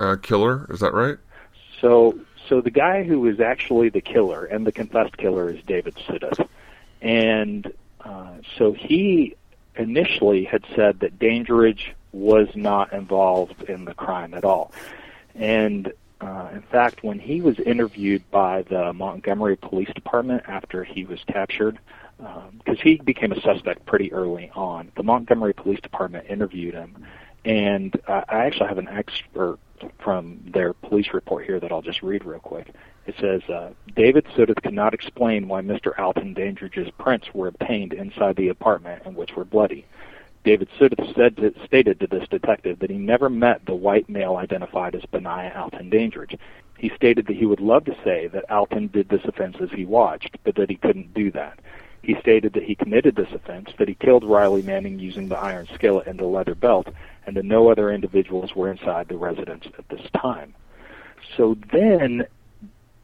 uh, 0.00 0.16
killer. 0.20 0.66
Is 0.68 0.80
that 0.80 0.92
right? 0.92 1.18
So, 1.80 2.18
so 2.48 2.60
the 2.60 2.70
guy 2.70 3.04
who 3.04 3.26
is 3.28 3.38
actually 3.38 3.90
the 3.90 4.00
killer 4.00 4.44
and 4.44 4.66
the 4.66 4.72
confessed 4.72 5.16
killer 5.16 5.50
is 5.50 5.62
David 5.64 5.94
Sudduth, 5.94 6.48
and 7.00 7.72
uh, 8.04 8.38
so 8.56 8.72
he 8.72 9.36
initially 9.76 10.44
had 10.44 10.64
said 10.74 10.98
that 11.00 11.20
Dandridge 11.20 11.94
was 12.12 12.48
not 12.54 12.92
involved 12.92 13.62
in 13.64 13.84
the 13.84 13.94
crime 13.94 14.34
at 14.34 14.44
all. 14.44 14.72
And 15.34 15.92
uh, 16.20 16.48
in 16.52 16.62
fact, 16.62 17.04
when 17.04 17.18
he 17.18 17.40
was 17.40 17.58
interviewed 17.60 18.28
by 18.30 18.62
the 18.62 18.92
Montgomery 18.92 19.56
Police 19.56 19.90
Department 19.94 20.42
after 20.48 20.82
he 20.84 21.04
was 21.04 21.20
captured, 21.26 21.78
because 22.16 22.42
um, 22.66 22.76
he 22.82 22.96
became 22.96 23.30
a 23.30 23.40
suspect 23.40 23.86
pretty 23.86 24.12
early 24.12 24.50
on, 24.54 24.90
the 24.96 25.04
Montgomery 25.04 25.54
Police 25.54 25.80
Department 25.80 26.26
interviewed 26.28 26.74
him, 26.74 27.06
and 27.44 27.94
uh, 28.08 28.22
I 28.28 28.46
actually 28.46 28.68
have 28.68 28.78
an 28.78 28.88
expert 28.88 29.58
from 30.00 30.40
their 30.52 30.72
police 30.72 31.14
report 31.14 31.46
here 31.46 31.60
that 31.60 31.70
I'll 31.70 31.82
just 31.82 32.02
read 32.02 32.24
real 32.24 32.40
quick. 32.40 32.74
It 33.06 33.14
says, 33.20 33.42
uh, 33.48 33.70
David 33.94 34.26
Sudduth 34.36 34.60
could 34.62 34.74
not 34.74 34.92
explain 34.92 35.48
why 35.48 35.62
Mr. 35.62 35.98
Alton 35.98 36.34
Dandridge's 36.34 36.90
prints 36.98 37.32
were 37.32 37.46
obtained 37.46 37.92
inside 37.92 38.36
the 38.36 38.48
apartment 38.48 39.02
and 39.06 39.16
which 39.16 39.36
were 39.36 39.44
bloody. 39.44 39.86
David 40.48 40.68
said 40.78 40.94
stated 41.66 42.00
to 42.00 42.06
this 42.06 42.26
detective 42.30 42.78
that 42.78 42.88
he 42.88 42.96
never 42.96 43.28
met 43.28 43.66
the 43.66 43.74
white 43.74 44.08
male 44.08 44.36
identified 44.36 44.94
as 44.94 45.04
Benaiah 45.04 45.52
Alton 45.54 45.90
Dandridge. 45.90 46.38
He 46.78 46.90
stated 46.96 47.26
that 47.26 47.36
he 47.36 47.44
would 47.44 47.60
love 47.60 47.84
to 47.84 47.94
say 48.02 48.28
that 48.28 48.50
Alton 48.50 48.86
did 48.86 49.10
this 49.10 49.20
offense 49.26 49.58
as 49.60 49.68
he 49.72 49.84
watched, 49.84 50.38
but 50.44 50.54
that 50.54 50.70
he 50.70 50.76
couldn't 50.76 51.12
do 51.12 51.30
that. 51.32 51.58
He 52.00 52.16
stated 52.22 52.54
that 52.54 52.62
he 52.62 52.74
committed 52.74 53.14
this 53.14 53.30
offense, 53.30 53.68
that 53.78 53.88
he 53.88 53.94
killed 53.94 54.24
Riley 54.24 54.62
Manning 54.62 54.98
using 54.98 55.28
the 55.28 55.36
iron 55.36 55.68
skillet 55.74 56.06
and 56.06 56.18
the 56.18 56.24
leather 56.24 56.54
belt, 56.54 56.88
and 57.26 57.36
that 57.36 57.44
no 57.44 57.70
other 57.70 57.90
individuals 57.90 58.56
were 58.56 58.70
inside 58.70 59.08
the 59.08 59.18
residence 59.18 59.66
at 59.76 59.86
this 59.90 60.10
time. 60.16 60.54
So 61.36 61.58
then, 61.70 62.26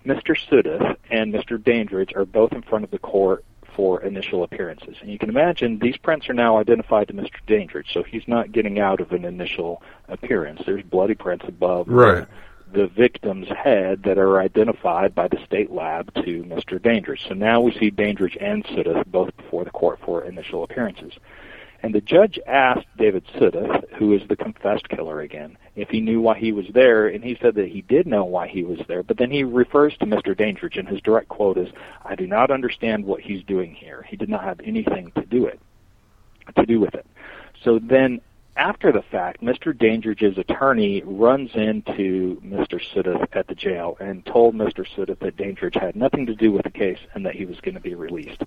Mr. 0.07 0.35
Sudduth 0.49 0.97
and 1.11 1.35
Mr. 1.35 1.63
Dandridge 1.63 2.15
are 2.15 2.25
both 2.25 2.53
in 2.53 2.63
front 2.63 2.85
of 2.85 2.91
the 2.91 2.99
court 2.99 3.45
for 3.75 4.03
initial 4.03 4.43
appearances. 4.43 4.97
And 5.01 5.11
you 5.11 5.19
can 5.19 5.29
imagine 5.29 5.79
these 5.79 5.97
prints 5.97 6.29
are 6.29 6.35
now 6.35 6.59
identified 6.59 7.09
to 7.09 7.15
Mr. 7.15 7.37
Dandridge, 7.47 7.93
so 7.93 8.03
he's 8.03 8.27
not 8.27 8.53
getting 8.53 8.79
out 8.79 9.01
of 9.01 9.13
an 9.13 9.25
initial 9.25 9.83
appearance. 10.09 10.63
There's 10.65 10.83
bloody 10.83 11.15
prints 11.15 11.45
above 11.49 11.89
right. 11.89 12.27
the, 12.73 12.83
the 12.83 12.87
victim's 12.89 13.49
head 13.49 14.03
that 14.05 14.19
are 14.19 14.41
identified 14.41 15.15
by 15.15 15.29
the 15.29 15.39
state 15.45 15.71
lab 15.71 16.13
to 16.15 16.45
Mr. 16.45 16.81
Dandridge. 16.81 17.27
So 17.29 17.35
now 17.35 17.61
we 17.61 17.73
see 17.79 17.91
Dandridge 17.91 18.37
and 18.41 18.65
Sudduth 18.65 19.07
both 19.07 19.37
before 19.37 19.65
the 19.65 19.71
court 19.71 19.99
for 20.05 20.25
initial 20.25 20.65
appearances. 20.65 21.13
And 21.85 21.95
the 21.95 22.01
judge 22.01 22.39
asked 22.47 22.87
David 22.97 23.27
Sudduth, 23.39 23.85
who 23.99 24.15
is 24.15 24.27
the 24.27 24.37
confessed 24.37 24.89
killer 24.89 25.21
again, 25.21 25.59
if 25.77 25.91
he 25.91 26.01
knew 26.01 26.19
why 26.19 26.39
he 26.39 26.51
was 26.51 26.65
there, 26.73 27.09
and 27.09 27.23
he 27.23 27.37
said 27.43 27.57
that 27.57 27.69
he 27.69 27.83
did 27.83 28.07
know 28.07 28.25
why 28.25 28.49
he 28.49 28.65
was 28.65 28.79
there, 28.89 29.03
but 29.03 29.19
then 29.19 29.31
he 29.31 29.45
refers 29.45 29.95
to 29.99 30.07
Mr. 30.07 30.35
Dandridge, 30.35 30.79
and 30.79 30.89
his 30.89 31.03
direct 31.03 31.29
quote 31.29 31.59
is, 31.59 31.69
I 32.03 32.15
do 32.15 32.27
not 32.27 32.51
understand 32.51 33.05
what 33.05 33.21
he's 33.21 33.45
doing 33.45 33.75
here. 33.75 34.03
He 34.09 34.17
did 34.17 34.31
not 34.31 34.45
have 34.45 34.61
anything 34.65 35.13
to 35.15 35.27
do 35.27 35.45
it, 35.45 35.61
to 36.57 36.65
do 36.65 36.81
with 36.81 36.95
it. 36.95 37.05
So 37.63 37.79
then 37.79 38.23
after 38.57 38.93
the 38.93 39.03
fact, 39.03 39.43
Mr. 39.43 39.77
Dandridge's 39.77 40.39
attorney 40.39 41.03
runs 41.05 41.51
into 41.55 42.41
Mr. 42.45 42.81
Sudduth 42.81 43.27
at 43.33 43.49
the 43.49 43.55
jail 43.55 43.97
and 44.01 44.25
told 44.25 44.55
Mr. 44.55 44.87
Sudduth 44.87 45.19
that 45.21 45.37
Dandridge 45.37 45.75
had 45.75 45.97
nothing 45.97 46.27
to 46.27 46.35
do 46.35 46.53
with 46.53 46.63
the 46.63 46.71
case 46.71 46.99
and 47.15 47.27
that 47.27 47.35
he 47.35 47.47
was 47.47 47.61
going 47.61 47.75
to 47.75 47.81
be 47.81 47.95
released. 47.95 48.43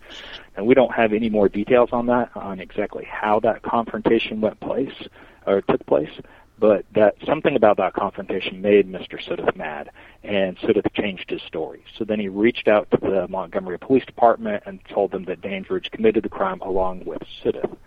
And 0.55 0.65
we 0.65 0.75
don't 0.75 0.93
have 0.93 1.11
any 1.11 1.29
more 1.29 1.49
details 1.49 1.89
on 1.91 2.05
that, 2.07 2.31
on 2.35 2.59
exactly 2.59 3.05
how 3.05 3.39
that 3.41 3.63
confrontation 3.63 4.39
went 4.39 4.59
place 4.61 5.07
or 5.45 5.61
took 5.61 5.85
place, 5.85 6.11
but 6.57 6.85
that 6.93 7.15
something 7.25 7.55
about 7.55 7.77
that 7.77 7.93
confrontation 7.93 8.61
made 8.61 8.91
Mr. 8.91 9.21
Sudduth 9.21 9.55
mad, 9.55 9.89
and 10.23 10.57
Sudduth 10.57 10.91
changed 10.93 11.29
his 11.29 11.41
story. 11.41 11.83
So 11.97 12.05
then 12.05 12.19
he 12.19 12.29
reached 12.29 12.67
out 12.67 12.89
to 12.91 12.97
the 12.97 13.27
Montgomery 13.27 13.77
Police 13.77 14.05
Department 14.05 14.63
and 14.65 14.79
told 14.85 15.11
them 15.11 15.25
that 15.25 15.41
Dandridge 15.41 15.91
committed 15.91 16.23
the 16.23 16.29
crime 16.29 16.61
along 16.61 17.03
with 17.05 17.21
Sudduth. 17.43 17.77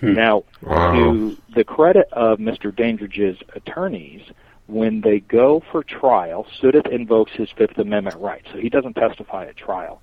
Hmm. 0.00 0.14
Now, 0.14 0.44
wow. 0.62 0.92
to 0.92 1.36
the 1.54 1.64
credit 1.64 2.08
of 2.12 2.38
Mr. 2.38 2.74
Dandridge's 2.74 3.38
attorneys, 3.54 4.22
when 4.66 5.00
they 5.00 5.20
go 5.20 5.62
for 5.72 5.82
trial, 5.82 6.46
Sudduth 6.60 6.88
invokes 6.92 7.32
his 7.32 7.48
Fifth 7.56 7.78
Amendment 7.78 8.16
right, 8.20 8.44
so 8.52 8.58
he 8.58 8.68
doesn't 8.68 8.94
testify 8.94 9.46
at 9.46 9.56
trial. 9.56 10.00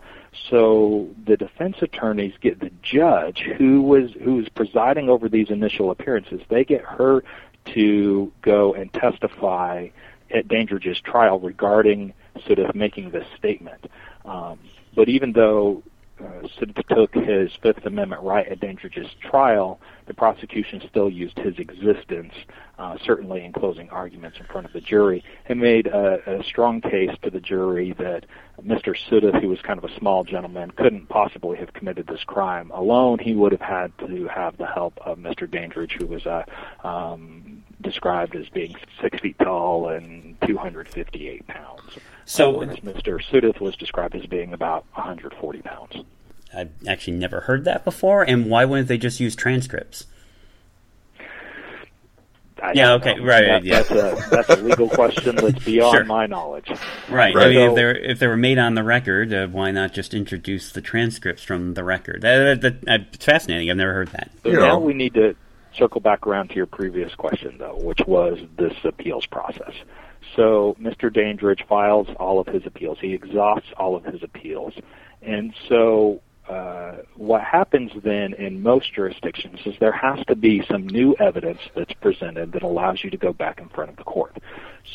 So 0.49 1.09
the 1.25 1.37
defense 1.37 1.77
attorneys 1.81 2.33
get 2.41 2.59
the 2.59 2.71
judge 2.81 3.43
who 3.57 3.83
was 3.83 4.11
who 4.21 4.35
was 4.35 4.49
presiding 4.49 5.07
over 5.07 5.29
these 5.29 5.49
initial 5.49 5.91
appearances. 5.91 6.41
They 6.49 6.65
get 6.65 6.81
her 6.81 7.23
to 7.73 8.31
go 8.41 8.73
and 8.73 8.91
testify 8.91 9.87
at 10.33 10.47
Dandridge's 10.47 10.99
trial 10.99 11.39
regarding 11.39 12.13
sort 12.45 12.59
of 12.59 12.75
making 12.75 13.11
this 13.11 13.25
statement. 13.37 13.85
Um, 14.25 14.59
but 14.95 15.09
even 15.09 15.31
though 15.33 15.83
uh, 16.19 16.47
took 16.89 17.13
his 17.13 17.51
Fifth 17.61 17.85
Amendment 17.85 18.21
right 18.21 18.47
at 18.47 18.59
Dandridge's 18.59 19.09
trial, 19.21 19.79
the 20.07 20.13
prosecution 20.13 20.81
still 20.89 21.09
used 21.09 21.37
his 21.37 21.57
existence, 21.57 22.33
uh, 22.77 22.97
certainly 23.03 23.43
in 23.43 23.51
closing 23.51 23.89
arguments 23.89 24.37
in 24.39 24.45
front 24.45 24.65
of 24.65 24.73
the 24.73 24.81
jury, 24.81 25.23
and 25.47 25.59
made 25.59 25.87
a, 25.87 26.39
a 26.39 26.43
strong 26.43 26.81
case 26.81 27.11
to 27.23 27.29
the 27.29 27.39
jury 27.39 27.93
that 27.97 28.25
Mr. 28.63 28.95
Sudduth, 29.09 29.41
who 29.41 29.49
was 29.49 29.59
kind 29.61 29.77
of 29.77 29.83
a 29.83 29.99
small 29.99 30.23
gentleman, 30.23 30.71
couldn't 30.71 31.09
possibly 31.09 31.57
have 31.57 31.73
committed 31.73 32.07
this 32.07 32.23
crime 32.23 32.71
alone. 32.71 33.19
He 33.19 33.33
would 33.35 33.51
have 33.51 33.61
had 33.61 33.91
to 34.07 34.27
have 34.27 34.57
the 34.57 34.67
help 34.67 34.97
of 34.99 35.17
Mr. 35.17 35.49
Dandridge, 35.49 35.97
who 35.99 36.07
was 36.07 36.25
a 36.25 36.45
um, 36.87 37.54
described 37.81 38.35
as 38.35 38.47
being 38.49 38.75
six 39.01 39.19
feet 39.19 39.37
tall 39.39 39.89
and 39.89 40.39
258 40.45 41.47
pounds. 41.47 41.81
So, 42.25 42.61
uh, 42.61 42.65
Mr. 42.65 43.21
Sudduth 43.23 43.59
was 43.59 43.75
described 43.75 44.15
as 44.15 44.25
being 44.25 44.53
about 44.53 44.85
140 44.93 45.61
pounds. 45.61 45.95
I've 46.55 46.71
actually 46.87 47.17
never 47.17 47.41
heard 47.41 47.65
that 47.65 47.83
before. 47.83 48.23
And 48.23 48.49
why 48.49 48.65
wouldn't 48.65 48.87
they 48.87 48.97
just 48.97 49.19
use 49.19 49.35
transcripts? 49.35 50.07
I 52.61 52.71
yeah. 52.73 52.93
Okay. 52.93 53.15
Know. 53.15 53.25
Right. 53.25 53.45
That, 53.45 53.63
yeah. 53.63 53.81
That's 53.81 53.91
a 53.91 54.29
that's 54.29 54.49
a 54.49 54.55
legal 54.57 54.87
question 54.87 55.35
that's 55.35 55.63
beyond 55.65 55.93
sure. 55.93 56.05
my 56.05 56.25
knowledge. 56.25 56.69
Right. 57.09 57.35
right. 57.35 57.47
I 57.47 57.49
mean, 57.49 57.57
so, 57.57 57.69
if 57.69 57.75
they're 57.75 57.95
if 57.95 58.19
they 58.19 58.27
were 58.27 58.37
made 58.37 58.57
on 58.57 58.75
the 58.75 58.83
record, 58.83 59.33
uh, 59.33 59.47
why 59.47 59.71
not 59.71 59.93
just 59.93 60.13
introduce 60.13 60.71
the 60.71 60.81
transcripts 60.81 61.43
from 61.43 61.73
the 61.73 61.83
record? 61.83 62.21
That, 62.21 62.61
that, 62.61 62.81
that, 62.81 63.01
it's 63.13 63.25
fascinating. 63.25 63.69
I've 63.69 63.77
never 63.77 63.93
heard 63.93 64.09
that. 64.09 64.31
So 64.43 64.51
now 64.51 64.59
know. 64.59 64.79
we 64.79 64.93
need 64.93 65.13
to 65.15 65.35
circle 65.77 66.01
back 66.01 66.25
around 66.27 66.49
to 66.49 66.55
your 66.55 66.65
previous 66.65 67.13
question, 67.15 67.57
though, 67.57 67.77
which 67.77 68.01
was 68.07 68.39
this 68.57 68.73
appeals 68.83 69.25
process. 69.25 69.73
So 70.35 70.75
Mr. 70.79 71.13
Dandridge 71.13 71.65
files 71.67 72.07
all 72.19 72.39
of 72.39 72.47
his 72.47 72.65
appeals. 72.65 72.97
He 72.99 73.13
exhausts 73.13 73.69
all 73.77 73.95
of 73.95 74.03
his 74.05 74.23
appeals. 74.23 74.73
And 75.21 75.53
so 75.69 76.21
uh, 76.49 76.97
what 77.15 77.41
happens 77.41 77.91
then 78.03 78.33
in 78.33 78.61
most 78.61 78.93
jurisdictions 78.93 79.59
is 79.65 79.75
there 79.79 79.91
has 79.91 80.23
to 80.27 80.35
be 80.35 80.63
some 80.69 80.85
new 80.85 81.15
evidence 81.19 81.59
that's 81.75 81.93
presented 81.93 82.51
that 82.51 82.61
allows 82.61 83.03
you 83.03 83.09
to 83.09 83.17
go 83.17 83.33
back 83.33 83.59
in 83.59 83.67
front 83.69 83.89
of 83.89 83.95
the 83.95 84.03
court. 84.03 84.37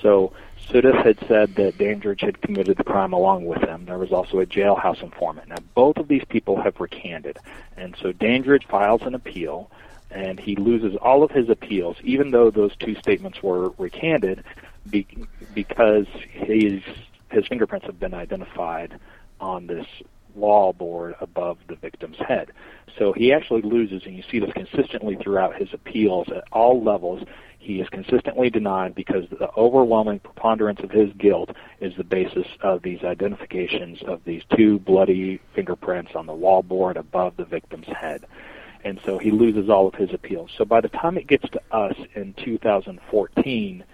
So 0.00 0.32
Sudduth 0.68 1.04
had 1.04 1.18
said 1.26 1.56
that 1.56 1.76
Dandridge 1.78 2.20
had 2.20 2.40
committed 2.40 2.76
the 2.76 2.84
crime 2.84 3.12
along 3.12 3.46
with 3.46 3.62
him. 3.62 3.86
There 3.86 3.98
was 3.98 4.12
also 4.12 4.38
a 4.38 4.46
jailhouse 4.46 5.02
informant. 5.02 5.48
Now, 5.48 5.56
both 5.74 5.96
of 5.96 6.06
these 6.06 6.24
people 6.28 6.62
have 6.62 6.78
recanted. 6.78 7.38
And 7.76 7.96
so 8.00 8.12
Dandridge 8.12 8.66
files 8.68 9.02
an 9.02 9.16
appeal, 9.16 9.70
and 10.10 10.40
he 10.40 10.56
loses 10.56 10.96
all 11.00 11.22
of 11.22 11.30
his 11.30 11.48
appeals, 11.48 11.96
even 12.02 12.30
though 12.30 12.50
those 12.50 12.74
two 12.76 12.94
statements 12.96 13.42
were 13.42 13.70
recanted, 13.78 14.42
be, 14.88 15.06
because 15.54 16.06
his, 16.30 16.82
his 17.30 17.46
fingerprints 17.46 17.86
have 17.86 18.00
been 18.00 18.14
identified 18.14 18.98
on 19.40 19.66
this 19.66 19.86
wall 20.34 20.72
board 20.72 21.14
above 21.20 21.58
the 21.68 21.76
victim's 21.76 22.18
head. 22.18 22.50
So 22.98 23.12
he 23.12 23.32
actually 23.32 23.62
loses, 23.62 24.04
and 24.04 24.16
you 24.16 24.22
see 24.30 24.38
this 24.38 24.52
consistently 24.52 25.16
throughout 25.16 25.56
his 25.56 25.72
appeals 25.72 26.28
at 26.28 26.44
all 26.52 26.82
levels. 26.82 27.22
He 27.58 27.80
is 27.80 27.88
consistently 27.88 28.48
denied 28.50 28.94
because 28.94 29.28
the 29.28 29.50
overwhelming 29.56 30.20
preponderance 30.20 30.80
of 30.80 30.90
his 30.90 31.12
guilt 31.12 31.50
is 31.80 31.94
the 31.96 32.04
basis 32.04 32.46
of 32.62 32.82
these 32.82 33.04
identifications 33.04 34.02
of 34.02 34.24
these 34.24 34.42
two 34.56 34.78
bloody 34.78 35.40
fingerprints 35.54 36.12
on 36.14 36.26
the 36.26 36.32
wall 36.32 36.62
board 36.62 36.96
above 36.96 37.36
the 37.36 37.44
victim's 37.44 37.86
head. 37.86 38.24
And 38.84 39.00
so 39.04 39.18
he 39.18 39.30
loses 39.30 39.68
all 39.68 39.86
of 39.88 39.94
his 39.94 40.12
appeals. 40.12 40.50
So 40.56 40.64
by 40.64 40.80
the 40.80 40.88
time 40.88 41.18
it 41.18 41.26
gets 41.26 41.48
to 41.50 41.60
us 41.70 41.94
in 42.14 42.34
2014, 42.44 43.84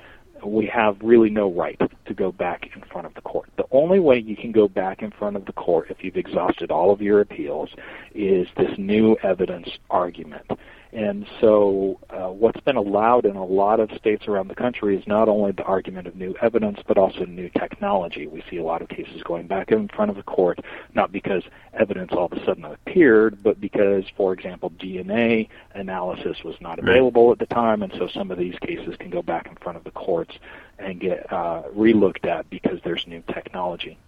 we 0.44 0.66
have 0.66 0.96
really 1.00 1.30
no 1.30 1.50
right 1.50 1.80
to 2.06 2.14
go 2.14 2.30
back 2.30 2.68
in 2.74 2.82
front 2.82 3.06
of 3.06 3.14
the 3.14 3.20
court. 3.20 3.48
The 3.56 3.64
only 3.72 3.98
way 3.98 4.18
you 4.18 4.36
can 4.36 4.52
go 4.52 4.68
back 4.68 5.02
in 5.02 5.10
front 5.10 5.36
of 5.36 5.44
the 5.46 5.52
court 5.52 5.90
if 5.90 6.04
you've 6.04 6.16
exhausted 6.16 6.70
all 6.70 6.92
of 6.92 7.00
your 7.00 7.20
appeals 7.20 7.70
is 8.14 8.46
this 8.56 8.70
new 8.78 9.16
evidence 9.22 9.68
argument. 9.90 10.50
And 10.96 11.26
so, 11.42 12.00
uh, 12.08 12.28
what's 12.28 12.60
been 12.60 12.76
allowed 12.76 13.26
in 13.26 13.36
a 13.36 13.44
lot 13.44 13.80
of 13.80 13.90
states 13.98 14.26
around 14.28 14.48
the 14.48 14.54
country 14.54 14.96
is 14.96 15.06
not 15.06 15.28
only 15.28 15.52
the 15.52 15.62
argument 15.64 16.06
of 16.06 16.16
new 16.16 16.34
evidence, 16.40 16.78
but 16.88 16.96
also 16.96 17.26
new 17.26 17.50
technology. 17.50 18.26
We 18.26 18.42
see 18.48 18.56
a 18.56 18.62
lot 18.62 18.80
of 18.80 18.88
cases 18.88 19.22
going 19.22 19.46
back 19.46 19.70
in 19.70 19.88
front 19.88 20.10
of 20.10 20.16
the 20.16 20.22
court, 20.22 20.58
not 20.94 21.12
because 21.12 21.42
evidence 21.74 22.12
all 22.12 22.24
of 22.24 22.32
a 22.32 22.42
sudden 22.46 22.64
appeared, 22.64 23.42
but 23.42 23.60
because, 23.60 24.04
for 24.16 24.32
example, 24.32 24.70
DNA 24.70 25.50
analysis 25.74 26.38
was 26.42 26.54
not 26.62 26.78
available 26.78 27.30
at 27.30 27.40
the 27.40 27.46
time, 27.54 27.82
and 27.82 27.92
so 27.98 28.08
some 28.14 28.30
of 28.30 28.38
these 28.38 28.58
cases 28.60 28.96
can 28.98 29.10
go 29.10 29.20
back 29.20 29.48
in 29.48 29.56
front 29.56 29.76
of 29.76 29.84
the 29.84 29.90
courts 29.90 30.32
and 30.78 30.98
get 30.98 31.30
uh, 31.30 31.64
relooked 31.76 32.24
at 32.24 32.48
because 32.48 32.80
there's 32.84 33.04
new 33.06 33.22
technology. 33.34 33.98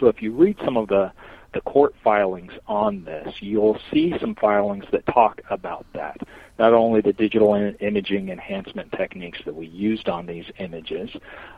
So, 0.00 0.06
if 0.06 0.22
you 0.22 0.32
read 0.32 0.56
some 0.64 0.78
of 0.78 0.88
the 0.88 1.12
the 1.54 1.60
court 1.62 1.94
filings 2.02 2.52
on 2.66 3.04
this, 3.04 3.34
you'll 3.40 3.78
see 3.92 4.14
some 4.20 4.34
filings 4.34 4.84
that 4.92 5.06
talk 5.06 5.40
about 5.50 5.86
that. 5.94 6.18
Not 6.58 6.72
only 6.72 7.00
the 7.00 7.12
digital 7.12 7.54
imaging 7.54 8.30
enhancement 8.30 8.92
techniques 8.92 9.38
that 9.44 9.54
we 9.54 9.66
used 9.66 10.08
on 10.08 10.26
these 10.26 10.46
images, 10.58 11.10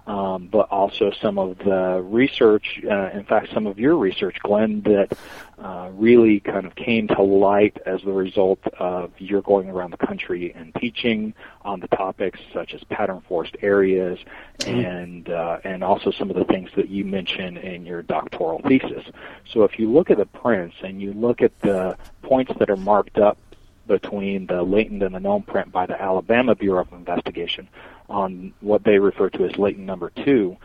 um, 0.06 0.48
but 0.50 0.68
also 0.70 1.10
some 1.20 1.38
of 1.38 1.58
the 1.58 2.02
research, 2.04 2.80
uh, 2.84 3.10
in 3.10 3.24
fact, 3.24 3.48
some 3.54 3.66
of 3.66 3.78
your 3.78 3.96
research, 3.96 4.36
Glenn, 4.42 4.82
that 4.82 5.16
uh, 5.58 5.90
really 5.92 6.40
kind 6.40 6.66
of 6.66 6.74
came 6.74 7.06
to 7.08 7.22
light 7.22 7.76
as 7.84 8.02
the 8.02 8.12
result 8.12 8.60
of 8.78 9.12
your 9.18 9.42
going 9.42 9.68
around 9.68 9.90
the 9.90 10.06
country 10.06 10.52
and 10.54 10.74
teaching 10.74 11.34
on 11.62 11.80
the 11.80 11.88
topics 11.88 12.40
such 12.52 12.72
as 12.72 12.82
pattern 12.84 13.22
forced 13.28 13.56
areas 13.60 14.18
mm-hmm. 14.58 14.80
and 14.80 15.28
uh, 15.28 15.58
and 15.64 15.84
also 15.84 16.10
some 16.10 16.30
of 16.30 16.36
the 16.36 16.44
things 16.44 16.70
that 16.76 16.88
you 16.88 17.04
mentioned 17.04 17.58
in 17.58 17.84
your 17.84 18.02
doctoral 18.02 18.60
thesis. 18.66 19.04
So 19.52 19.64
if 19.64 19.78
you 19.78 19.90
look 19.90 20.10
at 20.10 20.16
the 20.16 20.26
prints 20.26 20.76
and 20.82 21.00
you 21.00 21.12
look 21.12 21.42
at 21.42 21.58
the 21.60 21.96
points 22.22 22.52
that 22.58 22.70
are 22.70 22.76
marked 22.76 23.18
up 23.18 23.38
between 23.86 24.46
the 24.46 24.62
latent 24.62 25.02
and 25.02 25.14
the 25.14 25.20
known 25.20 25.42
print 25.42 25.72
by 25.72 25.86
the 25.86 26.00
Alabama 26.00 26.54
Bureau 26.54 26.82
of 26.82 26.92
Investigation 26.92 27.68
on 28.08 28.52
what 28.60 28.84
they 28.84 28.98
refer 28.98 29.30
to 29.30 29.44
as 29.44 29.56
latent 29.56 29.86
number 29.86 30.10
two, 30.10 30.56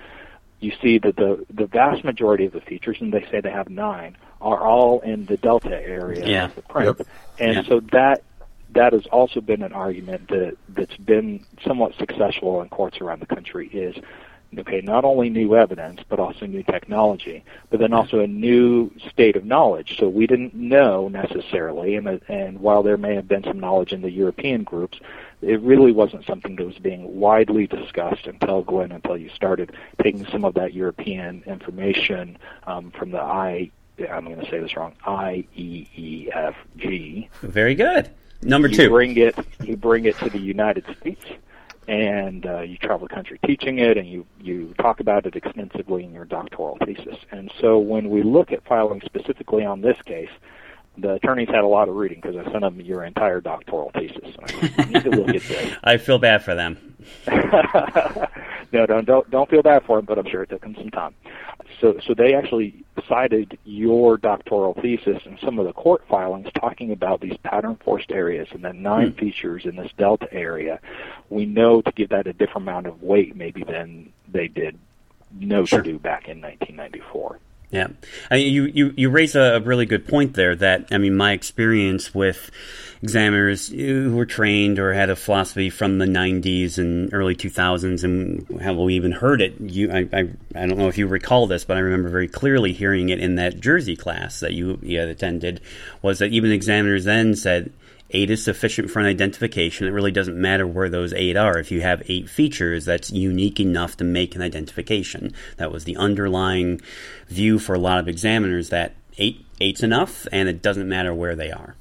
you 0.59 0.71
see 0.81 0.97
that 0.99 1.15
the 1.15 1.45
the 1.53 1.65
vast 1.65 2.03
majority 2.03 2.45
of 2.45 2.53
the 2.53 2.61
features, 2.61 2.97
and 2.99 3.13
they 3.13 3.25
say 3.31 3.41
they 3.41 3.51
have 3.51 3.69
nine, 3.69 4.17
are 4.41 4.59
all 4.59 4.99
in 5.01 5.25
the 5.25 5.37
delta 5.37 5.75
area 5.75 6.25
yeah. 6.25 6.45
of 6.45 6.55
the 6.55 6.61
print. 6.63 6.97
Yep. 6.97 7.07
And 7.39 7.55
yeah. 7.55 7.63
so 7.67 7.79
that 7.91 8.23
that 8.73 8.93
has 8.93 9.05
also 9.07 9.41
been 9.41 9.61
an 9.61 9.73
argument 9.73 10.27
that 10.29 10.57
that's 10.69 10.97
been 10.97 11.45
somewhat 11.65 11.95
successful 11.97 12.61
in 12.61 12.69
courts 12.69 12.99
around 12.99 13.21
the 13.21 13.25
country 13.25 13.67
is 13.67 13.95
okay, 14.59 14.81
not 14.81 15.05
only 15.05 15.29
new 15.29 15.55
evidence, 15.55 16.01
but 16.07 16.19
also 16.19 16.45
new 16.45 16.63
technology, 16.63 17.43
but 17.69 17.79
then 17.79 17.93
also 17.93 18.19
a 18.19 18.27
new 18.27 18.91
state 19.09 19.35
of 19.35 19.45
knowledge. 19.45 19.97
So 19.99 20.09
we 20.09 20.27
didn't 20.27 20.53
know 20.53 21.07
necessarily, 21.07 21.95
and, 21.95 22.21
and 22.27 22.59
while 22.59 22.83
there 22.83 22.97
may 22.97 23.15
have 23.15 23.27
been 23.27 23.43
some 23.43 23.59
knowledge 23.59 23.93
in 23.93 24.01
the 24.01 24.11
European 24.11 24.63
groups, 24.63 24.99
it 25.41 25.59
really 25.61 25.91
wasn't 25.91 26.25
something 26.25 26.55
that 26.55 26.65
was 26.65 26.79
being 26.79 27.19
widely 27.19 27.67
discussed 27.67 28.25
until 28.27 28.63
Glenn, 28.63 28.91
until 28.91 29.17
you 29.17 29.29
started 29.29 29.73
taking 30.01 30.25
some 30.27 30.45
of 30.45 30.53
that 30.55 30.73
European 30.73 31.43
information 31.45 32.37
um, 32.65 32.91
from 32.91 33.11
the 33.11 33.21
I. 33.21 33.71
I'm 34.11 34.25
going 34.25 34.39
to 34.39 34.49
say 34.49 34.59
this 34.59 34.75
wrong. 34.75 34.93
I 35.05 35.45
E 35.55 35.87
E 35.95 36.29
F 36.33 36.55
G. 36.75 37.29
Very 37.41 37.75
good. 37.75 38.09
Number 38.41 38.67
you 38.67 38.75
two. 38.75 38.89
Bring 38.89 39.15
it. 39.17 39.35
You 39.63 39.77
bring 39.77 40.05
it 40.05 40.17
to 40.17 40.29
the 40.29 40.37
United 40.37 40.85
States, 40.99 41.23
and 41.87 42.45
uh, 42.45 42.61
you 42.61 42.77
travel 42.77 43.07
the 43.07 43.13
country 43.13 43.39
teaching 43.45 43.79
it, 43.79 43.97
and 43.97 44.07
you 44.07 44.25
you 44.39 44.73
talk 44.79 44.99
about 44.99 45.25
it 45.25 45.35
extensively 45.35 46.03
in 46.03 46.13
your 46.13 46.25
doctoral 46.25 46.77
thesis. 46.85 47.17
And 47.31 47.51
so 47.59 47.77
when 47.77 48.09
we 48.09 48.23
look 48.23 48.51
at 48.51 48.65
filing 48.65 49.01
specifically 49.05 49.63
on 49.65 49.81
this 49.81 49.97
case, 50.05 50.29
the 50.97 51.13
attorneys 51.13 51.49
had 51.49 51.63
a 51.63 51.67
lot 51.67 51.89
of 51.89 51.95
reading 51.95 52.19
because 52.21 52.37
I 52.37 52.49
sent 52.51 52.61
them 52.61 52.79
your 52.81 53.03
entire 53.03 53.41
doctoral 53.41 53.91
thesis. 53.93 54.35
I 54.77 54.85
need 54.85 55.03
to 55.03 55.09
look 55.09 55.29
at 55.29 55.41
this. 55.41 55.73
I 55.83 55.97
feel 55.97 56.19
bad 56.19 56.43
for 56.43 56.55
them. 56.55 56.95
no, 57.27 58.85
don't, 58.85 59.05
don't 59.05 59.29
don't 59.29 59.49
feel 59.49 59.61
bad 59.61 59.83
for 59.85 59.97
them, 59.97 60.05
but 60.05 60.17
I'm 60.17 60.27
sure 60.27 60.43
it 60.43 60.49
took 60.49 60.63
him 60.63 60.75
some 60.75 60.89
time. 60.89 61.13
So 61.81 61.99
so 62.05 62.13
they 62.13 62.33
actually 62.33 62.83
cited 63.07 63.57
your 63.65 64.17
doctoral 64.17 64.73
thesis 64.73 65.21
and 65.25 65.37
some 65.39 65.59
of 65.59 65.65
the 65.65 65.73
court 65.73 66.03
filings 66.09 66.47
talking 66.55 66.91
about 66.91 67.21
these 67.21 67.37
pattern 67.43 67.77
forced 67.83 68.11
areas 68.11 68.47
and 68.51 68.63
then 68.63 68.81
nine 68.81 69.11
hmm. 69.11 69.19
features 69.19 69.65
in 69.65 69.75
this 69.75 69.91
delta 69.97 70.31
area. 70.33 70.79
We 71.29 71.45
know 71.45 71.81
to 71.81 71.91
give 71.91 72.09
that 72.09 72.27
a 72.27 72.33
different 72.33 72.67
amount 72.67 72.87
of 72.87 73.01
weight 73.03 73.35
maybe 73.35 73.63
than 73.63 74.11
they 74.27 74.47
did 74.47 74.79
know 75.31 75.65
sure. 75.65 75.81
to 75.81 75.91
do 75.91 75.99
back 75.99 76.27
in 76.27 76.41
1994. 76.41 77.39
Yeah, 77.75 77.87
I 78.31 78.35
mean, 78.37 78.53
you 78.53 78.63
you 78.63 78.93
you 78.95 79.09
raise 79.09 79.35
a 79.35 79.59
really 79.59 79.85
good 79.85 80.07
point 80.07 80.35
there. 80.35 80.55
That 80.55 80.87
I 80.91 80.97
mean, 80.97 81.17
my 81.17 81.33
experience 81.33 82.15
with 82.15 82.49
examiners 83.03 83.67
who 83.67 84.15
were 84.15 84.25
trained 84.25 84.79
or 84.79 84.93
had 84.93 85.09
a 85.09 85.15
philosophy 85.17 85.69
from 85.69 85.97
the 85.97 86.05
90s 86.05 86.77
and 86.77 87.13
early 87.13 87.35
2000s, 87.35 88.05
and 88.05 88.61
have 88.61 88.77
we 88.77 88.95
even 88.95 89.11
heard 89.11 89.41
it? 89.41 89.59
You, 89.59 89.91
I, 89.91 90.07
I, 90.13 90.29
I 90.55 90.65
don't 90.65 90.77
know 90.77 90.87
if 90.87 90.97
you 90.97 91.05
recall 91.05 91.47
this, 91.47 91.65
but 91.65 91.75
I 91.75 91.81
remember 91.81 92.07
very 92.07 92.29
clearly 92.29 92.71
hearing 92.71 93.09
it 93.09 93.19
in 93.19 93.35
that 93.35 93.59
Jersey 93.59 93.97
class 93.97 94.39
that 94.39 94.53
you, 94.53 94.79
you 94.81 95.01
attended. 95.01 95.59
Was 96.01 96.19
that 96.19 96.31
even 96.31 96.53
examiners 96.53 97.03
then 97.03 97.35
said 97.35 97.73
eight 98.11 98.29
is 98.29 98.43
sufficient 98.43 98.89
for 98.89 98.99
an 98.99 99.05
identification. 99.05 99.87
It 99.87 99.91
really 99.91 100.11
doesn't 100.11 100.39
matter 100.39 100.67
where 100.67 100.89
those 100.89 101.13
eight 101.13 101.35
are. 101.35 101.57
If 101.57 101.71
you 101.71 101.81
have 101.81 102.03
eight 102.07 102.29
features, 102.29 102.85
that's 102.85 103.11
unique 103.11 103.59
enough 103.59 103.97
to 103.97 104.03
make 104.03 104.35
an 104.35 104.41
identification. 104.41 105.33
That 105.57 105.71
was 105.71 105.83
the 105.83 105.97
underlying 105.97 106.81
view 107.27 107.59
for 107.59 107.75
a 107.75 107.79
lot 107.79 107.99
of 107.99 108.07
examiners 108.07 108.69
that 108.69 108.93
eight 109.17 109.45
eight's 109.59 109.83
enough, 109.83 110.27
and 110.31 110.49
it 110.49 110.61
doesn't 110.61 110.87
matter 110.87 111.13
where 111.13 111.35
they 111.35 111.51
are. 111.51 111.75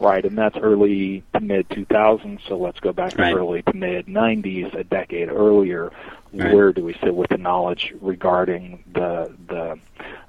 Right, 0.00 0.24
and 0.24 0.36
that's 0.36 0.56
early 0.56 1.22
to 1.32 1.40
mid 1.40 1.68
2000s. 1.68 2.40
So 2.48 2.56
let's 2.56 2.80
go 2.80 2.92
back 2.92 3.12
to 3.12 3.22
right. 3.22 3.34
early 3.34 3.62
to 3.62 3.72
mid 3.72 4.06
90s, 4.06 4.74
a 4.76 4.82
decade 4.82 5.28
earlier. 5.28 5.92
Right. 6.34 6.54
Where 6.54 6.72
do 6.72 6.82
we 6.82 6.94
sit 7.02 7.14
with 7.14 7.28
the 7.28 7.36
knowledge 7.36 7.92
regarding 8.00 8.82
the 8.92 9.34
the 9.48 9.78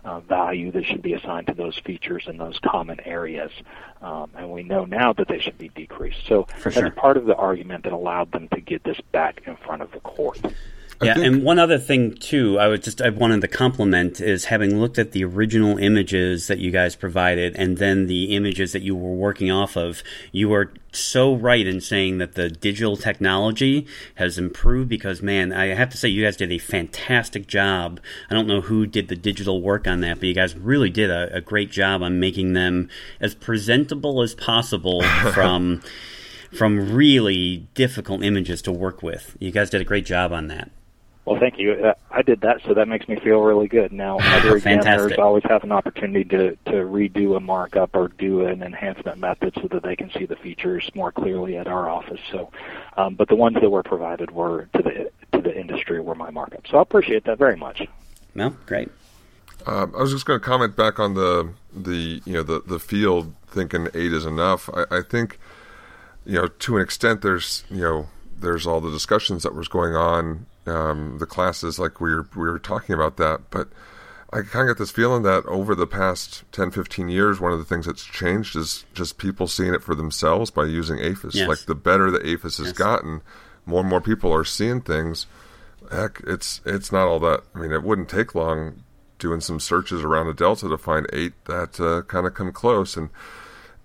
uh, 0.04 0.20
value 0.20 0.70
that 0.72 0.86
should 0.86 1.02
be 1.02 1.14
assigned 1.14 1.48
to 1.48 1.54
those 1.54 1.78
features 1.80 2.26
in 2.28 2.38
those 2.38 2.60
common 2.60 3.00
areas? 3.06 3.52
Um, 4.02 4.30
and 4.36 4.52
we 4.52 4.64
know 4.64 4.84
now 4.84 5.14
that 5.14 5.30
they 5.30 5.40
should 5.40 5.58
be 5.58 5.70
decreased. 5.70 6.28
So 6.28 6.44
For 6.58 6.72
that's 6.72 6.76
sure. 6.76 6.92
part 6.92 7.16
of 7.16 7.26
the 7.26 7.36
argument 7.36 7.86
that 7.86 7.94
allowed 7.94 8.34
them 8.34 8.50
to 8.50 8.60
get 8.60 8.84
this 8.84 9.00
back 9.14 9.44
in 9.46 9.56
front 9.56 9.82
of 9.82 9.92
the 9.92 10.02
court 10.02 10.42
yeah, 11.04 11.14
think... 11.16 11.26
and 11.26 11.44
one 11.44 11.60
other 11.60 11.78
thing 11.78 12.16
too, 12.16 12.60
I 12.60 12.68
would 12.68 12.84
just 12.84 13.02
I 13.02 13.10
wanted 13.10 13.42
to 13.42 13.48
compliment 13.48 14.22
is 14.22 14.46
having 14.46 14.80
looked 14.80 15.00
at 15.00 15.12
the 15.12 15.24
original 15.24 15.78
images 15.78 16.48
that 16.48 16.60
you 16.60 16.72
guys 16.72 16.96
provided, 16.96 17.56
and 17.56 17.78
then 17.78 18.08
the 18.08 18.36
images 18.36 18.72
that 18.74 18.82
you 18.82 18.96
were 18.96 19.14
working 19.14 19.52
off 19.52 19.76
of. 19.76 20.04
You 20.32 20.50
were 20.50 20.74
so 20.92 21.36
right 21.36 21.66
in 21.66 21.82
saying 21.82 22.20
that 22.20 22.36
the 22.36 22.50
digital 22.50 22.96
technology 22.96 23.88
has 24.16 24.38
improved 24.38 24.90
because 24.90 25.22
man, 25.22 25.52
I 25.52 25.68
have 25.68 25.90
to 25.90 25.98
say 25.98 26.08
you 26.08 26.24
guys 26.24 26.38
did 26.38 26.52
a 26.52 26.58
fantastic 26.58 27.48
job. 27.48 28.00
I 28.30 28.34
don't 28.34 28.48
know 28.48 28.62
who 28.62 28.86
did 28.86 29.08
the 29.08 29.16
digital 29.16 29.62
work 29.62 29.88
on 29.88 30.02
that, 30.02 30.20
but 30.20 30.28
you 30.28 30.34
guys 30.34 30.56
really 30.56 30.90
did 30.90 31.10
a, 31.10 31.36
a 31.36 31.42
great 31.42 31.72
job 31.72 32.02
on 32.04 32.20
making 32.20 32.54
them 32.54 32.90
as 33.20 33.36
presentable 33.36 34.22
as 34.22 34.36
possible 34.36 35.02
from. 35.34 35.82
from 36.52 36.94
really 36.94 37.68
difficult 37.74 38.24
images 38.24 38.62
to 38.62 38.72
work 38.72 39.02
with. 39.02 39.36
You 39.40 39.50
guys 39.50 39.72
did 39.72 39.82
a 39.82 39.86
great 39.86 40.06
job 40.06 40.32
on 40.32 40.50
that. 40.50 40.70
Well, 41.26 41.40
thank 41.40 41.58
you. 41.58 41.72
Uh, 41.72 41.94
I 42.12 42.22
did 42.22 42.42
that, 42.42 42.62
so 42.66 42.74
that 42.74 42.88
makes 42.88 43.08
me 43.08 43.18
feel 43.18 43.40
really 43.40 43.68
good. 43.68 43.94
Now, 43.94 44.20
other 44.22 44.58
examiners 44.58 45.18
always 45.18 45.44
have 45.46 45.64
an 45.64 45.72
opportunity 45.72 46.26
to, 46.26 46.58
to 46.66 46.72
redo 46.72 47.38
a 47.38 47.40
markup 47.40 47.96
or 47.96 48.10
do 48.10 48.46
an 48.46 48.62
enhancement 48.62 49.20
method 49.20 49.54
so 49.56 49.68
that 49.70 49.84
they 49.84 49.96
can 49.96 50.12
see 50.12 50.26
the 50.26 50.36
features 50.36 50.90
more 50.96 51.12
clearly 51.12 51.58
at 51.58 51.68
our 51.68 51.90
office. 51.90 52.20
So, 52.32 52.52
um, 52.98 53.16
but 53.16 53.30
the 53.30 53.36
ones 53.36 53.58
that 53.62 53.70
were 53.70 53.84
provided 53.84 54.32
were 54.32 54.68
to 54.76 54.82
the 54.82 55.12
to 55.32 55.42
the 55.42 55.58
industry 55.58 56.00
were 56.02 56.16
my 56.16 56.30
markup. 56.30 56.68
So 56.68 56.78
I 56.78 56.82
appreciate 56.82 57.24
that 57.26 57.38
very 57.38 57.56
much. 57.56 57.88
No, 58.36 58.50
great. 58.66 58.90
Um, 59.66 59.94
I 59.96 60.02
was 60.02 60.12
just 60.12 60.26
going 60.26 60.40
to 60.40 60.46
comment 60.46 60.76
back 60.76 61.00
on 61.00 61.14
the 61.14 61.54
the 61.74 62.22
you 62.26 62.34
know 62.34 62.44
the 62.44 62.62
the 62.68 62.80
field 62.80 63.34
thinking 63.48 63.88
eight 63.94 64.12
is 64.12 64.26
enough. 64.26 64.70
I, 64.74 64.98
I 64.98 65.02
think 65.02 65.40
you 66.26 66.34
know 66.34 66.48
to 66.48 66.76
an 66.76 66.84
extent 66.84 67.22
there's 67.22 67.64
you 67.70 67.82
know 67.82 68.10
there's 68.38 68.68
all 68.68 68.82
the 68.82 68.92
discussions 68.92 69.44
that 69.44 69.56
was 69.56 69.70
going 69.70 69.96
on 69.96 70.48
um, 70.66 71.18
the 71.20 71.26
classes 71.26 71.80
like 71.80 72.00
we 72.00 72.14
were, 72.14 72.28
we 72.36 72.44
were 72.44 72.60
talking 72.60 72.94
about 72.96 73.18
that 73.18 73.42
but 73.50 73.68
i 74.32 74.42
kind 74.42 74.70
of 74.70 74.76
get 74.76 74.82
this 74.82 74.92
feeling 74.92 75.24
that 75.24 75.46
over 75.46 75.76
the 75.76 75.88
past 75.88 76.44
10 76.52 76.72
15 76.72 77.10
years 77.10 77.40
one 77.40 77.52
of 77.52 77.60
the 77.60 77.66
things 77.66 77.86
that's 77.86 78.06
changed 78.06 78.56
is 78.56 78.86
just 78.94 79.18
people 79.18 79.48
seeing 79.48 79.74
it 79.74 79.84
for 79.84 79.96
themselves 79.96 80.52
by 80.52 80.66
using 80.66 80.98
AFIS. 81.00 81.36
yes. 81.36 81.48
like 81.48 81.66
the 81.66 81.76
better 81.76 82.10
the 82.10 82.20
AFIS 82.20 82.58
has 82.58 82.68
yes. 82.68 82.72
gotten 82.74 83.22
more 83.66 83.82
and 83.82 83.90
more 83.90 84.02
people 84.02 84.34
are 84.34 84.46
seeing 84.46 84.82
things 84.82 85.26
heck 85.92 86.22
it's 86.26 86.62
it's 86.66 86.92
not 86.92 87.08
all 87.08 87.20
that 87.20 87.42
i 87.54 87.60
mean 87.60 87.72
it 87.72 87.84
wouldn't 87.84 88.10
take 88.10 88.34
long 88.34 88.84
doing 89.20 89.40
some 89.40 89.60
searches 89.60 90.04
around 90.04 90.28
a 90.28 90.34
delta 90.34 90.68
to 90.68 90.78
find 90.78 91.08
eight 91.14 91.34
that 91.46 91.80
uh, 91.80 92.02
kind 92.04 92.26
of 92.28 92.34
come 92.34 92.52
close 92.52 92.98
and 92.98 93.10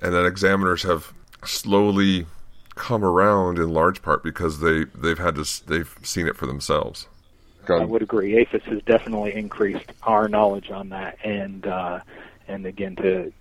and 0.00 0.14
then 0.14 0.24
examiners 0.24 0.82
have 0.82 1.12
slowly 1.44 2.26
come 2.78 3.04
around 3.04 3.58
in 3.58 3.68
large 3.70 4.00
part 4.02 4.22
because 4.22 4.60
they 4.60 4.84
they've 4.94 5.18
had 5.18 5.34
to 5.34 5.66
they've 5.66 5.94
seen 6.02 6.26
it 6.26 6.36
for 6.36 6.46
themselves. 6.46 7.08
I 7.68 7.84
would 7.84 8.00
agree. 8.00 8.32
AFIS 8.32 8.62
has 8.62 8.80
definitely 8.84 9.34
increased 9.34 9.92
our 10.02 10.26
knowledge 10.26 10.70
on 10.70 10.88
that, 10.88 11.18
and 11.22 11.66
uh, 11.66 12.00
and 12.46 12.64
again 12.64 12.96
to 12.96 13.32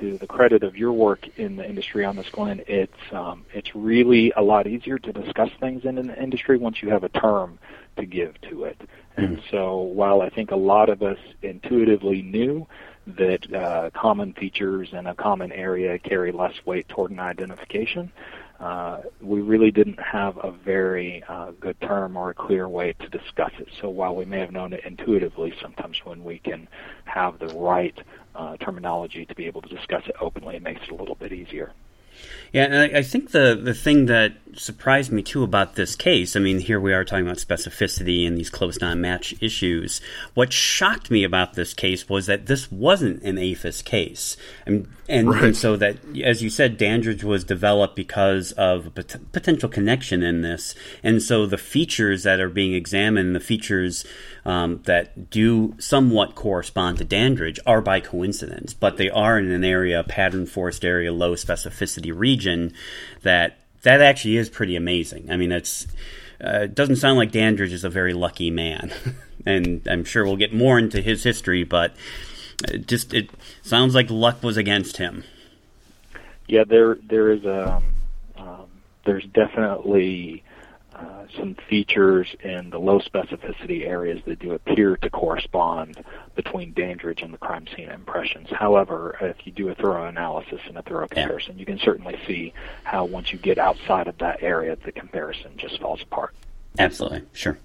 to 0.00 0.18
the 0.18 0.26
credit 0.26 0.62
of 0.62 0.76
your 0.76 0.92
work 0.92 1.28
in 1.36 1.56
the 1.56 1.68
industry 1.68 2.04
on 2.04 2.16
this, 2.16 2.28
Glenn, 2.30 2.62
it's 2.66 3.12
um, 3.12 3.44
it's 3.52 3.74
really 3.74 4.32
a 4.36 4.42
lot 4.42 4.66
easier 4.66 4.98
to 4.98 5.12
discuss 5.12 5.50
things 5.60 5.84
in 5.84 5.98
an 5.98 6.10
industry 6.10 6.56
once 6.56 6.82
you 6.82 6.90
have 6.90 7.04
a 7.04 7.08
term 7.08 7.58
to 7.96 8.06
give 8.06 8.40
to 8.42 8.64
it. 8.64 8.78
Mm-hmm. 8.80 9.24
And 9.24 9.42
so, 9.50 9.78
while 9.78 10.22
I 10.22 10.30
think 10.30 10.50
a 10.50 10.56
lot 10.56 10.88
of 10.88 11.02
us 11.02 11.18
intuitively 11.42 12.22
knew 12.22 12.66
that 13.06 13.52
uh, 13.52 13.90
common 13.90 14.32
features 14.32 14.90
in 14.92 15.06
a 15.06 15.14
common 15.14 15.52
area 15.52 15.98
carry 15.98 16.32
less 16.32 16.54
weight 16.64 16.88
toward 16.88 17.10
an 17.10 17.20
identification, 17.20 18.12
uh, 18.62 19.02
we 19.20 19.40
really 19.40 19.72
didn't 19.72 20.00
have 20.00 20.36
a 20.36 20.52
very 20.52 21.24
uh, 21.28 21.50
good 21.58 21.78
term 21.80 22.16
or 22.16 22.30
a 22.30 22.34
clear 22.34 22.68
way 22.68 22.92
to 23.00 23.08
discuss 23.08 23.50
it. 23.58 23.68
So 23.80 23.90
while 23.90 24.14
we 24.14 24.24
may 24.24 24.38
have 24.38 24.52
known 24.52 24.72
it 24.72 24.84
intuitively, 24.84 25.52
sometimes 25.60 25.98
when 26.04 26.22
we 26.22 26.38
can 26.38 26.68
have 27.04 27.40
the 27.40 27.48
right 27.48 27.98
uh, 28.36 28.56
terminology 28.58 29.26
to 29.26 29.34
be 29.34 29.46
able 29.46 29.62
to 29.62 29.68
discuss 29.68 30.04
it 30.06 30.14
openly, 30.20 30.54
it 30.54 30.62
makes 30.62 30.82
it 30.82 30.92
a 30.92 30.94
little 30.94 31.16
bit 31.16 31.32
easier. 31.32 31.72
Yeah, 32.52 32.64
and 32.64 32.76
I, 32.76 32.98
I 32.98 33.02
think 33.02 33.30
the 33.30 33.58
the 33.60 33.74
thing 33.74 34.06
that 34.06 34.34
surprised 34.56 35.12
me 35.12 35.22
too 35.22 35.42
about 35.42 35.74
this 35.74 35.96
case, 35.96 36.36
I 36.36 36.40
mean, 36.40 36.58
here 36.58 36.80
we 36.80 36.92
are 36.92 37.04
talking 37.04 37.26
about 37.26 37.38
specificity 37.38 38.26
and 38.26 38.36
these 38.36 38.50
close 38.50 38.80
non-match 38.80 39.34
issues. 39.40 40.00
What 40.34 40.52
shocked 40.52 41.10
me 41.10 41.24
about 41.24 41.54
this 41.54 41.74
case 41.74 42.08
was 42.08 42.26
that 42.26 42.46
this 42.46 42.70
wasn't 42.70 43.22
an 43.22 43.36
AFIS 43.36 43.84
case, 43.84 44.36
and 44.66 44.88
and, 45.08 45.30
right. 45.30 45.44
and 45.44 45.56
so 45.56 45.76
that, 45.76 45.96
as 46.22 46.42
you 46.42 46.48
said, 46.48 46.78
Dandridge 46.78 47.24
was 47.24 47.44
developed 47.44 47.96
because 47.96 48.52
of 48.52 48.86
a 48.86 48.90
pot- 48.90 49.32
potential 49.32 49.68
connection 49.68 50.22
in 50.22 50.42
this, 50.42 50.74
and 51.02 51.22
so 51.22 51.46
the 51.46 51.58
features 51.58 52.22
that 52.22 52.40
are 52.40 52.48
being 52.48 52.74
examined, 52.74 53.34
the 53.34 53.40
features 53.40 54.04
um, 54.44 54.80
that 54.84 55.30
do 55.30 55.74
somewhat 55.78 56.34
correspond 56.34 56.98
to 56.98 57.04
Dandridge, 57.04 57.60
are 57.66 57.80
by 57.80 58.00
coincidence, 58.00 58.74
but 58.74 58.96
they 58.96 59.10
are 59.10 59.38
in 59.38 59.50
an 59.50 59.64
area, 59.64 60.04
pattern 60.04 60.46
forced 60.46 60.84
area, 60.84 61.12
low 61.12 61.34
specificity 61.34 62.12
region 62.16 62.72
that 63.22 63.58
that 63.82 64.00
actually 64.00 64.36
is 64.36 64.48
pretty 64.48 64.76
amazing. 64.76 65.30
I 65.30 65.36
mean, 65.36 65.52
it's 65.52 65.86
uh, 66.42 66.62
it 66.62 66.74
doesn't 66.74 66.96
sound 66.96 67.18
like 67.18 67.30
Dandridge 67.30 67.72
is 67.72 67.84
a 67.84 67.90
very 67.90 68.12
lucky 68.12 68.50
man, 68.50 68.92
and 69.46 69.86
I'm 69.88 70.04
sure 70.04 70.24
we'll 70.24 70.36
get 70.36 70.54
more 70.54 70.78
into 70.78 71.00
his 71.00 71.24
history, 71.24 71.64
but 71.64 71.94
it 72.68 72.86
just 72.86 73.12
it 73.14 73.30
sounds 73.62 73.94
like 73.94 74.10
luck 74.10 74.42
was 74.42 74.56
against 74.56 74.96
him. 74.96 75.24
Yeah, 76.48 76.64
there 76.64 76.96
there 77.08 77.30
is 77.30 77.44
a 77.44 77.76
um, 77.76 77.84
um, 78.36 78.66
there's 79.04 79.24
definitely 79.26 80.42
uh, 81.02 81.26
some 81.36 81.56
features 81.68 82.28
in 82.44 82.70
the 82.70 82.78
low 82.78 83.00
specificity 83.00 83.86
areas 83.86 84.20
that 84.26 84.38
do 84.38 84.52
appear 84.52 84.96
to 84.98 85.10
correspond 85.10 86.04
between 86.36 86.72
Dandridge 86.72 87.22
and 87.22 87.34
the 87.34 87.38
crime 87.38 87.66
scene 87.74 87.88
impressions. 87.88 88.48
However, 88.50 89.16
if 89.20 89.44
you 89.44 89.52
do 89.52 89.68
a 89.68 89.74
thorough 89.74 90.06
analysis 90.06 90.60
and 90.66 90.78
a 90.78 90.82
thorough 90.82 91.08
comparison, 91.08 91.54
yeah. 91.54 91.60
you 91.60 91.66
can 91.66 91.78
certainly 91.78 92.18
see 92.26 92.52
how 92.84 93.04
once 93.04 93.32
you 93.32 93.38
get 93.38 93.58
outside 93.58 94.06
of 94.06 94.18
that 94.18 94.42
area, 94.42 94.76
the 94.84 94.92
comparison 94.92 95.52
just 95.56 95.80
falls 95.80 96.02
apart. 96.02 96.34
Absolutely, 96.78 97.22
sure. 97.32 97.58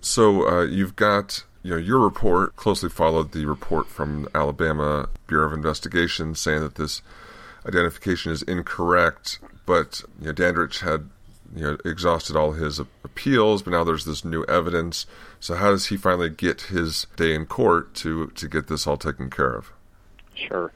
So 0.00 0.48
uh, 0.48 0.64
you've 0.64 0.96
got 0.96 1.44
you 1.62 1.72
know 1.72 1.76
your 1.76 1.98
report 1.98 2.56
closely 2.56 2.88
followed 2.88 3.32
the 3.32 3.44
report 3.44 3.88
from 3.88 4.28
Alabama 4.34 5.08
Bureau 5.26 5.46
of 5.46 5.52
Investigation 5.52 6.34
saying 6.34 6.60
that 6.60 6.76
this 6.76 7.02
identification 7.66 8.32
is 8.32 8.42
incorrect, 8.42 9.38
but 9.66 10.02
you 10.18 10.26
know, 10.26 10.32
Dandridge 10.32 10.80
had 10.80 11.10
you 11.54 11.62
know 11.62 11.76
exhausted 11.84 12.36
all 12.36 12.52
his 12.52 12.78
appeals, 12.78 13.62
but 13.62 13.70
now 13.70 13.84
there's 13.84 14.04
this 14.04 14.24
new 14.24 14.44
evidence. 14.44 15.06
So 15.40 15.54
how 15.54 15.70
does 15.70 15.86
he 15.86 15.96
finally 15.96 16.30
get 16.30 16.62
his 16.62 17.06
day 17.16 17.34
in 17.34 17.46
court 17.46 17.94
to 17.96 18.28
to 18.28 18.48
get 18.48 18.68
this 18.68 18.86
all 18.86 18.96
taken 18.96 19.30
care 19.30 19.54
of? 19.54 19.72
Sure. 20.34 20.72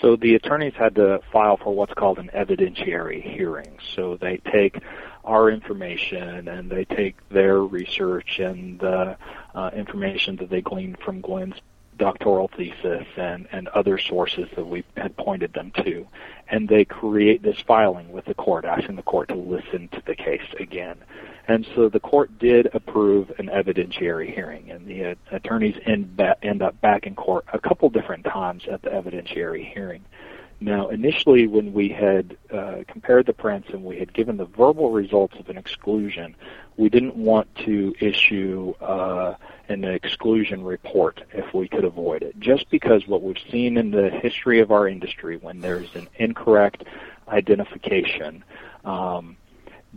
So 0.00 0.16
the 0.16 0.34
attorneys 0.34 0.74
had 0.74 0.96
to 0.96 1.20
file 1.32 1.56
for 1.56 1.74
what's 1.74 1.94
called 1.94 2.18
an 2.18 2.30
evidentiary 2.34 3.22
hearing. 3.22 3.78
So 3.94 4.16
they 4.16 4.38
take 4.38 4.80
our 5.24 5.48
information 5.48 6.48
and 6.48 6.70
they 6.70 6.84
take 6.84 7.16
their 7.28 7.60
research 7.60 8.40
and 8.40 8.80
the 8.80 9.16
uh, 9.54 9.70
information 9.74 10.36
that 10.36 10.50
they 10.50 10.60
gleaned 10.60 10.98
from 10.98 11.20
Glenn's 11.20 11.54
doctoral 12.02 12.48
thesis 12.48 13.06
and, 13.16 13.46
and 13.52 13.68
other 13.68 13.96
sources 13.96 14.48
that 14.56 14.66
we 14.66 14.82
had 14.96 15.16
pointed 15.16 15.52
them 15.52 15.70
to. 15.84 16.04
And 16.48 16.68
they 16.68 16.84
create 16.84 17.44
this 17.44 17.60
filing 17.60 18.10
with 18.10 18.24
the 18.24 18.34
court, 18.34 18.64
asking 18.64 18.96
the 18.96 19.02
court 19.02 19.28
to 19.28 19.36
listen 19.36 19.88
to 19.92 20.02
the 20.04 20.16
case 20.16 20.48
again. 20.58 20.96
And 21.46 21.64
so 21.76 21.88
the 21.88 22.00
court 22.00 22.40
did 22.40 22.68
approve 22.74 23.30
an 23.38 23.46
evidentiary 23.46 24.34
hearing, 24.34 24.68
and 24.72 24.84
the 24.84 25.12
uh, 25.12 25.14
attorneys 25.30 25.76
end, 25.86 26.16
ba- 26.16 26.36
end 26.42 26.60
up 26.60 26.80
back 26.80 27.06
in 27.06 27.14
court 27.14 27.44
a 27.52 27.60
couple 27.60 27.88
different 27.88 28.24
times 28.24 28.64
at 28.68 28.82
the 28.82 28.90
evidentiary 28.90 29.72
hearing. 29.72 30.04
Now, 30.62 30.90
initially, 30.90 31.48
when 31.48 31.72
we 31.72 31.88
had 31.88 32.36
uh, 32.52 32.84
compared 32.86 33.26
the 33.26 33.32
prints 33.32 33.70
and 33.70 33.82
we 33.84 33.98
had 33.98 34.12
given 34.12 34.36
the 34.36 34.44
verbal 34.44 34.92
results 34.92 35.34
of 35.40 35.48
an 35.48 35.58
exclusion, 35.58 36.36
we 36.76 36.88
didn't 36.88 37.16
want 37.16 37.52
to 37.64 37.92
issue 37.98 38.72
uh, 38.80 39.34
an 39.68 39.82
exclusion 39.82 40.62
report 40.62 41.20
if 41.32 41.52
we 41.52 41.66
could 41.66 41.84
avoid 41.84 42.22
it. 42.22 42.38
Just 42.38 42.70
because 42.70 43.08
what 43.08 43.22
we've 43.22 43.42
seen 43.50 43.76
in 43.76 43.90
the 43.90 44.08
history 44.08 44.60
of 44.60 44.70
our 44.70 44.86
industry, 44.86 45.36
when 45.36 45.60
there's 45.60 45.92
an 45.96 46.08
incorrect 46.14 46.84
identification, 47.26 48.44
um, 48.84 49.36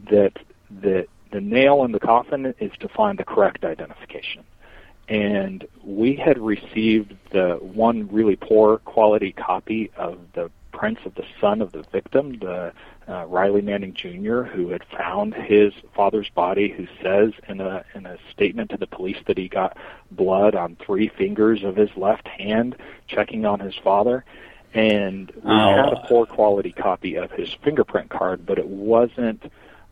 that 0.10 0.34
that 0.82 1.06
the 1.32 1.42
nail 1.42 1.84
in 1.84 1.92
the 1.92 2.00
coffin 2.00 2.56
is 2.60 2.72
to 2.80 2.90
find 2.90 3.20
the 3.20 3.24
correct 3.24 3.64
identification 3.64 4.44
and 5.08 5.68
we 5.84 6.16
had 6.16 6.38
received 6.38 7.16
the 7.32 7.58
one 7.62 8.10
really 8.12 8.36
poor 8.36 8.78
quality 8.80 9.32
copy 9.32 9.92
of 9.98 10.20
the 10.34 10.50
prints 10.72 11.02
of 11.06 11.16
the 11.16 11.24
son 11.40 11.62
of 11.62 11.72
the 11.72 11.84
victim, 11.92 12.38
the 12.40 12.74
uh, 13.08 13.26
Riley 13.28 13.62
Manning 13.62 13.94
Jr., 13.94 14.42
who 14.44 14.70
had 14.70 14.84
found 14.98 15.34
his 15.34 15.74
father's 15.96 16.30
body, 16.30 16.70
who 16.70 16.88
says 17.02 17.34
in 17.48 17.62
a 17.62 17.86
in 17.94 18.06
a 18.06 18.18
statement 18.32 18.72
to 18.72 18.78
the 18.78 18.88
police 18.88 19.18
that 19.28 19.38
he 19.38 19.48
got 19.48 19.78
blood 20.12 20.56
on 20.56 20.76
three 20.86 21.08
fingers 21.08 21.64
of 21.64 21.76
his 21.76 21.90
left 21.96 22.28
hand, 22.28 22.76
checking 23.08 23.46
on 23.46 23.60
his 23.60 23.76
father. 23.84 24.26
And 24.74 25.32
we 25.36 25.52
oh. 25.52 25.76
had 25.76 25.94
a 25.94 26.08
poor 26.08 26.26
quality 26.26 26.74
copy 26.74 27.16
of 27.16 27.32
his 27.32 27.50
fingerprint 27.64 28.10
card, 28.10 28.46
but 28.46 28.58
it 28.58 28.68
wasn't 28.68 29.44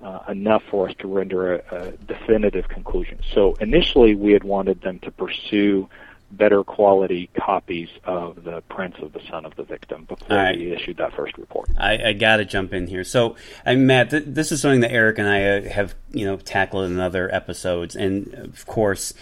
uh, 0.04 0.20
enough 0.30 0.64
for 0.70 0.90
us 0.90 0.96
to 1.00 1.08
render 1.08 1.56
a, 1.56 1.76
a 1.76 1.92
definitive 1.92 2.68
conclusion. 2.68 3.20
So 3.34 3.56
initially, 3.56 4.16
we 4.16 4.34
had 4.34 4.44
wanted 4.44 4.82
them 4.82 5.00
to 5.00 5.12
pursue 5.12 5.90
better 6.32 6.64
quality 6.64 7.30
copies 7.40 7.90
of 8.06 8.44
the 8.44 8.62
prints 8.70 8.98
of 9.02 9.14
the 9.14 9.22
son 9.30 9.46
of 9.46 9.56
the 9.56 9.64
victim 9.64 10.06
before 10.06 10.36
right. 10.36 10.58
we 10.58 10.74
issued 10.74 10.98
that 10.98 11.14
first 11.14 11.38
report. 11.38 11.70
I, 11.78 12.10
I 12.10 12.14
got 12.14 12.38
to 12.38 12.46
jump 12.46 12.74
in 12.74 12.88
here. 12.88 13.04
So, 13.04 13.36
I 13.66 13.76
Matt, 13.76 14.10
th- 14.10 14.24
this 14.26 14.52
is 14.52 14.62
something 14.62 14.82
that 14.82 14.92
Eric 14.92 15.20
and 15.20 15.30
I 15.30 15.44
uh, 15.44 15.70
have 15.70 15.96
you 16.12 16.26
know 16.26 16.38
tackled 16.38 16.90
in 16.90 17.00
other 17.00 17.34
episodes, 17.34 17.96
and 17.96 18.34
of 18.34 18.66
course 18.66 19.14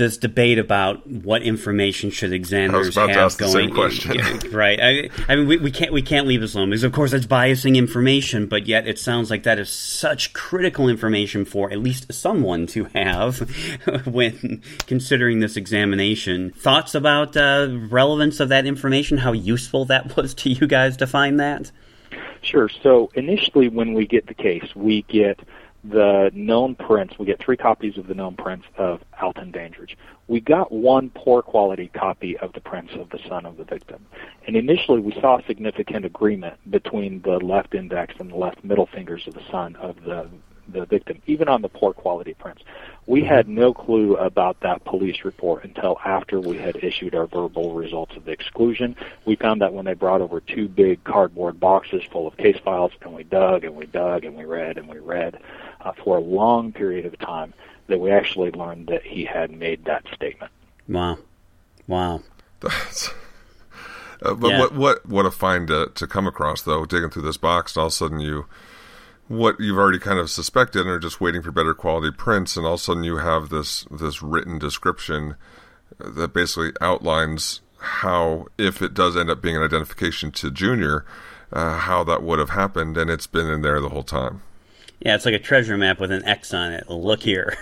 this 0.00 0.16
debate 0.16 0.58
about 0.58 1.06
what 1.06 1.42
information 1.42 2.10
should 2.10 2.32
examiners 2.32 2.96
have 2.96 3.36
going. 3.36 3.68
In, 3.68 4.50
right. 4.50 4.80
I, 4.82 5.10
I, 5.28 5.36
mean, 5.36 5.46
we, 5.46 5.58
we, 5.58 5.70
can't 5.70 5.92
we 5.92 6.02
can't 6.02 6.26
leave 6.26 6.40
this 6.40 6.54
alone 6.54 6.70
because, 6.70 6.82
of 6.82 6.92
course, 6.92 7.12
that's 7.12 7.26
biasing 7.26 7.76
information. 7.76 8.46
But 8.46 8.66
yet, 8.66 8.88
it 8.88 8.98
sounds 8.98 9.30
like 9.30 9.44
that 9.44 9.58
is 9.58 9.68
such 9.68 10.32
critical 10.32 10.88
information 10.88 11.44
for 11.44 11.70
at 11.70 11.78
least 11.78 12.12
someone 12.12 12.66
to 12.68 12.84
have 12.94 13.38
when 14.06 14.62
considering 14.86 15.40
this 15.40 15.56
examination. 15.56 16.50
Thoughts 16.52 16.94
about 16.94 17.36
uh, 17.36 17.68
relevance 17.70 18.40
of 18.40 18.48
that 18.48 18.66
information? 18.66 19.18
How 19.18 19.32
useful 19.32 19.84
that 19.84 20.16
was 20.16 20.34
to 20.34 20.50
you 20.50 20.66
guys 20.66 20.96
to 20.96 21.06
find 21.06 21.38
that? 21.38 21.70
Sure. 22.42 22.70
So 22.82 23.10
initially, 23.14 23.68
when 23.68 23.92
we 23.92 24.06
get 24.06 24.26
the 24.26 24.34
case, 24.34 24.74
we 24.74 25.02
get 25.02 25.38
the 25.84 26.30
known 26.34 26.74
prints. 26.74 27.18
We 27.18 27.26
get 27.26 27.38
three 27.38 27.56
copies 27.56 27.96
of 27.96 28.06
the 28.06 28.14
known 28.14 28.36
prints 28.36 28.66
of 28.76 29.00
Alton 29.20 29.50
Dandridge. 29.50 29.96
We 30.28 30.40
got 30.40 30.70
one 30.70 31.10
poor 31.10 31.42
quality 31.42 31.88
copy 31.88 32.36
of 32.38 32.52
the 32.52 32.60
prints 32.60 32.92
of 32.94 33.10
the 33.10 33.18
son 33.28 33.46
of 33.46 33.56
the 33.56 33.64
victim. 33.64 34.06
And 34.46 34.56
initially 34.56 35.00
we 35.00 35.12
saw 35.20 35.40
significant 35.46 36.04
agreement 36.04 36.58
between 36.70 37.22
the 37.22 37.38
left 37.38 37.74
index 37.74 38.14
and 38.18 38.30
the 38.30 38.36
left 38.36 38.62
middle 38.62 38.86
fingers 38.86 39.26
of 39.26 39.34
the 39.34 39.44
son 39.50 39.76
of 39.76 39.96
the 40.04 40.28
the 40.72 40.86
victim, 40.86 41.20
even 41.26 41.48
on 41.48 41.62
the 41.62 41.68
poor 41.68 41.92
quality 41.92 42.34
prints. 42.34 42.62
We 43.06 43.24
had 43.24 43.48
no 43.48 43.74
clue 43.74 44.16
about 44.16 44.60
that 44.60 44.84
police 44.84 45.24
report 45.24 45.64
until 45.64 45.98
after 46.04 46.40
we 46.40 46.58
had 46.58 46.76
issued 46.82 47.14
our 47.14 47.26
verbal 47.26 47.74
results 47.74 48.16
of 48.16 48.24
the 48.24 48.32
exclusion. 48.32 48.94
We 49.24 49.36
found 49.36 49.60
that 49.62 49.72
when 49.72 49.84
they 49.84 49.94
brought 49.94 50.20
over 50.20 50.40
two 50.40 50.68
big 50.68 51.02
cardboard 51.04 51.58
boxes 51.58 52.02
full 52.10 52.26
of 52.26 52.36
case 52.36 52.58
files, 52.64 52.92
and 53.02 53.14
we 53.14 53.24
dug 53.24 53.64
and 53.64 53.74
we 53.74 53.86
dug 53.86 54.24
and 54.24 54.36
we 54.36 54.44
read 54.44 54.78
and 54.78 54.88
we 54.88 54.98
read 54.98 55.40
uh, 55.80 55.92
for 56.04 56.18
a 56.18 56.20
long 56.20 56.72
period 56.72 57.06
of 57.06 57.18
time 57.18 57.52
that 57.88 57.98
we 57.98 58.10
actually 58.10 58.50
learned 58.52 58.86
that 58.88 59.02
he 59.02 59.24
had 59.24 59.50
made 59.50 59.84
that 59.84 60.04
statement. 60.14 60.52
Wow, 60.88 61.18
wow. 61.86 62.22
That's, 62.60 63.10
uh, 64.22 64.34
but 64.34 64.48
yeah. 64.48 64.60
what 64.60 64.74
what 64.74 65.06
what 65.06 65.26
a 65.26 65.30
find 65.30 65.68
to, 65.68 65.90
to 65.94 66.06
come 66.06 66.26
across 66.26 66.62
though, 66.62 66.84
digging 66.84 67.10
through 67.10 67.22
this 67.22 67.36
box, 67.36 67.74
and 67.74 67.80
all 67.80 67.86
of 67.86 67.92
a 67.92 67.96
sudden 67.96 68.20
you 68.20 68.46
what 69.30 69.60
you've 69.60 69.78
already 69.78 70.00
kind 70.00 70.18
of 70.18 70.28
suspected 70.28 70.80
and 70.80 70.90
are 70.90 70.98
just 70.98 71.20
waiting 71.20 71.40
for 71.40 71.52
better 71.52 71.72
quality 71.72 72.10
prints, 72.10 72.56
and 72.56 72.66
all 72.66 72.74
of 72.74 72.80
a 72.80 72.82
sudden 72.82 73.04
you 73.04 73.18
have 73.18 73.48
this 73.48 73.84
this 73.88 74.20
written 74.22 74.58
description 74.58 75.36
that 76.00 76.34
basically 76.34 76.72
outlines 76.80 77.60
how, 77.78 78.46
if 78.58 78.82
it 78.82 78.92
does 78.92 79.16
end 79.16 79.30
up 79.30 79.40
being 79.40 79.56
an 79.56 79.62
identification 79.62 80.32
to 80.32 80.50
Junior, 80.50 81.04
uh, 81.52 81.78
how 81.78 82.02
that 82.02 82.24
would 82.24 82.40
have 82.40 82.50
happened, 82.50 82.96
and 82.96 83.08
it's 83.08 83.28
been 83.28 83.48
in 83.48 83.62
there 83.62 83.80
the 83.80 83.88
whole 83.90 84.02
time. 84.02 84.42
Yeah, 84.98 85.14
it's 85.14 85.24
like 85.24 85.34
a 85.34 85.38
treasure 85.38 85.76
map 85.76 86.00
with 86.00 86.10
an 86.10 86.24
X 86.24 86.52
on 86.52 86.72
it. 86.72 86.90
Look 86.90 87.22
here. 87.22 87.56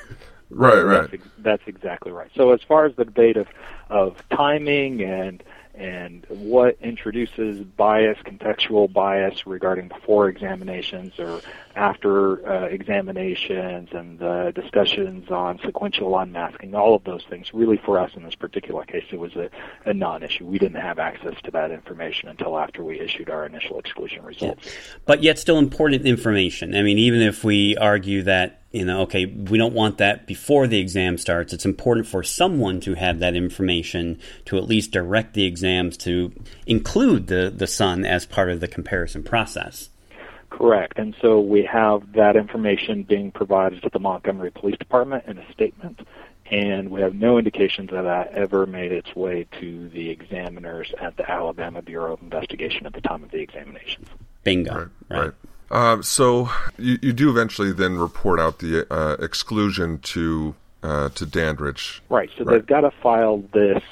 Right, 0.50 0.80
right. 0.80 1.10
That's, 1.10 1.22
that's 1.38 1.62
exactly 1.66 2.10
right. 2.10 2.30
So 2.34 2.52
as 2.52 2.62
far 2.62 2.86
as 2.86 2.96
the 2.96 3.04
debate 3.04 3.36
of 3.36 3.46
of 3.90 4.16
timing 4.30 5.02
and 5.02 5.42
and 5.78 6.26
what 6.28 6.76
introduces 6.82 7.64
bias, 7.64 8.18
contextual 8.24 8.92
bias 8.92 9.46
regarding 9.46 9.86
before 9.88 10.28
examinations 10.28 11.18
or 11.18 11.40
after 11.76 12.46
uh, 12.46 12.66
examinations 12.66 13.88
and 13.92 14.18
the 14.18 14.52
discussions 14.54 15.30
on 15.30 15.58
sequential 15.64 16.18
unmasking, 16.18 16.74
all 16.74 16.94
of 16.94 17.04
those 17.04 17.24
things. 17.28 17.52
Really, 17.52 17.76
for 17.76 17.98
us 17.98 18.10
in 18.14 18.24
this 18.24 18.34
particular 18.34 18.84
case, 18.84 19.04
it 19.10 19.18
was 19.18 19.34
a, 19.36 19.50
a 19.84 19.94
non-issue. 19.94 20.44
We 20.44 20.58
didn't 20.58 20.80
have 20.80 20.98
access 20.98 21.34
to 21.44 21.50
that 21.52 21.70
information 21.70 22.28
until 22.28 22.58
after 22.58 22.82
we 22.82 23.00
issued 23.00 23.30
our 23.30 23.46
initial 23.46 23.78
exclusion 23.78 24.24
results. 24.24 24.66
Yeah. 24.66 24.72
But 25.06 25.22
yet, 25.22 25.38
still 25.38 25.58
important 25.58 26.04
information. 26.04 26.74
I 26.74 26.82
mean, 26.82 26.98
even 26.98 27.20
if 27.20 27.44
we 27.44 27.76
argue 27.76 28.22
that 28.24 28.58
you 28.70 28.84
know, 28.84 29.02
okay, 29.02 29.24
we 29.24 29.56
don't 29.56 29.72
want 29.72 29.98
that 29.98 30.26
before 30.26 30.66
the 30.66 30.78
exam 30.78 31.16
starts. 31.16 31.54
It's 31.54 31.64
important 31.64 32.06
for 32.06 32.22
someone 32.22 32.80
to 32.80 32.94
have 32.94 33.20
that 33.20 33.34
information 33.34 34.20
to 34.44 34.58
at 34.58 34.64
least 34.64 34.90
direct 34.90 35.32
the 35.34 35.44
exams 35.44 35.96
to 35.98 36.32
include 36.66 37.28
the, 37.28 37.52
the 37.54 37.66
son 37.66 38.04
as 38.04 38.26
part 38.26 38.50
of 38.50 38.60
the 38.60 38.68
comparison 38.68 39.22
process. 39.22 39.88
Correct. 40.58 40.98
And 40.98 41.14
so 41.22 41.38
we 41.38 41.62
have 41.66 42.12
that 42.14 42.34
information 42.34 43.04
being 43.04 43.30
provided 43.30 43.80
to 43.82 43.90
the 43.92 44.00
Montgomery 44.00 44.50
Police 44.50 44.76
Department 44.76 45.24
in 45.28 45.38
a 45.38 45.52
statement, 45.52 46.00
and 46.50 46.90
we 46.90 47.00
have 47.00 47.14
no 47.14 47.38
indications 47.38 47.90
that 47.90 48.02
that 48.02 48.32
ever 48.32 48.66
made 48.66 48.90
its 48.90 49.14
way 49.14 49.46
to 49.60 49.88
the 49.90 50.10
examiners 50.10 50.92
at 51.00 51.16
the 51.16 51.30
Alabama 51.30 51.80
Bureau 51.80 52.14
of 52.14 52.22
Investigation 52.22 52.86
at 52.86 52.92
the 52.92 53.00
time 53.00 53.22
of 53.22 53.30
the 53.30 53.38
examinations. 53.38 54.08
Bingo. 54.42 54.74
Right. 54.74 54.88
right. 55.08 55.32
right. 55.70 55.92
Um, 55.92 56.02
so 56.02 56.50
you, 56.76 56.98
you 57.02 57.12
do 57.12 57.30
eventually 57.30 57.72
then 57.72 57.96
report 57.96 58.40
out 58.40 58.58
the 58.58 58.92
uh, 58.92 59.16
exclusion 59.22 59.98
to 59.98 60.56
uh, 60.82 61.10
to 61.10 61.24
Dandridge. 61.24 62.02
Right. 62.08 62.30
So 62.36 62.42
right. 62.42 62.54
they've 62.54 62.66
got 62.66 62.80
to 62.80 62.90
file 62.90 63.44
this 63.52 63.82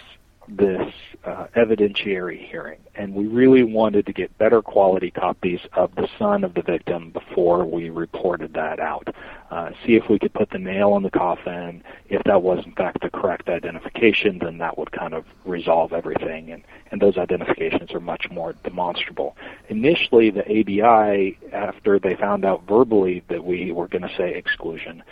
this 0.49 0.92
uh, 1.24 1.47
evidentiary 1.57 2.49
hearing, 2.49 2.78
and 2.94 3.14
we 3.14 3.26
really 3.26 3.62
wanted 3.62 4.07
to 4.07 4.12
get 4.12 4.36
better 4.38 4.62
quality 4.62 5.11
copies 5.11 5.61
of 5.74 5.94
the 5.97 6.09
son 6.18 6.44
of 6.44 6.55
the 6.55 6.62
victim 6.62 7.11
before 7.11 7.64
we 7.64 7.90
reported 7.90 8.55
that 8.55 8.78
out. 8.80 9.14
Uh, 9.51 9.70
see 9.84 9.94
if 9.94 10.09
we 10.09 10.18
could 10.18 10.32
put 10.32 10.51
the 10.51 10.59
nail 10.59 10.97
in 10.97 11.03
the 11.03 11.11
coffin. 11.11 11.82
If 12.09 12.22
that 12.24 12.42
was 12.42 12.64
in 12.64 12.72
fact 12.72 13.01
the 13.03 13.11
correct 13.11 13.49
identification, 13.49 14.38
then 14.38 14.59
that 14.59 14.78
would 14.78 14.92
kind 14.92 15.14
of 15.14 15.24
resolve 15.44 15.92
everything, 15.92 16.53
and, 16.53 16.62
and 16.90 17.01
those 17.01 17.16
identifications 17.16 17.92
are 17.92 18.01
much 18.01 18.30
more 18.30 18.55
demonstrable. 18.64 19.36
Initially, 19.68 20.30
the 20.30 20.44
ABI, 20.44 21.38
after 21.53 21.99
they 21.99 22.14
found 22.14 22.44
out 22.44 22.66
verbally 22.66 23.22
that 23.28 23.44
we 23.44 23.72
were 23.72 23.88
going 23.88 24.03
to 24.03 24.16
say 24.16 24.34
exclusion, 24.34 25.03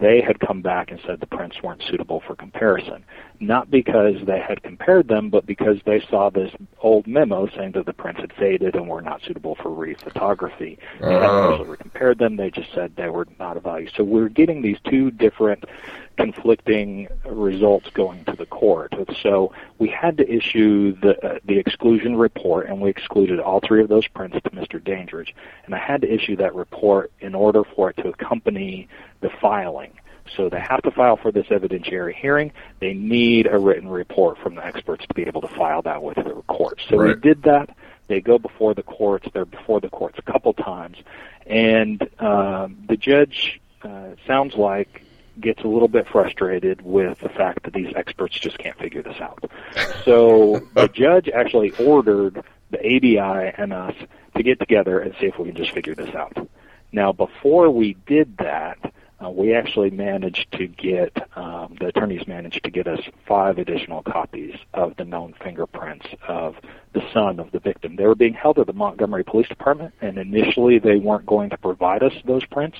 they 0.00 0.20
had 0.20 0.40
come 0.40 0.60
back 0.60 0.90
and 0.90 1.00
said 1.06 1.20
the 1.20 1.26
prints 1.26 1.56
weren't 1.62 1.82
suitable 1.88 2.22
for 2.26 2.34
comparison. 2.34 3.04
Not 3.40 3.70
because 3.70 4.14
they 4.26 4.40
had 4.40 4.62
compared 4.62 5.08
them, 5.08 5.30
but 5.30 5.46
because 5.46 5.78
they 5.86 6.00
saw 6.10 6.30
this 6.30 6.50
old 6.80 7.06
memo 7.06 7.48
saying 7.56 7.72
that 7.72 7.86
the 7.86 7.92
prints 7.92 8.20
had 8.20 8.32
faded 8.32 8.74
and 8.74 8.88
were 8.88 9.02
not 9.02 9.22
suitable 9.26 9.56
for 9.56 9.70
rephotography. 9.70 10.78
They 11.00 11.12
hadn't 11.12 11.22
oh. 11.22 11.58
actually 11.60 11.76
compared 11.76 12.18
them. 12.18 12.36
They 12.36 12.50
just 12.50 12.72
said 12.74 12.92
they 12.96 13.08
were 13.08 13.26
not 13.38 13.56
of 13.56 13.62
value. 13.62 13.88
So 13.96 14.04
we're 14.04 14.28
getting 14.28 14.62
these 14.62 14.78
two 14.88 15.10
different 15.10 15.64
conflicting 16.16 17.08
results 17.24 17.88
going 17.90 18.24
to 18.26 18.32
the 18.32 18.46
court. 18.46 18.92
So 19.22 19.52
we 19.78 19.88
had 19.88 20.16
to 20.18 20.30
issue 20.30 20.96
the 21.00 21.12
uh, 21.24 21.38
the 21.44 21.58
exclusion 21.58 22.16
report, 22.16 22.66
and 22.68 22.80
we 22.80 22.90
excluded 22.90 23.40
all 23.40 23.60
three 23.60 23.82
of 23.82 23.88
those 23.88 24.06
prints 24.08 24.36
to 24.44 24.50
Mr. 24.50 24.82
Dandridge. 24.82 25.34
And 25.66 25.74
I 25.74 25.78
had 25.78 26.02
to 26.02 26.12
issue 26.12 26.36
that 26.36 26.54
report 26.54 27.12
in 27.20 27.34
order 27.34 27.62
for 27.64 27.90
it 27.90 27.96
to 27.98 28.08
accompany 28.08 28.88
the 29.20 29.30
filing. 29.40 29.92
So 30.36 30.48
they 30.48 30.60
have 30.60 30.82
to 30.82 30.90
file 30.90 31.16
for 31.16 31.30
this 31.30 31.46
evidentiary 31.46 32.14
hearing. 32.14 32.52
They 32.80 32.94
need 32.94 33.46
a 33.46 33.58
written 33.58 33.88
report 33.88 34.38
from 34.38 34.54
the 34.54 34.64
experts 34.64 35.04
to 35.06 35.14
be 35.14 35.22
able 35.22 35.42
to 35.42 35.48
file 35.48 35.82
that 35.82 36.02
with 36.02 36.16
the 36.16 36.42
court. 36.48 36.80
So 36.88 36.96
Right. 36.96 37.14
we 37.14 37.20
did 37.20 37.42
that. 37.42 37.76
They 38.06 38.20
go 38.20 38.38
before 38.38 38.74
the 38.74 38.82
courts. 38.82 39.28
They're 39.32 39.44
before 39.44 39.80
the 39.80 39.88
courts 39.90 40.18
a 40.18 40.22
couple 40.22 40.52
times, 40.54 40.96
and 41.46 42.02
um, 42.18 42.78
the 42.88 42.96
judge 42.96 43.60
uh, 43.82 44.10
sounds 44.26 44.54
like 44.54 45.02
gets 45.40 45.62
a 45.62 45.68
little 45.68 45.88
bit 45.88 46.06
frustrated 46.08 46.82
with 46.82 47.18
the 47.20 47.28
fact 47.28 47.64
that 47.64 47.72
these 47.72 47.92
experts 47.96 48.38
just 48.38 48.58
can't 48.58 48.78
figure 48.78 49.02
this 49.02 49.20
out. 49.20 49.44
So 50.04 50.60
the 50.74 50.88
judge 50.88 51.28
actually 51.28 51.72
ordered 51.72 52.42
the 52.70 52.78
ABI 52.78 53.54
and 53.56 53.72
us 53.72 53.94
to 54.36 54.42
get 54.42 54.58
together 54.58 55.00
and 55.00 55.14
see 55.20 55.26
if 55.26 55.38
we 55.38 55.46
can 55.46 55.56
just 55.56 55.72
figure 55.72 55.94
this 55.94 56.14
out. 56.14 56.36
Now, 56.92 57.12
before 57.12 57.70
we 57.70 57.96
did 58.06 58.36
that, 58.38 58.78
uh, 59.24 59.30
we 59.30 59.54
actually 59.54 59.90
managed 59.90 60.50
to 60.52 60.66
get 60.66 61.12
um, 61.36 61.76
the 61.80 61.86
attorneys 61.86 62.26
managed 62.26 62.64
to 62.64 62.70
get 62.70 62.86
us 62.86 63.00
five 63.26 63.58
additional 63.58 64.02
copies 64.02 64.54
of 64.74 64.96
the 64.96 65.04
known 65.04 65.34
fingerprints 65.42 66.06
of 66.26 66.56
the 66.92 67.02
son 67.12 67.38
of 67.38 67.50
the 67.52 67.60
victim. 67.60 67.96
They 67.96 68.06
were 68.06 68.14
being 68.14 68.34
held 68.34 68.58
at 68.58 68.66
the 68.66 68.72
Montgomery 68.72 69.24
Police 69.24 69.48
Department, 69.48 69.94
and 70.00 70.18
initially 70.18 70.78
they 70.78 70.96
weren't 70.96 71.26
going 71.26 71.50
to 71.50 71.56
provide 71.56 72.02
us 72.02 72.12
those 72.24 72.44
prints, 72.46 72.78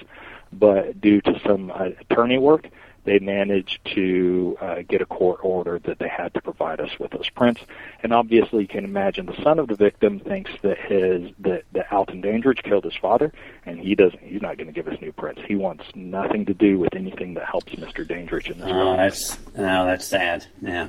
but 0.59 1.00
due 1.00 1.20
to 1.20 1.40
some 1.46 1.70
uh, 1.70 1.90
attorney 2.00 2.38
work, 2.38 2.68
they 3.05 3.18
managed 3.18 3.80
to 3.94 4.57
uh, 4.61 4.76
get 4.88 5.02
a 5.02 5.07
court 5.07 5.40
order 5.42 5.78
that 5.80 5.98
they 5.98 6.09
had 6.09 6.32
to 6.34 6.40
provide 6.40 6.80
us 6.80 6.90
with 6.98 7.11
those 7.11 7.28
prints. 7.28 7.61
And 8.02 8.12
obviously, 8.12 8.62
you 8.62 8.68
can 8.68 8.84
imagine 8.84 9.26
the 9.26 9.40
son 9.42 9.59
of 9.59 9.68
the 9.68 9.74
victim 9.74 10.20
thinks 10.20 10.50
that 10.62 10.78
his 10.78 11.30
that, 11.40 11.64
that 11.72 11.92
Alton 11.92 12.22
Dandridge 12.22 12.62
killed 12.62 12.84
his 12.84 12.96
father, 12.96 13.32
and 13.66 13.78
he 13.78 13.94
doesn't. 13.94 14.22
He's 14.22 14.40
not 14.40 14.57
going 14.57 14.68
to 14.68 14.72
give 14.72 14.88
us 14.88 14.98
new 15.00 15.12
prints. 15.12 15.42
He 15.46 15.55
wants 15.55 15.84
nothing 15.94 16.46
to 16.46 16.55
do 16.55 16.78
with 16.78 16.94
anything 16.94 17.34
that 17.34 17.44
helps 17.44 17.74
Mr. 17.74 18.09
Dandridge 18.09 18.48
in 18.48 18.59
this. 18.59 18.68
Oh, 18.70 18.96
that's 18.96 19.38
oh, 19.57 19.86
that's 19.86 20.07
sad. 20.07 20.46
Yeah. 20.62 20.88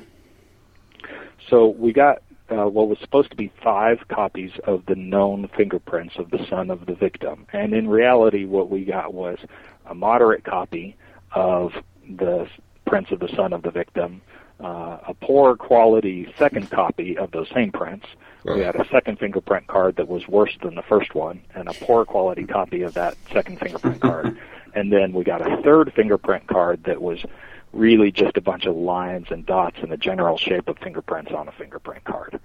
So 1.48 1.68
we 1.68 1.92
got 1.92 2.22
uh, 2.50 2.66
what 2.66 2.88
was 2.88 2.98
supposed 3.00 3.30
to 3.30 3.36
be 3.36 3.52
five 3.62 3.98
copies 4.08 4.52
of 4.64 4.86
the 4.86 4.94
known 4.94 5.48
fingerprints 5.56 6.14
of 6.16 6.30
the 6.30 6.44
son 6.48 6.70
of 6.70 6.86
the 6.86 6.94
victim, 6.94 7.46
and 7.52 7.72
in 7.72 7.88
reality, 7.88 8.44
what 8.44 8.70
we 8.70 8.84
got 8.84 9.12
was 9.12 9.38
a 9.86 9.94
moderate 9.94 10.44
copy 10.44 10.96
of 11.32 11.72
the 12.08 12.48
prints 12.86 13.10
of 13.10 13.18
the 13.18 13.28
son 13.34 13.52
of 13.52 13.62
the 13.62 13.70
victim, 13.70 14.22
uh, 14.60 14.98
a 15.08 15.14
poor 15.20 15.56
quality 15.56 16.32
second 16.38 16.70
copy 16.70 17.18
of 17.18 17.30
those 17.32 17.48
same 17.54 17.72
prints. 17.72 18.06
We 18.44 18.60
had 18.60 18.76
a 18.76 18.86
second 18.88 19.18
fingerprint 19.18 19.66
card 19.66 19.96
that 19.96 20.06
was 20.06 20.28
worse 20.28 20.56
than 20.62 20.76
the 20.76 20.82
first 20.82 21.14
one, 21.14 21.42
and 21.54 21.68
a 21.68 21.72
poor 21.72 22.04
quality 22.04 22.44
copy 22.44 22.82
of 22.82 22.94
that 22.94 23.16
second 23.32 23.58
fingerprint 23.58 24.00
card. 24.00 24.38
And 24.76 24.92
then 24.92 25.14
we 25.14 25.24
got 25.24 25.40
a 25.40 25.62
third 25.62 25.90
fingerprint 25.96 26.48
card 26.48 26.84
that 26.84 27.00
was 27.00 27.24
really 27.76 28.10
just 28.10 28.36
a 28.36 28.40
bunch 28.40 28.64
of 28.66 28.76
lines 28.76 29.26
and 29.30 29.44
dots 29.44 29.76
in 29.82 29.90
the 29.90 29.96
general 29.96 30.38
shape 30.38 30.68
of 30.68 30.78
fingerprints 30.78 31.32
on 31.32 31.48
a 31.48 31.52
fingerprint 31.52 32.04
card. 32.04 32.40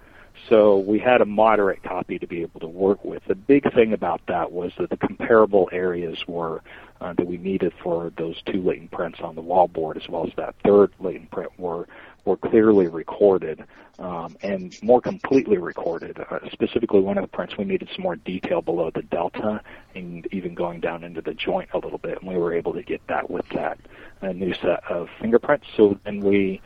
So 0.49 0.79
we 0.79 0.99
had 0.99 1.21
a 1.21 1.25
moderate 1.25 1.83
copy 1.83 2.17
to 2.19 2.27
be 2.27 2.41
able 2.41 2.59
to 2.61 2.67
work 2.67 3.03
with. 3.05 3.23
The 3.27 3.35
big 3.35 3.71
thing 3.73 3.93
about 3.93 4.21
that 4.27 4.51
was 4.51 4.71
that 4.79 4.89
the 4.89 4.97
comparable 4.97 5.69
areas 5.71 6.17
were 6.27 6.61
uh, 6.99 7.13
that 7.13 7.27
we 7.27 7.37
needed 7.37 7.73
for 7.81 8.11
those 8.17 8.41
two 8.43 8.61
latent 8.61 8.91
prints 8.91 9.19
on 9.21 9.35
the 9.35 9.41
wallboard, 9.41 9.97
as 9.97 10.07
well 10.09 10.25
as 10.25 10.33
that 10.37 10.55
third 10.63 10.91
latent 10.99 11.31
print, 11.31 11.51
were 11.57 11.87
were 12.25 12.37
clearly 12.37 12.87
recorded 12.87 13.63
um, 13.99 14.35
and 14.41 14.77
more 14.81 15.01
completely 15.01 15.57
recorded. 15.57 16.19
Uh, 16.19 16.39
specifically, 16.51 17.01
one 17.01 17.17
of 17.17 17.23
the 17.23 17.27
prints 17.27 17.57
we 17.57 17.65
needed 17.65 17.89
some 17.93 18.03
more 18.03 18.15
detail 18.15 18.61
below 18.61 18.91
the 18.93 19.03
delta 19.03 19.61
and 19.95 20.27
even 20.31 20.55
going 20.55 20.79
down 20.79 21.03
into 21.03 21.21
the 21.21 21.33
joint 21.33 21.69
a 21.73 21.77
little 21.77 21.99
bit, 21.99 22.19
and 22.19 22.27
we 22.27 22.37
were 22.37 22.53
able 22.53 22.73
to 22.73 22.83
get 22.83 23.01
that 23.07 23.29
with 23.29 23.47
that 23.49 23.77
a 24.21 24.33
new 24.33 24.53
set 24.55 24.83
of 24.89 25.09
fingerprints. 25.19 25.67
So 25.75 25.99
then 26.05 26.21
we 26.21 26.61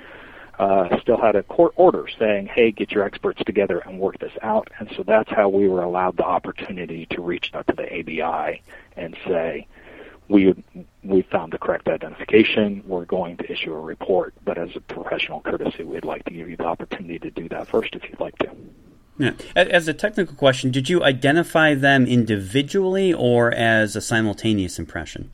uh, 0.60 1.00
still 1.02 1.18
had 1.18 1.36
a 1.36 1.44
court 1.44 1.74
order 1.76 2.08
saying, 2.20 2.48
"Hey, 2.48 2.72
get 2.72 2.92
your 2.92 3.04
experts 3.04 3.42
together 3.46 3.80
and 3.80 4.00
work 4.00 4.20
this 4.20 4.34
out." 4.42 4.70
And 4.80 4.90
so 4.96 5.04
that's 5.04 5.30
how 5.30 5.50
we 5.50 5.68
were 5.68 5.84
allowed 5.84 6.18
the 6.18 6.26
opportunity 6.26 7.06
to 7.08 7.22
reach 7.22 7.52
out 7.54 7.68
to 7.68 7.74
the 7.74 8.00
ABI 8.00 8.62
and 8.96 9.16
say, 9.28 9.68
"We 10.28 10.56
we 11.04 11.22
found 11.24 11.54
the 11.54 11.58
correct 11.58 11.88
identification. 11.88 12.84
We're 12.86 13.06
going 13.06 13.38
to 13.38 13.52
issue 13.52 13.74
a 13.74 13.80
report, 13.80 14.34
but 14.44 14.58
as 14.58 14.76
a 14.76 14.82
professional 14.82 15.42
courtesy, 15.42 15.84
we'd 15.84 16.06
like 16.06 16.24
to 16.26 16.32
give 16.32 16.50
you 16.50 16.58
the 16.58 16.66
opportunity 16.66 17.20
to 17.20 17.32
do 17.32 17.50
that 17.50 17.68
first 17.68 17.96
if 17.96 18.04
you'd 18.10 18.20
like 18.20 18.38
to." 18.40 18.50
Yeah. 19.18 19.32
As 19.56 19.88
a 19.88 19.94
technical 19.94 20.36
question, 20.36 20.72
did 20.72 20.90
you 20.90 21.04
identify 21.04 21.74
them 21.74 22.06
individually 22.06 23.14
or 23.14 23.52
as 23.54 23.96
a 23.96 24.02
simultaneous 24.02 24.78
impression? 24.78 25.32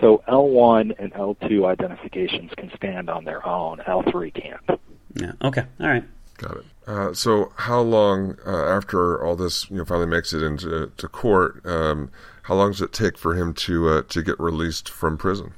So 0.00 0.22
L1 0.28 0.94
and 0.98 1.12
L2 1.14 1.66
identifications 1.66 2.50
can 2.56 2.70
stand 2.76 3.08
on 3.08 3.24
their 3.24 3.46
own. 3.46 3.78
L3 3.78 4.34
can't. 4.34 4.80
Yeah. 5.14 5.32
Okay. 5.42 5.64
All 5.80 5.88
right. 5.88 6.04
Got 6.38 6.56
it. 6.56 6.64
Uh, 6.86 7.14
so, 7.14 7.52
how 7.56 7.80
long 7.80 8.36
uh, 8.44 8.64
after 8.66 9.22
all 9.24 9.36
this, 9.36 9.70
you 9.70 9.76
know, 9.76 9.84
finally 9.84 10.08
makes 10.08 10.32
it 10.32 10.42
into 10.42 10.90
to 10.96 11.08
court? 11.08 11.64
Um, 11.64 12.10
how 12.42 12.54
long 12.54 12.72
does 12.72 12.82
it 12.82 12.92
take 12.92 13.16
for 13.16 13.34
him 13.34 13.54
to 13.54 13.88
uh, 13.88 14.02
to 14.08 14.22
get 14.22 14.38
released 14.38 14.88
from 14.88 15.16
prison? 15.16 15.54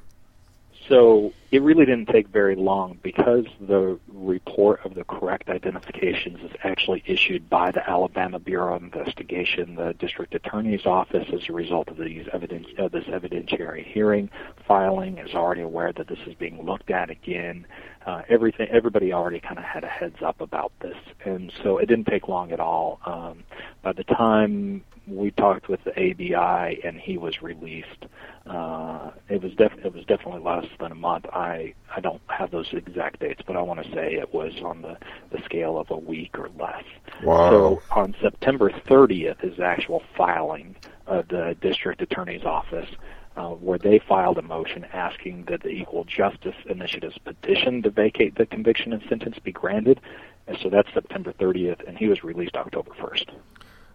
So 0.88 1.32
it 1.54 1.62
really 1.62 1.86
didn't 1.86 2.08
take 2.08 2.26
very 2.26 2.56
long 2.56 2.98
because 3.00 3.44
the 3.60 3.96
report 4.12 4.84
of 4.84 4.94
the 4.94 5.04
correct 5.04 5.48
identifications 5.48 6.40
is 6.40 6.50
actually 6.64 7.04
issued 7.06 7.48
by 7.48 7.70
the 7.70 7.88
Alabama 7.88 8.40
Bureau 8.40 8.74
of 8.74 8.82
Investigation, 8.82 9.76
the 9.76 9.94
district 10.00 10.34
attorney's 10.34 10.84
office, 10.84 11.28
as 11.32 11.48
a 11.48 11.52
result 11.52 11.86
of 11.86 11.96
these 11.96 12.26
evidence, 12.32 12.66
uh, 12.76 12.88
this 12.88 13.04
evidentiary 13.04 13.86
hearing. 13.86 14.28
Filing 14.66 15.18
is 15.18 15.32
already 15.36 15.60
aware 15.60 15.92
that 15.92 16.08
this 16.08 16.18
is 16.26 16.34
being 16.34 16.60
looked 16.66 16.90
at 16.90 17.08
again. 17.08 17.68
Uh, 18.04 18.22
everything, 18.28 18.66
everybody 18.72 19.12
already 19.12 19.38
kind 19.38 19.56
of 19.56 19.64
had 19.64 19.84
a 19.84 19.88
heads 19.88 20.22
up 20.26 20.40
about 20.40 20.72
this, 20.80 20.96
and 21.24 21.52
so 21.62 21.78
it 21.78 21.86
didn't 21.86 22.06
take 22.06 22.26
long 22.26 22.50
at 22.50 22.58
all. 22.58 22.98
Um, 23.06 23.44
by 23.80 23.92
the 23.92 24.02
time 24.02 24.82
we 25.06 25.30
talked 25.30 25.68
with 25.68 25.80
the 25.84 25.92
ABI 25.92 26.80
and 26.82 26.98
he 26.98 27.18
was 27.18 27.42
released. 27.42 28.06
Uh, 28.46 29.10
it 29.30 29.42
was 29.42 29.54
def- 29.54 29.78
it 29.82 29.94
was 29.94 30.04
definitely 30.04 30.42
less 30.42 30.66
than 30.78 30.92
a 30.92 30.94
month. 30.94 31.24
I 31.32 31.72
I 31.94 32.00
don't 32.00 32.20
have 32.26 32.50
those 32.50 32.68
exact 32.72 33.20
dates, 33.20 33.40
but 33.46 33.56
I 33.56 33.62
want 33.62 33.82
to 33.82 33.90
say 33.92 34.14
it 34.14 34.34
was 34.34 34.52
on 34.62 34.82
the 34.82 34.98
the 35.30 35.42
scale 35.44 35.78
of 35.78 35.90
a 35.90 35.96
week 35.96 36.38
or 36.38 36.50
less. 36.58 36.84
Wow. 37.22 37.50
So 37.50 37.82
on 37.90 38.14
September 38.20 38.70
30th 38.70 39.42
is 39.42 39.56
the 39.56 39.64
actual 39.64 40.02
filing 40.14 40.76
of 41.06 41.28
the 41.28 41.56
district 41.60 42.02
attorney's 42.02 42.44
office. 42.44 42.88
Uh, 43.36 43.48
where 43.48 43.78
they 43.78 43.98
filed 43.98 44.38
a 44.38 44.42
motion 44.42 44.84
asking 44.92 45.46
that 45.46 45.60
the 45.64 45.68
Equal 45.68 46.04
Justice 46.04 46.54
Initiative's 46.70 47.18
petition 47.18 47.82
to 47.82 47.90
vacate 47.90 48.36
the 48.36 48.46
conviction 48.46 48.92
and 48.92 49.02
sentence 49.08 49.40
be 49.40 49.50
granted. 49.50 50.00
And 50.46 50.56
so 50.62 50.70
that's 50.70 50.86
September 50.94 51.32
30th, 51.32 51.84
and 51.84 51.98
he 51.98 52.06
was 52.06 52.22
released 52.22 52.54
October 52.54 52.92
1st. 52.92 53.30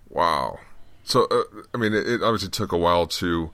Wow. 0.09 0.59
So, 1.03 1.25
uh, 1.31 1.43
I 1.73 1.77
mean, 1.77 1.93
it, 1.93 2.05
it 2.05 2.21
obviously 2.21 2.49
took 2.49 2.73
a 2.73 2.77
while 2.77 3.07
to 3.07 3.51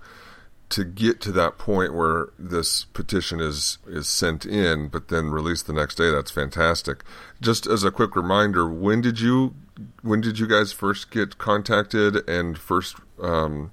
to 0.69 0.83
get 0.83 1.21
to 1.21 1.31
that 1.31 1.57
point 1.57 1.93
where 1.93 2.29
this 2.39 2.85
petition 2.85 3.39
is 3.39 3.77
is 3.87 4.07
sent 4.07 4.45
in, 4.45 4.87
but 4.87 5.09
then 5.09 5.29
released 5.29 5.67
the 5.67 5.73
next 5.73 5.95
day. 5.95 6.09
That's 6.11 6.31
fantastic. 6.31 7.03
Just 7.41 7.67
as 7.67 7.83
a 7.83 7.91
quick 7.91 8.15
reminder, 8.15 8.67
when 8.67 9.01
did 9.01 9.19
you 9.19 9.53
when 10.01 10.21
did 10.21 10.39
you 10.39 10.47
guys 10.47 10.71
first 10.71 11.11
get 11.11 11.37
contacted 11.37 12.27
and 12.27 12.57
first 12.57 12.95
um, 13.21 13.71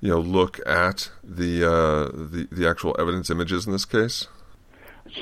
you 0.00 0.10
know 0.10 0.20
look 0.20 0.60
at 0.66 1.10
the 1.24 1.64
uh, 1.64 2.04
the 2.14 2.48
the 2.52 2.68
actual 2.68 2.94
evidence 2.98 3.30
images 3.30 3.66
in 3.66 3.72
this 3.72 3.84
case? 3.84 4.28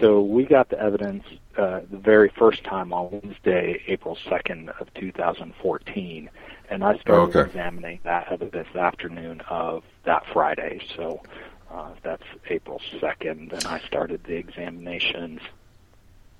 So 0.00 0.20
we 0.20 0.44
got 0.44 0.68
the 0.68 0.78
evidence 0.78 1.24
uh, 1.56 1.80
the 1.90 1.96
very 1.96 2.30
first 2.38 2.62
time 2.64 2.92
on 2.92 3.10
Wednesday, 3.22 3.82
April 3.88 4.16
2nd 4.26 4.68
of 4.80 4.92
2014, 4.94 6.30
and 6.70 6.84
I 6.84 6.96
started 6.98 7.36
Okay. 7.36 7.48
examining 7.48 7.98
that 8.04 8.30
evidence 8.30 8.68
afternoon 8.76 9.40
of 9.48 9.82
that 10.04 10.24
Friday. 10.32 10.80
So 10.96 11.22
uh, 11.70 11.90
that's 12.02 12.22
April 12.48 12.80
2nd, 13.00 13.52
and 13.52 13.64
I 13.66 13.80
started 13.80 14.24
the 14.24 14.34
examinations. 14.34 15.40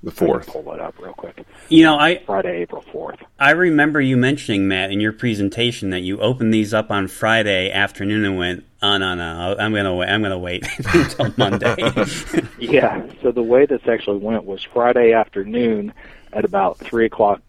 The 0.02 0.10
I 0.10 0.14
can 0.14 0.26
fourth. 0.26 0.46
Pull 0.46 0.72
it 0.72 0.80
up 0.80 0.94
real 0.98 1.12
quick. 1.12 1.44
You 1.68 1.84
know, 1.84 1.98
I 1.98 2.22
Friday, 2.24 2.62
April 2.62 2.82
4th. 2.90 3.18
I 3.38 3.50
remember 3.50 4.00
you 4.00 4.16
mentioning 4.16 4.66
Matt 4.66 4.90
in 4.90 4.98
your 4.98 5.12
presentation 5.12 5.90
that 5.90 6.00
you 6.00 6.18
opened 6.20 6.54
these 6.54 6.72
up 6.72 6.90
on 6.90 7.06
Friday 7.06 7.70
afternoon 7.70 8.24
and 8.24 8.38
went, 8.38 8.64
"Oh 8.80 8.96
no, 8.96 9.14
no, 9.14 9.56
I'm 9.58 9.74
gonna 9.74 9.94
wait. 9.94 10.08
I'm 10.08 10.22
gonna 10.22 10.38
wait 10.38 10.66
until 10.94 11.34
Monday." 11.36 11.76
Yeah. 12.58 13.06
So 13.22 13.32
the 13.32 13.42
way 13.42 13.66
this 13.66 13.80
actually 13.88 14.18
went 14.18 14.44
was 14.44 14.62
Friday 14.62 15.12
afternoon 15.12 15.92
at 16.32 16.44
about 16.44 16.78
three 16.78 17.06
o'clock 17.06 17.40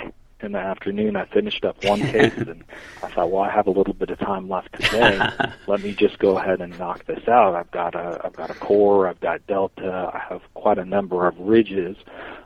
in 0.43 0.53
the 0.53 0.59
afternoon. 0.59 1.15
I 1.15 1.25
finished 1.25 1.65
up 1.65 1.83
one 1.83 1.99
case, 1.99 2.33
and 2.37 2.63
I 3.03 3.09
thought, 3.09 3.31
well, 3.31 3.43
I 3.43 3.51
have 3.51 3.67
a 3.67 3.71
little 3.71 3.93
bit 3.93 4.09
of 4.09 4.19
time 4.19 4.49
left 4.49 4.73
today. 4.73 5.19
Let 5.67 5.81
me 5.81 5.93
just 5.93 6.19
go 6.19 6.37
ahead 6.37 6.61
and 6.61 6.77
knock 6.77 7.05
this 7.05 7.27
out. 7.27 7.55
I've 7.55 7.71
got 7.71 7.95
a 7.95 8.21
I've 8.23 8.35
got 8.35 8.49
a 8.49 8.55
core, 8.55 9.07
I've 9.07 9.19
got 9.19 9.45
delta, 9.47 10.11
I 10.13 10.19
have 10.29 10.41
quite 10.53 10.77
a 10.77 10.85
number 10.85 11.27
of 11.27 11.37
ridges. 11.39 11.97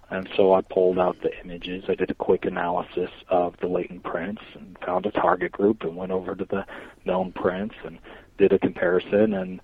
And 0.09 0.29
so 0.35 0.53
I 0.53 0.61
pulled 0.61 0.99
out 0.99 1.17
the 1.23 1.31
images. 1.43 1.85
I 1.89 1.95
did 1.95 2.11
a 2.11 2.15
quick 2.15 2.45
analysis 2.45 3.09
of 3.27 3.55
the 3.59 3.67
latent 3.67 4.03
prints 4.03 4.43
and 4.53 4.77
found 4.85 5.07
a 5.07 5.11
target 5.11 5.51
group 5.51 5.81
and 5.81 5.95
went 5.95 6.11
over 6.11 6.35
to 6.35 6.45
the 6.45 6.65
known 7.05 7.31
prints 7.31 7.75
and 7.83 7.97
did 8.37 8.53
a 8.53 8.59
comparison 8.59 9.33
and 9.33 9.61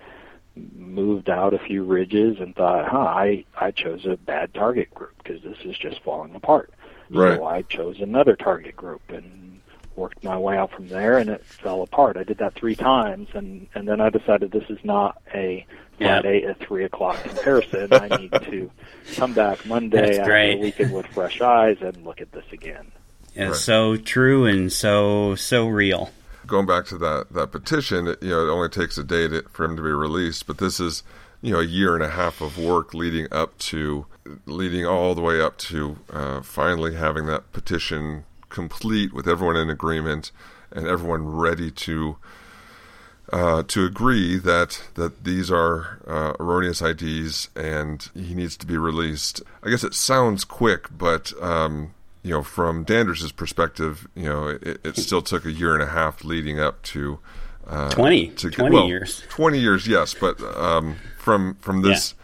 moved 0.55 1.29
out 1.29 1.53
a 1.53 1.59
few 1.59 1.83
ridges 1.83 2.37
and 2.39 2.55
thought, 2.55 2.87
huh, 2.89 2.97
I, 2.97 3.45
I 3.59 3.71
chose 3.71 4.05
a 4.05 4.17
bad 4.17 4.53
target 4.53 4.93
group 4.93 5.13
because 5.23 5.41
this 5.43 5.57
is 5.63 5.77
just 5.77 6.03
falling 6.03 6.35
apart. 6.35 6.73
Right. 7.11 7.37
So 7.37 7.45
I 7.45 7.61
chose 7.63 7.99
another 7.99 8.35
target 8.35 8.75
group 8.75 9.01
and 9.09 9.59
worked 9.95 10.23
my 10.23 10.37
way 10.37 10.57
out 10.57 10.71
from 10.71 10.87
there 10.87 11.17
and 11.17 11.29
it 11.29 11.43
fell 11.45 11.81
apart. 11.81 12.15
I 12.17 12.23
did 12.23 12.37
that 12.39 12.55
three 12.55 12.75
times 12.75 13.27
and, 13.33 13.67
and 13.75 13.87
then 13.87 13.99
I 14.01 14.09
decided 14.09 14.51
this 14.51 14.69
is 14.69 14.79
not 14.83 15.21
a 15.33 15.65
Friday 15.97 16.43
at 16.45 16.59
three 16.59 16.83
o'clock 16.85 17.21
comparison. 17.23 17.93
I 17.93 18.07
need 18.07 18.31
to 18.49 18.71
come 19.15 19.33
back 19.33 19.65
Monday 19.65 20.17
after 20.17 20.51
the 20.55 20.57
weekend 20.61 20.93
with 20.93 21.05
fresh 21.07 21.41
eyes 21.41 21.77
and 21.81 22.03
look 22.05 22.21
at 22.21 22.31
this 22.31 22.45
again. 22.51 22.91
It's 23.35 23.47
Right. 23.49 23.55
so 23.55 23.97
true 23.97 24.45
and 24.45 24.71
so 24.73 25.35
so 25.35 25.67
real. 25.67 26.09
going 26.47 26.65
back 26.65 26.85
to 26.87 26.97
that 26.97 27.27
that 27.31 27.51
petition, 27.51 28.07
it, 28.07 28.23
you 28.23 28.29
know, 28.29 28.47
it 28.47 28.49
only 28.49 28.69
takes 28.69 28.97
a 28.97 29.03
day 29.03 29.27
to, 29.27 29.43
for 29.51 29.63
him 29.65 29.75
to 29.75 29.81
be 29.83 29.89
released, 29.89 30.47
but 30.47 30.57
this 30.57 30.79
is 30.79 31.03
you 31.41 31.53
know 31.53 31.59
a 31.59 31.65
year 31.65 31.93
and 31.95 32.03
a 32.03 32.09
half 32.09 32.41
of 32.41 32.57
work 32.57 32.93
leading 32.93 33.27
up 33.31 33.57
to 33.59 34.05
leading 34.45 34.85
all 34.85 35.15
the 35.15 35.21
way 35.21 35.41
up 35.41 35.57
to 35.57 35.97
uh, 36.11 36.41
finally 36.41 36.95
having 36.95 37.25
that 37.25 37.51
petition 37.51 38.25
complete 38.49 39.13
with 39.13 39.27
everyone 39.27 39.55
in 39.55 39.69
agreement 39.69 40.31
and 40.71 40.87
everyone 40.87 41.27
ready 41.27 41.71
to 41.71 42.17
uh, 43.31 43.63
to 43.63 43.85
agree 43.85 44.37
that 44.37 44.83
that 44.95 45.23
these 45.23 45.49
are 45.49 45.99
uh, 46.05 46.33
erroneous 46.39 46.81
IDs 46.81 47.49
and 47.55 48.09
he 48.13 48.35
needs 48.35 48.57
to 48.57 48.65
be 48.65 48.77
released. 48.77 49.41
I 49.63 49.69
guess 49.69 49.83
it 49.83 49.93
sounds 49.93 50.43
quick, 50.43 50.87
but 50.95 51.31
um, 51.41 51.93
you 52.23 52.31
know, 52.31 52.43
from 52.43 52.83
Dandridge's 52.83 53.31
perspective, 53.31 54.07
you 54.15 54.25
know, 54.25 54.47
it, 54.49 54.81
it 54.83 54.97
still 54.97 55.21
took 55.21 55.45
a 55.45 55.51
year 55.51 55.73
and 55.73 55.81
a 55.81 55.87
half 55.87 56.23
leading 56.23 56.59
up 56.59 56.81
to 56.83 57.19
uh, 57.67 57.89
20, 57.91 58.27
to 58.29 58.49
20 58.51 58.75
well, 58.75 58.87
years. 58.87 59.23
Twenty 59.29 59.59
years, 59.59 59.87
yes, 59.87 60.13
but 60.13 60.41
um, 60.57 60.97
from 61.17 61.55
from 61.55 61.81
this 61.83 62.15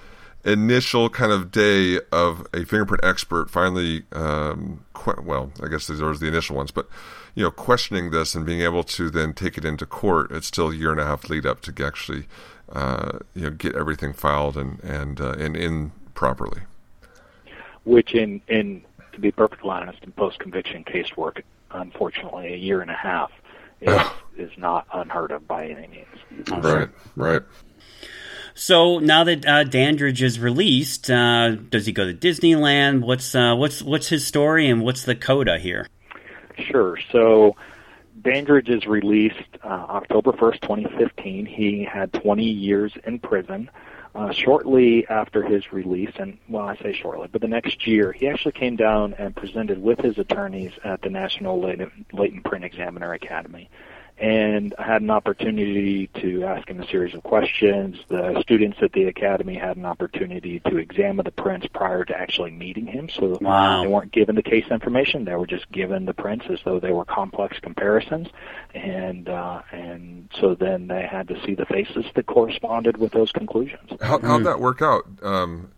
initial 0.48 1.10
kind 1.10 1.32
of 1.32 1.52
day 1.52 2.00
of 2.12 2.48
a 2.54 2.66
fingerprint 2.66 3.04
expert 3.04 3.50
finally, 3.50 4.04
um, 4.14 4.86
que- 4.96 5.22
well, 5.22 5.52
I 5.62 5.68
guess 5.68 5.88
these 5.88 6.02
are 6.02 6.16
the 6.16 6.28
initial 6.28 6.56
ones, 6.56 6.72
but 6.72 6.88
you 7.36 7.44
know, 7.44 7.52
questioning 7.52 8.10
this 8.12 8.34
and 8.34 8.46
being 8.46 8.62
able 8.62 8.84
to 8.84 9.10
then 9.10 9.34
take 9.34 9.58
it 9.58 9.66
into 9.66 9.86
court, 9.86 10.32
it's 10.32 10.48
still 10.48 10.72
a 10.72 10.76
year 10.76 10.92
and 10.92 11.00
a 11.00 11.06
half 11.06 11.30
lead 11.30 11.46
up 11.46 11.62
to 11.62 11.86
actually, 11.86 12.26
uh, 12.72 13.20
you 13.36 13.44
know, 13.44 13.50
get 13.52 13.76
everything 13.76 14.14
filed 14.14 14.58
and 14.58 14.80
and 14.84 15.22
uh, 15.22 15.34
and 15.34 15.56
in 15.56 15.92
properly. 16.16 16.62
which 17.84 18.16
in 18.16 18.42
in 18.48 18.84
to 19.14 19.20
be 19.20 19.32
perfectly 19.32 19.70
honest, 19.70 20.04
in 20.04 20.12
post 20.12 20.40
conviction 20.40 20.84
casework, 20.84 21.42
unfortunately, 21.72 22.54
a 22.54 22.58
year 22.58 22.82
and 22.82 22.92
a 22.92 22.96
half 22.96 23.32
is 23.82 24.02
is 24.38 24.52
not 24.58 24.88
unheard 24.94 25.32
of 25.32 25.48
by 25.48 25.68
any 25.68 25.88
means. 25.88 26.64
Right, 26.64 26.90
right. 27.16 27.42
So 28.58 28.98
now 28.98 29.24
that 29.24 29.46
uh, 29.46 29.64
Dandridge 29.66 30.24
is 30.24 30.40
released, 30.40 31.12
uh, 31.12 31.52
does 31.52 31.86
he 31.86 31.92
go 31.92 32.12
to 32.12 32.14
Disneyland? 32.14 33.02
What's 33.02 33.36
uh, 33.36 33.56
what's 33.56 33.84
what's 33.84 34.08
his 34.08 34.26
story 34.26 34.68
and 34.68 34.82
what's 34.82 35.04
the 35.04 35.14
coda 35.14 35.60
here? 35.60 35.88
Sure. 36.58 36.98
So 37.12 37.56
Dandridge 38.20 38.68
is 38.68 38.88
released 38.88 39.36
uh, 39.64 39.68
October 39.68 40.32
1st, 40.32 40.62
2015. 40.62 41.46
He 41.46 41.84
had 41.84 42.12
20 42.14 42.44
years 42.44 42.94
in 43.06 43.20
prison. 43.20 43.70
Uh, 44.16 44.32
shortly 44.32 45.08
after 45.08 45.44
his 45.44 45.72
release, 45.72 46.10
and 46.18 46.40
well, 46.50 46.68
I 46.68 46.76
say 46.78 46.92
shortly, 46.92 47.28
but 47.32 47.40
the 47.40 47.48
next 47.48 47.86
year, 47.86 48.12
he 48.12 48.28
actually 48.28 48.54
came 48.54 48.76
down 48.76 49.14
and 49.14 49.36
presented 49.36 49.80
with 49.80 50.00
his 50.00 50.18
attorneys 50.18 50.72
at 50.84 51.04
the 51.04 51.12
National 51.12 51.62
Latent, 51.62 52.12
Latent 52.12 52.44
Print 52.44 52.66
Examiner 52.66 53.14
Academy. 53.14 53.70
And 54.20 54.74
I 54.80 54.84
had 54.84 55.04
an 55.04 55.12
opportunity 55.12 56.08
to 56.22 56.44
ask 56.44 56.68
him 56.68 56.80
a 56.82 56.88
series 56.88 57.14
of 57.14 57.22
questions. 57.22 57.98
The 58.08 58.42
students 58.42 58.80
at 58.82 58.92
the 58.94 59.04
academy 59.04 59.56
had 59.56 59.78
an 59.78 59.86
opportunity 59.86 60.60
to 60.62 60.78
examine 60.78 61.24
the 61.24 61.32
prints 61.32 61.68
prior 61.68 62.04
to 62.04 62.18
actually 62.20 62.50
meeting 62.50 62.88
him, 62.88 63.10
so 63.10 63.38
Wow. 63.40 63.84
they 63.84 63.88
weren't 63.88 64.12
given 64.12 64.34
the 64.36 64.42
case 64.42 64.66
information. 64.72 65.26
They 65.26 65.36
were 65.36 65.46
just 65.46 65.72
given 65.72 66.06
the 66.06 66.16
prints 66.16 66.46
as 66.50 66.58
though 66.66 66.80
they 66.80 66.92
were 66.92 67.06
complex 67.06 67.60
comparisons, 67.60 68.28
and 68.74 69.30
uh, 69.30 69.62
and 69.72 70.30
so 70.40 70.56
then 70.56 70.88
they 70.88 71.04
had 71.04 71.28
to 71.28 71.40
see 71.46 71.54
the 71.54 71.66
faces 71.68 72.06
that 72.16 72.26
corresponded 72.26 72.98
with 72.98 73.12
those 73.12 73.32
conclusions. 73.32 73.92
How, 74.02 74.20
how'd 74.20 74.46
that 74.46 74.60
work 74.60 74.82
out? 74.82 75.06
Um, 75.22 75.70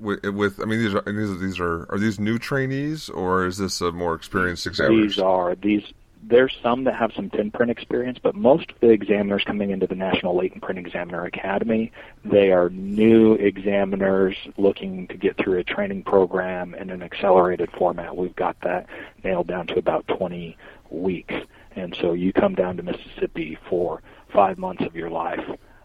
with, 0.00 0.24
with, 0.24 0.60
I 0.60 0.64
mean, 0.64 0.78
these 0.78 0.94
are 0.94 1.02
these 1.02 1.30
are 1.30 1.36
these 1.36 1.60
are 1.60 1.86
are 1.90 1.98
these 1.98 2.18
new 2.18 2.38
trainees 2.38 3.08
or 3.10 3.46
is 3.46 3.58
this 3.58 3.80
a 3.82 3.92
more 3.92 4.14
experienced 4.14 4.66
examiner? 4.66 5.02
These 5.02 5.18
are 5.18 5.54
these. 5.56 5.84
There's 6.22 6.56
some 6.62 6.84
that 6.84 6.94
have 6.94 7.10
some 7.16 7.30
10 7.30 7.50
print 7.50 7.70
experience, 7.70 8.18
but 8.22 8.34
most 8.34 8.70
of 8.70 8.80
the 8.80 8.90
examiners 8.90 9.42
coming 9.44 9.70
into 9.70 9.86
the 9.86 9.96
National 9.96 10.36
Latent 10.36 10.62
Print 10.62 10.78
Examiner 10.78 11.24
Academy, 11.24 11.90
they 12.24 12.52
are 12.52 12.70
new 12.70 13.34
examiners 13.34 14.36
looking 14.56 15.08
to 15.08 15.16
get 15.16 15.36
through 15.36 15.58
a 15.58 15.64
training 15.64 16.04
program 16.04 16.74
in 16.74 16.90
an 16.90 17.02
accelerated 17.02 17.70
format. 17.72 18.16
We've 18.16 18.36
got 18.36 18.56
that 18.62 18.86
nailed 19.24 19.48
down 19.48 19.66
to 19.68 19.78
about 19.78 20.06
20 20.08 20.56
weeks, 20.90 21.34
and 21.74 21.96
so 22.00 22.12
you 22.12 22.32
come 22.32 22.54
down 22.54 22.76
to 22.76 22.82
Mississippi 22.82 23.58
for 23.68 24.00
five 24.32 24.58
months 24.58 24.84
of 24.84 24.94
your 24.94 25.10
life 25.10 25.44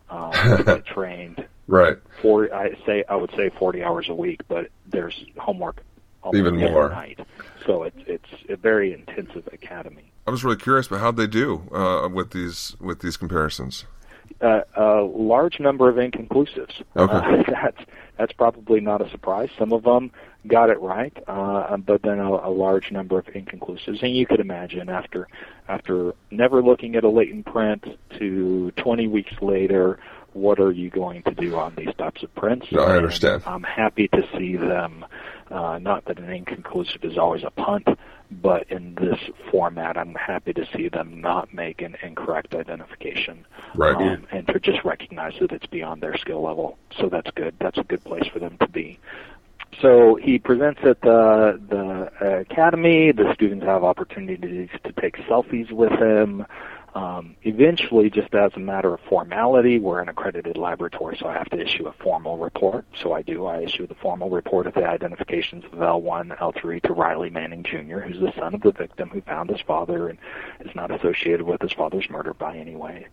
um, 0.10 0.32
to 0.32 0.64
get 0.66 0.86
trained. 0.86 1.46
Right. 1.68 1.98
Four, 2.22 2.54
I 2.54 2.78
say 2.86 3.04
I 3.10 3.16
would 3.16 3.32
say 3.36 3.50
40 3.58 3.84
hours 3.84 4.08
a 4.10 4.16
week, 4.16 4.42
but 4.48 4.70
there's 4.86 5.26
homework 5.38 5.84
Even 6.36 6.58
more. 6.58 6.90
night. 6.90 7.20
So 7.66 7.84
it's 7.84 7.98
it's 8.08 8.50
a 8.50 8.56
very 8.56 8.94
intensive 8.94 9.48
academy. 9.52 10.12
I 10.26 10.32
was 10.32 10.44
really 10.44 10.58
curious 10.58 10.88
about 10.88 11.00
how'd 11.00 11.18
they 11.18 11.28
do 11.28 11.64
uh, 11.74 12.10
with 12.12 12.32
these 12.32 12.76
with 12.80 13.02
these 13.02 13.18
comparisons. 13.18 13.86
Uh, 14.42 14.62
a 14.76 15.02
large 15.02 15.60
number 15.60 15.90
of 15.90 15.96
inconclusives. 15.96 16.84
Okay. 16.96 17.14
Uh, 17.14 17.44
that's 17.52 17.82
that's 18.18 18.34
probably 18.34 18.80
not 18.80 19.02
a 19.06 19.10
surprise. 19.10 19.50
Some 19.58 19.72
of 19.74 19.84
them 19.84 20.12
got 20.48 20.70
it 20.70 20.80
right, 20.80 21.16
uh, 21.28 21.78
but 21.78 22.02
then 22.04 22.20
a, 22.20 22.30
a 22.30 22.52
large 22.52 22.92
number 22.92 23.18
of 23.18 23.26
inconclusives. 23.28 24.02
And 24.04 24.16
you 24.16 24.26
could 24.26 24.40
imagine 24.40 24.90
after 24.90 25.28
after 25.68 26.14
never 26.32 26.62
looking 26.62 26.96
at 26.96 27.04
a 27.04 27.10
latent 27.10 27.46
print 27.46 27.86
to 28.20 28.72
20 28.72 29.08
weeks 29.08 29.34
later, 29.42 30.00
what 30.34 30.60
are 30.60 30.72
you 30.72 30.90
going 30.90 31.24
to 31.24 31.32
do 31.32 31.56
on 31.56 31.74
these 31.76 31.94
types 31.98 32.22
of 32.22 32.34
prints? 32.36 32.68
No, 32.72 32.82
I 32.84 32.90
And 32.90 32.98
understand. 32.98 33.44
I'm 33.46 33.64
happy 33.64 34.08
to 34.10 34.28
see 34.38 34.56
them. 34.56 35.06
Uh, 35.50 35.80
not 35.80 36.06
that 36.06 36.20
an 36.20 36.30
inconclusive 36.30 37.04
is 37.04 37.18
always 37.18 37.44
a 37.44 37.52
punt, 37.52 37.88
but 38.30 38.70
in 38.70 38.96
this 38.96 39.20
format, 39.50 39.98
I'm 39.98 40.14
happy 40.16 40.54
to 40.54 40.66
see 40.76 40.90
them 40.90 41.22
not 41.22 41.54
make 41.54 41.82
an 41.82 41.96
incorrect 42.04 42.54
identification 42.54 43.46
Right. 43.76 43.96
um, 43.96 44.28
and 44.32 44.46
to 44.48 44.60
just 44.60 44.84
recognize 44.84 45.34
that 45.40 45.52
it's 45.52 45.66
beyond 45.68 46.02
their 46.02 46.18
skill 46.18 46.42
level. 46.42 46.78
So 47.00 47.08
that's 47.10 47.32
good. 47.36 47.56
That's 47.60 47.78
a 47.78 47.84
good 47.84 48.04
place 48.04 48.28
for 48.28 48.40
them 48.40 48.58
to 48.60 48.68
be. 48.68 49.00
So 49.82 50.16
he 50.16 50.40
presents 50.40 50.80
at 50.84 51.02
the 51.02 51.60
the 51.70 52.40
academy. 52.40 53.12
The 53.12 53.34
students 53.34 53.66
have 53.66 53.84
opportunities 53.84 54.70
to 54.84 54.92
take 54.94 55.18
selfies 55.30 55.72
with 55.72 55.92
him. 55.92 56.46
Um, 56.98 57.36
eventually, 57.44 58.10
just 58.10 58.34
as 58.34 58.52
a 58.56 58.60
matter 58.60 58.92
of 58.92 59.00
formality, 59.08 59.78
we're 59.78 60.02
an 60.02 60.10
accredited 60.10 60.58
laboratory, 60.58 61.16
so 61.20 61.28
I 61.28 61.34
have 61.34 61.48
to 61.52 61.60
issue 61.60 61.86
a 61.88 61.94
formal 62.02 62.40
report. 62.40 62.86
So 63.04 63.14
I 63.14 63.22
do. 63.22 63.46
I 63.46 63.62
issue 63.62 63.86
the 63.86 63.94
formal 63.94 64.32
report 64.32 64.66
of 64.66 64.74
the 64.74 64.84
identifications 64.84 65.64
of 65.66 65.74
L1, 65.74 66.36
L3 66.40 66.82
to 66.82 66.94
Riley 66.94 67.30
Manning 67.30 67.62
Jr., 67.62 68.00
who's 68.00 68.20
the 68.20 68.34
son 68.36 68.56
of 68.56 68.62
the 68.62 68.72
victim 68.72 69.10
who 69.10 69.22
found 69.22 69.52
his 69.52 69.62
father 69.62 70.10
and 70.10 70.18
is 70.62 70.74
not 70.74 70.90
associated 70.90 71.44
with 71.44 71.62
his 71.62 71.72
father's 71.74 72.10
murder 72.10 72.34
by 72.34 72.58
any 72.58 72.76
way. 72.76 73.06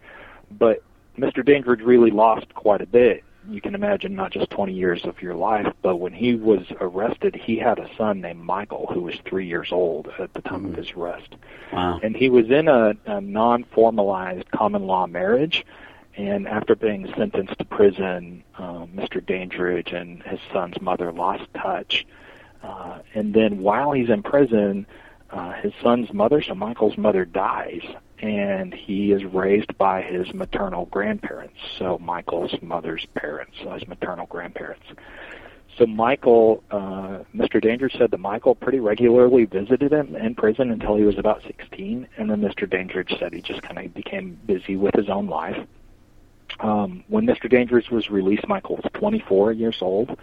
But 0.51 0.82
Mr. 1.18 1.45
Dandridge 1.45 1.82
really 1.82 2.11
lost 2.11 2.55
quite 2.55 2.80
a 2.80 2.87
bit. 2.87 3.22
You 3.49 3.61
can 3.61 3.74
imagine 3.74 4.14
not 4.14 4.32
just 4.32 4.51
20 4.51 4.72
years 4.72 5.05
of 5.05 5.20
your 5.20 5.34
life, 5.34 5.66
but 5.82 5.97
when 5.97 6.12
he 6.12 6.34
was 6.34 6.64
arrested, 6.80 7.34
he 7.34 7.59
had 7.59 7.78
a 7.78 7.88
son 7.97 8.20
named 8.20 8.40
Michael 8.40 8.86
who 8.92 9.03
was 9.03 9.16
three 9.24 9.47
years 9.47 9.68
old 9.70 10.09
at 10.18 10.32
the 10.32 10.42
time 10.42 10.64
of 10.64 10.74
his 10.74 10.92
arrest. 10.92 11.34
Wow. 11.72 12.01
And 12.03 12.16
he 12.16 12.30
was 12.30 12.51
in 12.51 12.68
a, 12.68 12.95
a 13.07 13.20
non-formalized 13.20 14.51
common 14.51 14.86
law 14.86 15.07
marriage. 15.07 15.64
And 16.16 16.47
after 16.47 16.74
being 16.74 17.12
sentenced 17.16 17.59
to 17.59 17.64
prison, 17.64 18.45
uh, 18.57 18.86
Mr. 18.86 19.24
Dandridge 19.24 19.92
and 19.92 20.22
his 20.22 20.38
son's 20.53 20.80
mother 20.80 21.12
lost 21.12 21.42
touch. 21.55 22.07
Uh, 22.62 23.01
and 23.14 23.34
then 23.34 23.59
while 23.59 23.92
he's 23.92 24.09
in 24.09 24.22
prison, 24.22 24.86
uh, 25.30 25.53
his 25.55 25.72
son's 25.82 26.12
mother, 26.12 26.40
so 26.40 26.55
Michael's 26.55 26.97
mother, 26.97 27.24
dies, 27.24 27.82
and 28.25 28.72
he 28.72 29.12
is 29.12 29.22
raised 29.22 29.77
by 29.77 30.01
his 30.01 30.33
maternal 30.33 30.87
grandparents, 30.87 31.59
so 31.79 31.99
Michael's 31.99 32.55
mother's 32.62 33.07
parents, 33.14 33.53
so 33.62 33.72
his 33.72 33.87
maternal 33.87 34.25
grandparents. 34.27 34.87
so 35.77 35.85
Michael, 35.85 36.64
uh, 36.70 37.18
Mr. 37.37 37.61
Dandridge 37.61 37.95
said 37.99 38.11
that 38.12 38.20
Michael 38.20 38.55
pretty 38.55 38.81
regularly 38.81 39.45
visited 39.45 39.93
him 39.93 40.16
in 40.16 40.35
prison 40.35 40.70
until 40.70 40.97
he 40.97 41.05
was 41.05 41.18
about 41.18 41.43
16, 41.47 42.09
and 42.16 42.31
then 42.31 42.41
Mr. 42.41 42.68
Dandridge 42.68 43.14
said 43.18 43.35
he 43.35 43.43
just 43.43 43.61
kind 43.61 43.79
of 43.79 43.93
became 43.93 44.39
busy 44.47 44.77
with 44.77 44.95
his 44.95 45.11
own 45.11 45.27
life. 45.27 45.59
Um, 46.61 47.05
when 47.09 47.27
Mr. 47.27 47.51
Dandridge 47.51 47.91
was 47.91 48.09
released, 48.09 48.49
Michael 48.49 48.77
was 48.77 48.87
24 48.95 49.53
years 49.53 49.77
old. 49.83 50.16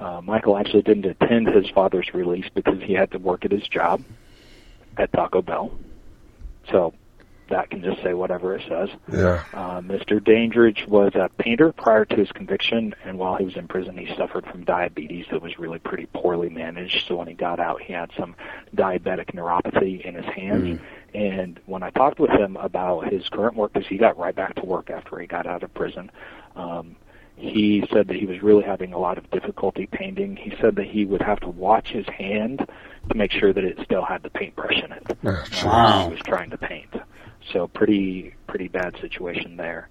Uh, 0.00 0.20
Michael 0.24 0.56
actually 0.56 0.82
didn't 0.82 1.06
attend 1.06 1.46
his 1.46 1.70
father's 1.70 2.12
release 2.14 2.46
because 2.52 2.82
he 2.82 2.94
had 2.94 3.12
to 3.12 3.18
work 3.18 3.44
at 3.44 3.52
his 3.52 3.68
job 3.68 4.02
at 4.96 5.12
Taco 5.12 5.40
Bell. 5.40 5.70
So 6.72 6.94
that 7.50 7.70
can 7.70 7.82
just 7.82 8.02
say 8.02 8.14
whatever 8.14 8.56
it 8.56 8.62
says. 8.68 8.88
Yeah. 9.12 9.44
Uh, 9.52 9.80
Mr. 9.80 10.22
Dandridge 10.22 10.86
was 10.88 11.14
a 11.14 11.28
painter 11.38 11.72
prior 11.72 12.04
to 12.06 12.16
his 12.16 12.30
conviction, 12.32 12.94
and 13.04 13.18
while 13.18 13.36
he 13.36 13.44
was 13.44 13.56
in 13.56 13.68
prison, 13.68 13.96
he 13.96 14.12
suffered 14.16 14.46
from 14.46 14.64
diabetes 14.64 15.26
that 15.30 15.42
was 15.42 15.58
really 15.58 15.78
pretty 15.78 16.06
poorly 16.14 16.48
managed. 16.48 17.06
So 17.06 17.16
when 17.16 17.28
he 17.28 17.34
got 17.34 17.60
out, 17.60 17.82
he 17.82 17.92
had 17.92 18.10
some 18.18 18.34
diabetic 18.74 19.34
neuropathy 19.34 20.00
in 20.04 20.14
his 20.14 20.24
hands. 20.26 20.80
And 21.14 21.60
when 21.66 21.82
I 21.82 21.90
talked 21.90 22.18
with 22.18 22.30
him 22.30 22.56
about 22.56 23.12
his 23.12 23.28
current 23.28 23.56
work, 23.56 23.72
because 23.72 23.88
he 23.88 23.98
got 23.98 24.18
right 24.18 24.34
back 24.34 24.54
to 24.56 24.64
work 24.64 24.90
after 24.90 25.18
he 25.18 25.26
got 25.26 25.46
out 25.46 25.62
of 25.62 25.72
prison, 25.74 26.10
um, 26.56 26.96
he 27.36 27.84
said 27.92 28.08
that 28.08 28.16
he 28.16 28.26
was 28.26 28.42
really 28.42 28.62
having 28.64 28.92
a 28.92 28.98
lot 28.98 29.18
of 29.18 29.28
difficulty 29.30 29.86
painting. 29.86 30.36
He 30.36 30.52
said 30.60 30.76
that 30.76 30.86
he 30.86 31.04
would 31.04 31.22
have 31.22 31.40
to 31.40 31.48
watch 31.48 31.88
his 31.88 32.06
hand 32.08 32.66
to 33.08 33.14
make 33.14 33.32
sure 33.32 33.52
that 33.52 33.64
it 33.64 33.78
still 33.84 34.04
had 34.04 34.22
the 34.22 34.30
paintbrush 34.30 34.82
in 34.82 34.92
it. 34.92 35.18
Oh. 35.24 35.44
Wow. 35.64 36.04
He 36.08 36.14
was 36.14 36.20
trying 36.24 36.50
to 36.50 36.58
paint. 36.58 36.94
So 37.52 37.68
pretty 37.68 38.34
pretty 38.46 38.68
bad 38.68 38.96
situation 39.00 39.56
there. 39.56 39.88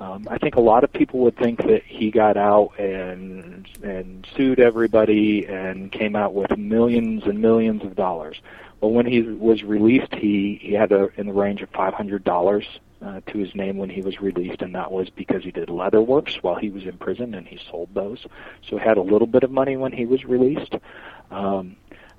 Um, 0.00 0.26
I 0.28 0.38
think 0.38 0.56
a 0.56 0.60
lot 0.60 0.82
of 0.82 0.92
people 0.92 1.20
would 1.20 1.36
think 1.36 1.62
that 1.62 1.82
he 1.84 2.10
got 2.10 2.36
out 2.36 2.78
and 2.78 3.68
and 3.82 4.26
sued 4.36 4.58
everybody 4.58 5.46
and 5.46 5.90
came 5.92 6.16
out 6.16 6.34
with 6.34 6.56
millions 6.56 7.24
and 7.24 7.40
millions 7.40 7.82
of 7.84 7.94
dollars. 7.94 8.40
Well, 8.80 8.90
when 8.90 9.06
he 9.06 9.22
was 9.22 9.62
released, 9.62 10.12
he 10.14 10.58
he 10.60 10.72
had 10.72 10.92
a 10.92 11.08
in 11.16 11.26
the 11.26 11.32
range 11.32 11.62
of 11.62 11.70
five 11.70 11.94
hundred 11.94 12.24
dollars 12.24 12.66
uh, 13.04 13.20
to 13.26 13.38
his 13.38 13.54
name 13.54 13.76
when 13.76 13.90
he 13.90 14.00
was 14.00 14.20
released, 14.20 14.62
and 14.62 14.74
that 14.74 14.90
was 14.90 15.10
because 15.10 15.44
he 15.44 15.50
did 15.50 15.70
leather 15.70 16.00
works 16.02 16.38
while 16.42 16.56
he 16.56 16.70
was 16.70 16.84
in 16.84 16.96
prison 16.98 17.34
and 17.34 17.46
he 17.46 17.58
sold 17.70 17.88
those. 17.94 18.26
So 18.68 18.76
he 18.76 18.84
had 18.84 18.96
a 18.96 19.02
little 19.02 19.26
bit 19.26 19.44
of 19.44 19.50
money 19.50 19.76
when 19.76 19.92
he 19.92 20.06
was 20.06 20.24
released. 20.24 20.74
Um, 21.30 21.76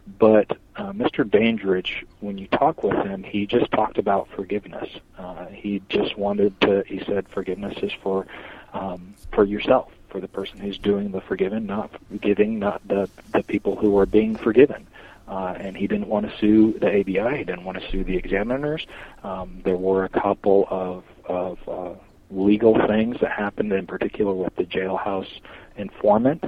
but 0.08 0.58
uh, 0.76 0.91
Mr. 0.91 1.30
Bainbridge, 1.30 2.06
when 2.20 2.38
you 2.38 2.47
talk 2.47 2.84
with 2.84 2.95
him, 3.06 3.24
he 3.24 3.45
just 3.45 3.72
talked 3.72 3.97
about 3.97 4.28
forgiveness. 4.36 4.89
Uh, 5.18 5.47
he 5.47 5.82
just 5.89 6.18
wanted 6.18 6.60
to. 6.62 6.84
He 6.86 7.03
said 7.06 7.28
forgiveness 7.30 7.78
is 7.82 7.91
for 8.03 8.28
um, 8.74 9.16
for 9.34 9.43
yourself, 9.43 9.91
for 10.10 10.20
the 10.20 10.28
person 10.28 10.60
who's 10.60 10.78
doing 10.78 11.12
the 11.12 11.22
forgiving, 11.22 11.66
not 11.66 11.91
giving, 12.22 12.60
not 12.60 12.88
the 12.88 13.10
the 13.34 13.43
people 13.43 13.76
who 13.76 13.97
are 13.97 14.06
being 14.06 14.36
forgiven. 14.36 14.88
Uh, 15.28 15.56
and 15.58 15.76
he 15.76 15.88
didn't 15.88 16.08
want 16.08 16.30
to 16.30 16.38
sue 16.38 16.78
the 16.80 16.99
ABI. 16.99 17.38
He 17.38 17.43
didn't 17.43 17.64
want 17.64 17.82
to 17.82 17.89
sue 17.89 18.03
the 18.03 18.16
examiners. 18.16 18.86
Um, 19.24 19.60
there 19.64 19.78
were 19.78 20.03
a 20.03 20.10
couple 20.10 20.68
of 20.70 21.03
of 21.26 21.58
uh, 21.68 21.95
legal 22.30 22.76
things 22.88 23.18
that 23.22 23.32
happened, 23.32 23.74
in 23.74 23.88
particular 23.88 24.34
with 24.34 24.56
the 24.56 24.66
jailhouse 24.66 25.39
informant, 25.78 26.43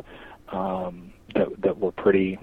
um, 0.49 1.11
that 1.33 1.59
that 1.61 1.79
were 1.79 1.91
pretty 1.91 2.37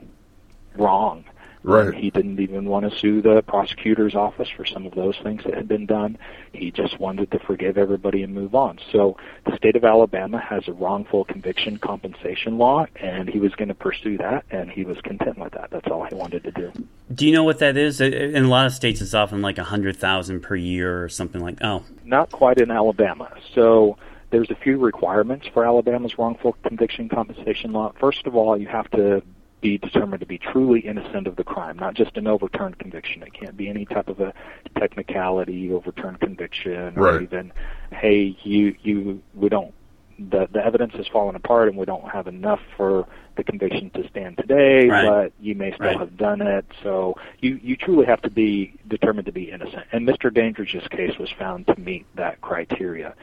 wrong. 0.77 1.25
Right. 1.65 1.95
He 1.95 2.11
didn't 2.11 2.41
even 2.41 2.67
want 2.67 2.91
to 2.91 2.99
sue 2.99 3.23
the 3.23 3.43
prosecutor's 3.43 4.15
office 4.15 4.51
for 4.55 4.67
some 4.67 4.85
of 4.85 4.95
those 4.95 5.17
things 5.23 5.45
that 5.45 5.55
had 5.55 5.67
been 5.67 5.87
done. 5.87 6.19
He 6.53 6.71
just 6.71 7.01
wanted 7.01 7.31
to 7.31 7.39
forgive 7.39 7.79
everybody 7.79 8.23
and 8.23 8.35
move 8.35 8.55
on. 8.55 8.79
So 8.93 9.17
the 9.47 9.57
state 9.57 9.75
of 9.75 9.83
Alabama 9.83 10.39
has 10.39 10.69
a 10.69 10.75
wrongful 10.75 11.25
conviction 11.25 11.79
compensation 11.79 12.59
law, 12.59 12.85
and 12.97 13.31
he 13.31 13.39
was 13.39 13.55
going 13.55 13.69
to 13.69 13.75
pursue 13.75 14.19
that, 14.19 14.45
and 14.51 14.71
he 14.71 14.85
was 14.85 14.99
content 15.01 15.39
with 15.39 15.55
that. 15.55 15.71
That's 15.71 15.87
all 15.91 16.05
he 16.05 16.15
wanted 16.15 16.45
to 16.45 16.51
do. 16.51 16.71
Do 17.15 17.27
you 17.27 17.33
know 17.33 17.45
what 17.45 17.61
that 17.61 17.79
is? 17.79 17.99
In 18.03 18.45
a 18.45 18.49
lot 18.49 18.67
of 18.67 18.75
states, 18.75 19.01
it's 19.01 19.15
often 19.15 19.41
like 19.41 19.57
a 19.57 19.65
hundred 19.65 19.97
thousand 19.97 20.43
per 20.43 20.57
year 20.57 21.03
or 21.03 21.09
something 21.09 21.41
like. 21.41 21.59
Oh, 21.63 21.83
Not 22.05 22.31
quite 22.31 22.61
in 22.61 22.71
Alabama. 22.71 23.33
So 23.55 23.97
there's 24.31 24.51
a 24.51 24.57
few 24.57 24.77
requirements 24.77 25.47
for 25.55 25.65
Alabama's 25.65 26.19
wrongful 26.19 26.59
conviction 26.63 27.09
compensation 27.09 27.73
law. 27.73 27.93
First 27.99 28.27
of 28.27 28.37
all, 28.37 28.59
you 28.59 28.67
have 28.67 28.91
to 28.91 29.23
be 29.65 29.79
determined 29.79 30.21
to 30.21 30.27
be 30.27 30.37
truly 30.37 30.81
innocent 30.81 31.27
of 31.27 31.37
the 31.37 31.43
crime, 31.43 31.79
not 31.79 31.95
just 31.95 32.19
an 32.19 32.27
overturned 32.27 32.79
conviction. 32.79 33.23
It 33.23 33.33
can't 33.33 33.57
be 33.57 33.71
any 33.71 33.87
type 33.87 34.09
of 34.09 34.21
a 34.21 34.35
technicality, 34.79 35.73
overturned 35.73 36.21
conviction, 36.21 36.99
or 36.99 37.03
Right. 37.05 37.23
even, 37.23 37.51
hey, 37.91 38.37
you 38.43 38.77
you 38.83 39.23
we 39.35 39.49
don't 39.49 39.73
the 40.19 40.47
the 40.53 40.65
evidence 40.65 40.93
has 40.95 41.07
fallen 41.09 41.35
apart 41.35 41.69
and 41.69 41.79
we 41.79 41.87
don't 41.87 42.09
have 42.09 42.27
enough 42.29 42.61
for 42.77 43.07
the 43.37 43.43
conviction 43.43 43.89
to 43.91 44.07
stand 44.09 44.37
today, 44.37 44.87
Right. 44.89 45.09
but 45.09 45.33
you 45.41 45.55
may 45.55 45.73
still 45.73 45.87
Right. 45.87 45.99
have 45.99 46.17
done 46.19 46.43
it. 46.43 46.67
So 46.83 47.17
you 47.41 47.59
you 47.63 47.75
truly 47.75 48.05
have 48.05 48.21
to 48.23 48.31
be 48.31 48.75
determined 48.87 49.25
to 49.27 49.33
be 49.33 49.51
innocent. 49.51 49.85
And 49.93 50.07
Mr. 50.07 50.33
Dandridge's 50.33 50.87
case 50.89 51.19
was 51.19 51.31
found 51.31 51.67
to 51.69 51.81
meet 51.81 52.05
that 52.17 52.39
criteria. 52.43 53.15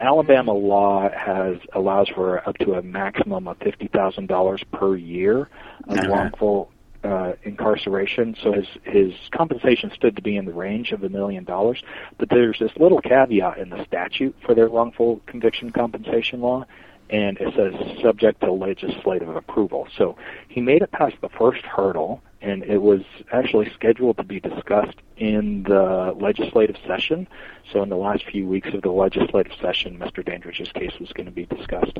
Alabama 0.00 0.52
law 0.52 1.08
has 1.10 1.56
allows 1.74 2.08
for 2.08 2.46
up 2.48 2.56
to 2.58 2.74
a 2.74 2.82
maximum 2.82 3.46
of 3.46 3.58
fifty 3.58 3.88
thousand 3.88 4.26
dollars 4.28 4.62
per 4.72 4.96
year 4.96 5.48
of 5.88 5.98
Okay. 5.98 6.08
wrongful 6.08 6.70
uh, 7.04 7.32
incarceration. 7.44 8.34
So 8.42 8.52
his 8.52 8.66
his 8.84 9.12
compensation 9.30 9.90
stood 9.94 10.16
to 10.16 10.22
be 10.22 10.36
in 10.36 10.44
the 10.46 10.52
range 10.52 10.92
of 10.92 11.02
a 11.04 11.08
million 11.08 11.44
dollars. 11.44 11.82
But 12.18 12.28
there's 12.30 12.58
this 12.58 12.72
little 12.76 13.00
caveat 13.00 13.58
in 13.58 13.70
the 13.70 13.84
statute 13.84 14.34
for 14.44 14.54
their 14.54 14.68
wrongful 14.68 15.20
conviction 15.26 15.70
compensation 15.70 16.40
law, 16.40 16.64
and 17.10 17.38
it 17.38 17.54
says 17.54 18.02
subject 18.02 18.40
to 18.40 18.52
legislative 18.52 19.34
approval. 19.36 19.86
So 19.96 20.16
he 20.48 20.60
made 20.60 20.82
it 20.82 20.92
past 20.92 21.16
the 21.20 21.28
first 21.28 21.62
hurdle, 21.62 22.22
and 22.42 22.62
it 22.64 22.80
was 22.80 23.02
actually 23.32 23.70
scheduled 23.70 24.16
to 24.16 24.24
be 24.24 24.40
discussed 24.40 24.96
in 25.16 25.62
the 25.64 26.14
legislative 26.18 26.76
session. 26.86 27.28
So 27.72 27.82
in 27.82 27.90
the 27.90 27.96
last 27.96 28.24
few 28.24 28.46
weeks 28.46 28.72
of 28.72 28.82
the 28.82 28.90
legislative 28.90 29.52
session, 29.60 29.98
Mr. 29.98 30.24
Dandridge's 30.24 30.72
case 30.72 30.98
was 30.98 31.12
going 31.12 31.26
to 31.26 31.32
be 31.32 31.46
discussed. 31.46 31.98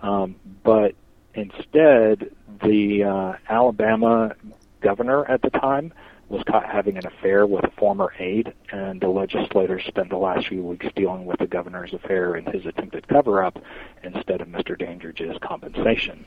Um, 0.00 0.36
but 0.64 0.94
instead, 1.34 2.34
the 2.62 3.04
uh, 3.04 3.32
Alabama 3.48 4.34
governor 4.80 5.24
at 5.30 5.42
the 5.42 5.50
time 5.50 5.92
was 6.28 6.42
caught 6.44 6.64
having 6.64 6.96
an 6.96 7.06
affair 7.06 7.46
with 7.46 7.62
a 7.64 7.70
former 7.72 8.10
aide, 8.18 8.54
and 8.70 9.02
the 9.02 9.08
legislators 9.08 9.84
spent 9.86 10.08
the 10.08 10.16
last 10.16 10.48
few 10.48 10.62
weeks 10.62 10.86
dealing 10.96 11.26
with 11.26 11.38
the 11.38 11.46
governor's 11.46 11.92
affair 11.92 12.34
and 12.34 12.48
his 12.48 12.64
attempted 12.64 13.06
cover-up 13.06 13.58
instead 14.02 14.40
of 14.40 14.48
Mr. 14.48 14.78
Dandridge's 14.78 15.36
compensation. 15.42 16.24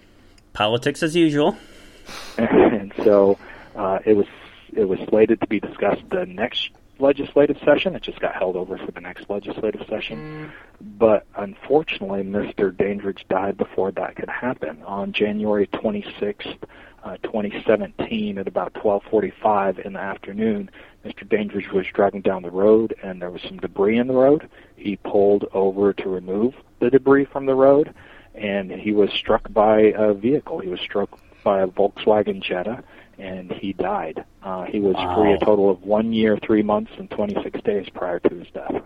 politics 0.54 1.02
as 1.02 1.16
usual. 1.16 1.58
and 2.38 2.94
so 3.04 3.40
uh, 3.76 4.00
it 4.06 4.14
was 4.14 4.28
it 4.74 4.86
was 4.86 5.00
slated 5.10 5.40
to 5.42 5.48
be 5.48 5.60
discussed 5.60 6.04
the 6.10 6.26
next 6.26 6.72
legislative 7.00 7.58
session. 7.64 7.96
It 7.96 8.04
just 8.04 8.20
got 8.20 8.36
held 8.36 8.56
over 8.56 8.78
for 8.78 8.92
the 8.92 9.02
next 9.02 9.30
legislative 9.30 9.86
session. 9.90 10.52
But 10.82 11.26
unfortunately, 11.36 12.24
Mr. 12.24 12.76
Dandridge 12.76 13.26
died 13.30 13.58
before 13.58 13.92
that 13.92 14.16
could 14.16 14.30
happen 14.30 14.82
on 14.84 15.14
January 15.14 15.68
26th, 15.68 16.58
uh, 17.04 17.18
2017, 17.24 18.38
at 18.38 18.48
about 18.48 18.74
12:45 18.76 19.80
in 19.80 19.94
the 19.94 20.00
afternoon. 20.00 20.70
Mr. 21.06 21.28
Dandridge 21.28 21.72
was 21.72 21.86
driving 21.94 22.22
down 22.22 22.42
the 22.42 22.52
road, 22.52 22.96
and 23.04 23.22
there 23.22 23.30
was 23.30 23.42
some 23.44 23.58
debris 23.58 23.98
in 23.98 24.08
the 24.08 24.14
road. 24.14 24.50
He 24.76 24.96
pulled 24.98 25.46
over 25.54 25.94
to 25.94 26.10
remove 26.10 26.56
the 26.80 26.90
debris 26.90 27.26
from 27.26 27.46
the 27.46 27.56
road, 27.56 27.94
and 28.34 28.72
he 28.72 28.92
was 28.92 29.12
struck 29.12 29.52
by 29.54 29.94
a 29.96 30.14
vehicle. 30.14 30.60
He 30.60 30.70
was 30.70 30.80
struck 30.80 31.20
by 31.44 31.62
a 31.62 31.68
Volkswagen 31.68 32.42
Jetta, 32.42 32.84
and 33.18 33.52
he 33.52 33.74
died. 33.74 34.24
Uh, 34.44 34.64
he 34.66 34.80
was 34.80 34.96
Wow. 34.96 35.16
free 35.16 35.34
a 35.34 35.38
total 35.40 35.70
of 35.70 35.82
one 35.84 36.14
year, 36.14 36.38
three 36.46 36.62
months, 36.64 36.92
and 36.98 37.10
26 37.10 37.62
days 37.62 37.88
prior 37.90 38.20
to 38.20 38.30
his 38.36 38.48
death. 38.54 38.82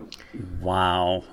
Wow. 0.60 1.24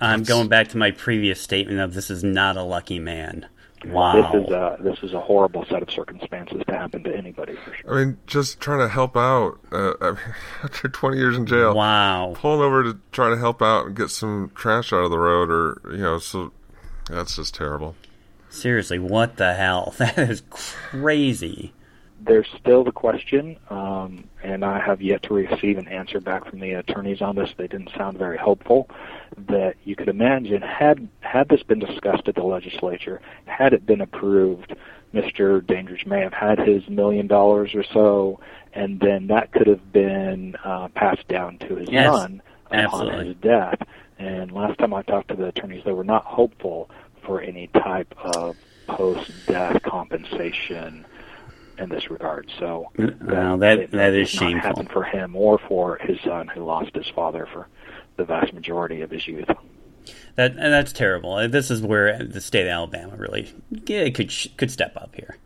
I'm 0.00 0.22
going 0.24 0.48
back 0.48 0.68
to 0.68 0.76
my 0.78 0.90
previous 0.90 1.40
statement 1.40 1.80
of 1.80 1.94
this 1.94 2.10
is 2.10 2.22
not 2.22 2.56
a 2.56 2.62
lucky 2.62 2.98
man. 2.98 3.46
Wow. 3.86 4.12
This 4.14 4.24
Wow. 4.24 4.40
is 4.42 4.50
a 4.50 4.82
this 4.82 4.98
is 5.02 5.12
a 5.12 5.20
horrible 5.20 5.64
set 5.70 5.82
of 5.82 5.90
circumstances 5.90 6.62
to 6.66 6.74
happen 6.74 7.04
to 7.04 7.14
anybody 7.14 7.54
for 7.56 7.74
sure. 7.74 7.94
I 7.94 8.04
mean, 8.04 8.18
just 8.26 8.58
trying 8.58 8.80
to 8.80 8.88
help 8.88 9.16
out 9.16 9.58
uh, 9.70 9.92
I 10.00 10.10
mean, 10.12 10.18
after 10.64 10.88
20 10.88 11.16
years 11.16 11.36
in 11.36 11.46
jail. 11.46 11.74
Wow. 11.74 12.32
Pulling 12.36 12.62
over 12.62 12.82
to 12.84 12.98
try 13.12 13.30
to 13.30 13.36
help 13.36 13.62
out 13.62 13.86
and 13.86 13.96
get 13.96 14.10
some 14.10 14.50
trash 14.54 14.92
out 14.92 15.04
of 15.04 15.10
the 15.10 15.18
road, 15.18 15.50
or 15.50 15.80
you 15.92 15.98
know, 16.02 16.18
so 16.18 16.52
that's 17.08 17.36
just 17.36 17.54
terrible. 17.54 17.94
Seriously, 18.48 18.98
what 18.98 19.36
the 19.36 19.54
hell? 19.54 19.94
That 19.98 20.18
is 20.18 20.42
crazy. 20.50 21.72
There's 22.20 22.46
still 22.58 22.82
the 22.82 22.92
question, 22.92 23.58
um, 23.70 24.24
and 24.42 24.64
I 24.64 24.80
have 24.80 25.00
yet 25.02 25.22
to 25.24 25.34
receive 25.34 25.78
an 25.78 25.86
answer 25.86 26.20
back 26.20 26.48
from 26.48 26.60
the 26.60 26.72
attorneys 26.72 27.20
on 27.20 27.36
this. 27.36 27.50
They 27.56 27.66
didn't 27.68 27.90
sound 27.96 28.18
very 28.18 28.38
hopeful. 28.38 28.88
That 29.48 29.76
you 29.84 29.94
could 29.96 30.08
imagine 30.08 30.62
had 30.62 31.08
had 31.20 31.48
this 31.48 31.62
been 31.62 31.78
discussed 31.78 32.26
at 32.26 32.34
the 32.34 32.42
legislature, 32.42 33.20
had 33.44 33.72
it 33.74 33.84
been 33.84 34.00
approved, 34.00 34.74
Mr. 35.14 35.64
Dandridge 35.64 36.06
may 36.06 36.20
have 36.20 36.32
had 36.32 36.58
his 36.58 36.88
million 36.88 37.26
dollars 37.26 37.74
or 37.74 37.84
so, 37.84 38.40
and 38.72 38.98
then 39.00 39.26
that 39.28 39.52
could 39.52 39.66
have 39.66 39.92
been 39.92 40.56
uh, 40.64 40.88
passed 40.88 41.26
down 41.28 41.58
to 41.58 41.76
his 41.76 41.88
Yes, 41.90 42.14
son 42.14 42.42
upon 42.66 42.78
absolutely. 42.78 43.26
his 43.28 43.36
death. 43.36 43.78
And 44.18 44.50
last 44.52 44.78
time 44.78 44.94
I 44.94 45.02
talked 45.02 45.28
to 45.28 45.34
the 45.36 45.48
attorneys, 45.48 45.84
they 45.84 45.92
were 45.92 46.04
not 46.04 46.24
hopeful 46.24 46.90
for 47.22 47.40
any 47.40 47.66
type 47.68 48.14
of 48.18 48.56
post-death 48.86 49.82
compensation 49.82 51.04
in 51.78 51.88
this 51.88 52.10
regard. 52.10 52.50
So 52.58 52.90
well, 52.98 53.58
that 53.58 53.90
that 53.92 54.14
is 54.14 54.28
shameful. 54.28 54.60
happened 54.60 54.90
for 54.90 55.04
him 55.04 55.36
or 55.36 55.58
for 55.58 55.96
his 55.98 56.18
son, 56.20 56.48
who 56.48 56.64
lost 56.64 56.94
his 56.94 57.08
father 57.08 57.48
for 57.52 57.68
the 58.16 58.24
vast 58.24 58.52
majority 58.52 59.02
of 59.02 59.10
his 59.10 59.26
youth. 59.26 59.48
That 60.36 60.52
and 60.52 60.72
that's 60.72 60.92
terrible. 60.92 61.48
This 61.48 61.70
is 61.70 61.82
where 61.82 62.22
the 62.22 62.40
state 62.40 62.66
of 62.66 62.68
Alabama 62.68 63.16
really 63.16 63.52
yeah, 63.70 64.08
could 64.10 64.32
could 64.56 64.70
step 64.70 64.96
up 64.96 65.14
here. 65.14 65.36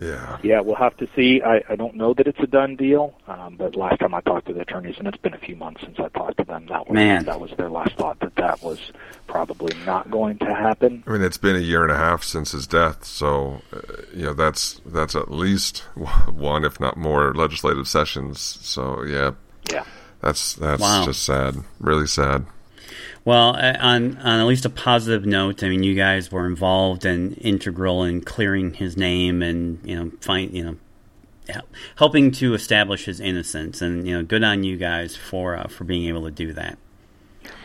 Yeah. 0.00 0.38
Yeah, 0.42 0.60
we'll 0.60 0.76
have 0.76 0.96
to 0.96 1.08
see. 1.14 1.42
I, 1.42 1.62
I 1.68 1.76
don't 1.76 1.94
know 1.94 2.14
that 2.14 2.26
it's 2.26 2.38
a 2.40 2.46
done 2.46 2.74
deal, 2.76 3.14
um, 3.28 3.56
but 3.56 3.76
last 3.76 4.00
time 4.00 4.14
I 4.14 4.20
talked 4.22 4.46
to 4.46 4.54
the 4.54 4.60
attorneys, 4.60 4.96
and 4.98 5.06
it's 5.06 5.18
been 5.18 5.34
a 5.34 5.38
few 5.38 5.56
months 5.56 5.82
since 5.82 5.98
I 6.00 6.08
talked 6.08 6.38
to 6.38 6.44
them, 6.44 6.66
that 6.68 6.88
was 6.88 6.94
Man. 6.94 7.24
that 7.26 7.38
was 7.38 7.50
their 7.58 7.68
last 7.68 7.96
thought 7.96 8.18
that 8.20 8.34
that 8.36 8.62
was 8.62 8.80
probably 9.26 9.76
not 9.84 10.10
going 10.10 10.38
to 10.38 10.54
happen. 10.54 11.04
I 11.06 11.10
mean, 11.12 11.22
it's 11.22 11.36
been 11.36 11.54
a 11.56 11.60
year 11.60 11.82
and 11.82 11.92
a 11.92 11.96
half 11.96 12.24
since 12.24 12.52
his 12.52 12.66
death, 12.66 13.04
so 13.04 13.60
uh, 13.72 13.80
you 14.14 14.24
know 14.24 14.32
that's 14.32 14.80
that's 14.86 15.14
at 15.14 15.30
least 15.30 15.78
one, 16.32 16.64
if 16.64 16.80
not 16.80 16.96
more, 16.96 17.34
legislative 17.34 17.86
sessions. 17.86 18.40
So 18.40 19.02
yeah, 19.04 19.32
Yeah. 19.70 19.84
that's 20.22 20.54
that's 20.54 20.80
Wow. 20.80 21.04
just 21.04 21.24
sad, 21.24 21.56
really 21.78 22.06
sad. 22.06 22.46
Well, 23.24 23.56
uh, 23.56 23.76
on 23.80 24.16
on 24.18 24.40
at 24.40 24.46
least 24.46 24.64
a 24.64 24.70
positive 24.70 25.26
note, 25.26 25.62
I 25.62 25.68
mean, 25.68 25.82
you 25.82 25.94
guys 25.94 26.32
were 26.32 26.46
involved 26.46 27.04
and 27.04 27.36
integral 27.38 28.02
in 28.04 28.22
clearing 28.22 28.74
his 28.74 28.96
name 28.96 29.42
and 29.42 29.78
you 29.84 29.96
know 29.96 30.10
find 30.20 30.52
you 30.52 30.64
know 30.64 30.76
helping 31.96 32.30
to 32.32 32.54
establish 32.54 33.04
his 33.04 33.20
innocence, 33.20 33.82
and 33.82 34.06
you 34.06 34.16
know, 34.16 34.22
good 34.22 34.42
on 34.42 34.64
you 34.64 34.76
guys 34.76 35.16
for 35.16 35.56
uh, 35.56 35.68
for 35.68 35.84
being 35.84 36.08
able 36.08 36.24
to 36.24 36.30
do 36.30 36.52
that. 36.52 36.78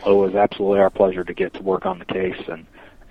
Well, 0.04 0.24
it 0.24 0.26
was 0.26 0.34
absolutely 0.34 0.80
our 0.80 0.90
pleasure 0.90 1.24
to 1.24 1.34
get 1.34 1.54
to 1.54 1.62
work 1.62 1.86
on 1.86 1.98
the 1.98 2.04
case, 2.04 2.42
and 2.48 2.66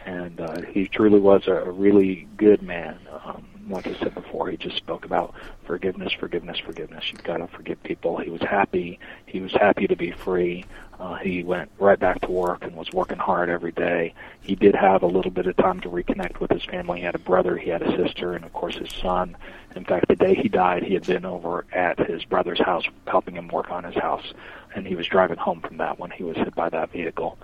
and 0.05 0.39
uh, 0.39 0.61
he 0.61 0.87
truly 0.87 1.19
was 1.19 1.47
a, 1.47 1.53
a 1.53 1.71
really 1.71 2.27
good 2.37 2.61
man. 2.61 2.99
Um, 3.23 3.47
like 3.67 3.87
I 3.87 3.95
said 3.95 4.13
before, 4.13 4.49
he 4.49 4.57
just 4.57 4.77
spoke 4.77 5.05
about 5.05 5.33
forgiveness, 5.65 6.13
forgiveness, 6.13 6.59
forgiveness. 6.59 7.11
You've 7.11 7.23
got 7.23 7.37
to 7.37 7.47
forgive 7.47 7.81
people. 7.81 8.17
He 8.17 8.29
was 8.29 8.41
happy. 8.41 8.99
He 9.25 9.39
was 9.39 9.51
happy 9.53 9.87
to 9.87 9.95
be 9.95 10.11
free. 10.11 10.65
Uh, 10.99 11.15
he 11.15 11.43
went 11.43 11.69
right 11.77 11.99
back 11.99 12.21
to 12.21 12.31
work 12.31 12.63
and 12.63 12.75
was 12.75 12.91
working 12.93 13.17
hard 13.17 13.49
every 13.49 13.71
day. 13.71 14.13
He 14.41 14.55
did 14.55 14.75
have 14.75 15.03
a 15.03 15.07
little 15.07 15.31
bit 15.31 15.45
of 15.45 15.57
time 15.57 15.81
to 15.81 15.89
reconnect 15.89 16.39
with 16.39 16.51
his 16.51 16.63
family. 16.63 16.99
He 16.99 17.05
had 17.05 17.15
a 17.15 17.19
brother, 17.19 17.57
he 17.57 17.69
had 17.69 17.81
a 17.81 17.95
sister, 17.97 18.33
and 18.33 18.45
of 18.45 18.53
course 18.53 18.77
his 18.77 18.91
son. 18.91 19.35
In 19.75 19.83
fact, 19.83 20.07
the 20.07 20.15
day 20.15 20.35
he 20.35 20.47
died, 20.47 20.83
he 20.83 20.93
had 20.93 21.05
been 21.05 21.25
over 21.25 21.65
at 21.73 21.99
his 21.99 22.23
brother's 22.23 22.61
house 22.61 22.85
helping 23.07 23.35
him 23.35 23.49
work 23.49 23.71
on 23.71 23.83
his 23.83 23.95
house, 23.95 24.33
and 24.73 24.87
he 24.87 24.95
was 24.95 25.07
driving 25.07 25.37
home 25.37 25.61
from 25.61 25.77
that 25.77 25.99
when 25.99 26.11
he 26.11 26.23
was 26.23 26.37
hit 26.37 26.55
by 26.55 26.69
that 26.69 26.91
vehicle 26.91 27.37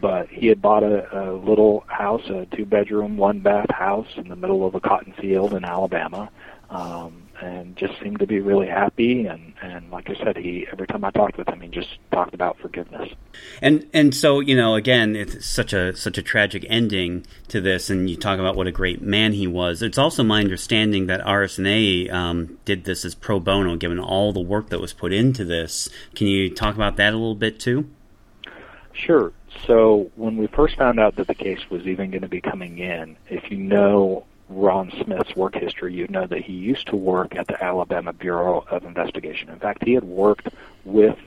but 0.00 0.28
he 0.28 0.46
had 0.46 0.60
bought 0.60 0.82
a, 0.82 1.30
a 1.30 1.32
little 1.32 1.84
house, 1.86 2.28
a 2.28 2.46
two 2.54 2.66
bedroom, 2.66 3.16
one 3.16 3.40
bath 3.40 3.70
house 3.70 4.08
in 4.16 4.28
the 4.28 4.36
middle 4.36 4.66
of 4.66 4.74
a 4.74 4.80
cotton 4.80 5.12
field 5.14 5.54
in 5.54 5.64
Alabama, 5.64 6.30
um, 6.70 7.22
and 7.40 7.76
just 7.76 8.00
seemed 8.00 8.18
to 8.20 8.26
be 8.26 8.40
really 8.40 8.66
happy. 8.66 9.26
And, 9.26 9.54
and 9.62 9.90
like 9.90 10.08
I 10.08 10.14
said, 10.14 10.36
he 10.36 10.66
every 10.70 10.86
time 10.86 11.04
I 11.04 11.10
talked 11.10 11.36
with 11.36 11.48
him, 11.48 11.60
he 11.60 11.68
just 11.68 11.98
talked 12.12 12.34
about 12.34 12.58
forgiveness. 12.58 13.10
And 13.60 13.86
and 13.92 14.14
so 14.14 14.40
you 14.40 14.56
know, 14.56 14.74
again, 14.74 15.16
it's 15.16 15.44
such 15.44 15.72
a 15.72 15.94
such 15.96 16.18
a 16.18 16.22
tragic 16.22 16.64
ending 16.68 17.26
to 17.48 17.60
this, 17.60 17.90
and 17.90 18.08
you 18.08 18.16
talk 18.16 18.38
about 18.38 18.56
what 18.56 18.66
a 18.66 18.72
great 18.72 19.02
man 19.02 19.32
he 19.32 19.46
was. 19.46 19.82
It's 19.82 19.98
also 19.98 20.22
my 20.22 20.40
understanding 20.40 21.06
that 21.06 21.20
RSNA 21.20 22.12
um, 22.12 22.58
did 22.64 22.84
this 22.84 23.04
as 23.04 23.14
pro 23.14 23.40
bono, 23.40 23.76
given 23.76 23.98
all 23.98 24.32
the 24.32 24.40
work 24.40 24.70
that 24.70 24.80
was 24.80 24.92
put 24.92 25.12
into 25.12 25.44
this. 25.44 25.88
Can 26.14 26.26
you 26.26 26.50
talk 26.50 26.74
about 26.74 26.96
that 26.96 27.12
a 27.12 27.16
little 27.16 27.34
bit 27.34 27.60
too? 27.60 27.88
Sure. 28.92 29.32
So 29.66 30.10
when 30.16 30.36
we 30.36 30.46
first 30.48 30.76
found 30.76 31.00
out 31.00 31.16
that 31.16 31.26
the 31.26 31.34
case 31.34 31.60
was 31.70 31.86
even 31.86 32.10
going 32.10 32.22
to 32.22 32.28
be 32.28 32.40
coming 32.40 32.78
in, 32.78 33.16
if 33.28 33.50
you 33.50 33.58
know 33.58 34.24
Ron 34.48 34.92
Smith's 35.02 35.34
work 35.34 35.54
history, 35.56 35.94
you 35.94 36.06
know 36.08 36.26
that 36.26 36.42
he 36.42 36.52
used 36.52 36.86
to 36.88 36.96
work 36.96 37.34
at 37.34 37.46
the 37.48 37.62
Alabama 37.62 38.12
Bureau 38.12 38.64
of 38.70 38.84
Investigation. 38.84 39.48
In 39.48 39.58
fact, 39.58 39.84
he 39.84 39.94
had 39.94 40.04
worked 40.04 40.48
with 40.84 41.18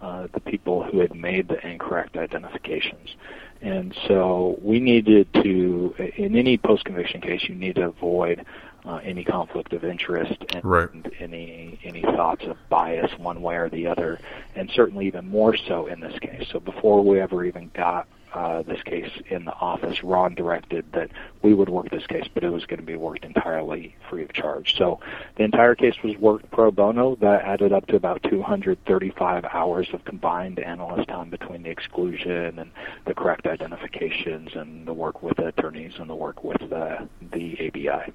uh, 0.00 0.28
the 0.32 0.40
people 0.40 0.82
who 0.84 0.98
had 0.98 1.14
made 1.14 1.48
the 1.48 1.66
incorrect 1.66 2.16
identifications. 2.16 3.16
And 3.62 3.96
so 4.06 4.58
we 4.60 4.78
needed 4.78 5.32
to, 5.34 5.94
in 6.16 6.36
any 6.36 6.58
post-conviction 6.58 7.22
case, 7.22 7.48
you 7.48 7.54
need 7.54 7.76
to 7.76 7.86
avoid 7.86 8.44
uh, 8.84 9.00
any 9.02 9.24
conflict 9.24 9.72
of 9.72 9.84
interest 9.84 10.36
and 10.54 10.64
Right. 10.64 10.88
any 11.18 11.78
any 11.82 12.02
thoughts 12.02 12.44
of 12.44 12.56
bias 12.68 13.10
one 13.18 13.42
way 13.42 13.56
or 13.56 13.68
the 13.68 13.86
other, 13.86 14.20
and 14.54 14.70
certainly 14.70 15.06
even 15.06 15.28
more 15.28 15.56
so 15.56 15.86
in 15.86 16.00
this 16.00 16.16
case. 16.20 16.46
So 16.52 16.60
before 16.60 17.02
we 17.02 17.20
ever 17.20 17.44
even 17.44 17.70
got 17.74 18.06
uh, 18.36 18.62
this 18.62 18.82
case 18.82 19.10
in 19.28 19.44
the 19.44 19.54
office, 19.54 20.04
Ron 20.04 20.34
directed 20.34 20.84
that 20.92 21.10
we 21.42 21.54
would 21.54 21.68
work 21.68 21.90
this 21.90 22.06
case, 22.06 22.26
but 22.32 22.44
it 22.44 22.50
was 22.50 22.66
going 22.66 22.80
to 22.80 22.86
be 22.86 22.96
worked 22.96 23.24
entirely 23.24 23.96
free 24.08 24.22
of 24.22 24.32
charge. 24.32 24.76
So 24.76 25.00
the 25.36 25.44
entire 25.44 25.74
case 25.74 25.94
was 26.02 26.16
worked 26.18 26.50
pro 26.50 26.70
bono. 26.70 27.16
That 27.16 27.42
added 27.42 27.72
up 27.72 27.86
to 27.88 27.96
about 27.96 28.22
235 28.24 29.44
hours 29.44 29.88
of 29.92 30.04
combined 30.04 30.58
analyst 30.58 31.08
time 31.08 31.30
between 31.30 31.62
the 31.62 31.70
exclusion 31.70 32.58
and 32.58 32.70
the 33.06 33.14
correct 33.14 33.46
identifications 33.46 34.54
and 34.54 34.86
the 34.86 34.94
work 34.94 35.22
with 35.22 35.36
the 35.36 35.46
attorneys 35.46 35.94
and 35.98 36.10
the 36.10 36.14
work 36.14 36.44
with 36.44 36.60
the, 36.60 37.08
the 37.32 37.68
ABI. 37.68 38.12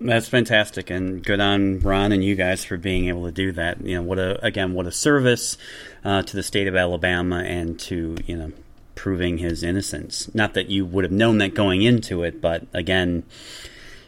That's 0.00 0.28
fantastic, 0.28 0.90
and 0.90 1.24
good 1.24 1.40
on 1.40 1.78
Ron 1.80 2.12
and 2.12 2.22
you 2.22 2.34
guys 2.34 2.64
for 2.64 2.76
being 2.76 3.06
able 3.08 3.24
to 3.26 3.32
do 3.32 3.52
that. 3.52 3.80
You 3.80 3.96
know, 3.96 4.02
what 4.02 4.18
a 4.18 4.44
again, 4.44 4.74
what 4.74 4.86
a 4.86 4.92
service 4.92 5.56
uh, 6.04 6.22
to 6.22 6.36
the 6.36 6.42
state 6.42 6.66
of 6.66 6.74
Alabama 6.74 7.38
and 7.38 7.78
to 7.80 8.16
you 8.26 8.36
know 8.36 8.52
proving 8.94 9.38
his 9.38 9.62
innocence. 9.62 10.32
Not 10.34 10.54
that 10.54 10.68
you 10.68 10.84
would 10.86 11.04
have 11.04 11.12
known 11.12 11.38
that 11.38 11.54
going 11.54 11.82
into 11.82 12.22
it, 12.22 12.40
but 12.40 12.66
again, 12.72 13.24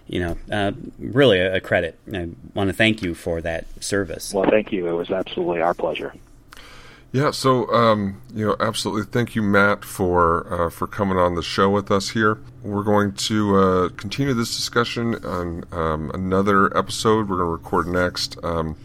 you 0.06 0.20
know, 0.20 0.36
uh, 0.50 0.72
really 0.98 1.38
a, 1.40 1.56
a 1.56 1.60
credit. 1.60 1.98
I 2.12 2.30
want 2.54 2.68
to 2.68 2.74
thank 2.74 3.02
you 3.02 3.14
for 3.14 3.40
that 3.40 3.66
service. 3.82 4.32
Well, 4.32 4.48
thank 4.48 4.72
you. 4.72 4.86
It 4.86 4.92
was 4.92 5.10
absolutely 5.10 5.60
our 5.60 5.74
pleasure. 5.74 6.14
Yeah, 7.12 7.30
so 7.30 7.72
um, 7.72 8.20
you 8.34 8.46
know, 8.46 8.56
absolutely. 8.60 9.04
Thank 9.04 9.34
you, 9.34 9.42
Matt, 9.42 9.84
for 9.84 10.52
uh, 10.52 10.70
for 10.70 10.86
coming 10.86 11.16
on 11.16 11.34
the 11.34 11.42
show 11.42 11.70
with 11.70 11.90
us 11.90 12.10
here. 12.10 12.38
We're 12.62 12.82
going 12.82 13.12
to 13.12 13.56
uh, 13.56 13.88
continue 13.90 14.34
this 14.34 14.54
discussion 14.54 15.14
on 15.24 15.64
um, 15.72 16.10
another 16.12 16.76
episode. 16.76 17.28
We're 17.28 17.38
going 17.38 17.48
to 17.48 17.52
record 17.52 17.86
next, 17.86 18.36
um, 18.42 18.76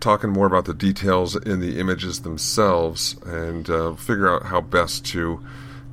talking 0.00 0.30
more 0.30 0.46
about 0.46 0.64
the 0.64 0.74
details 0.74 1.36
in 1.36 1.60
the 1.60 1.78
images 1.78 2.22
themselves, 2.22 3.16
and 3.24 3.68
uh, 3.68 3.94
figure 3.94 4.32
out 4.32 4.46
how 4.46 4.60
best 4.60 5.04
to 5.06 5.44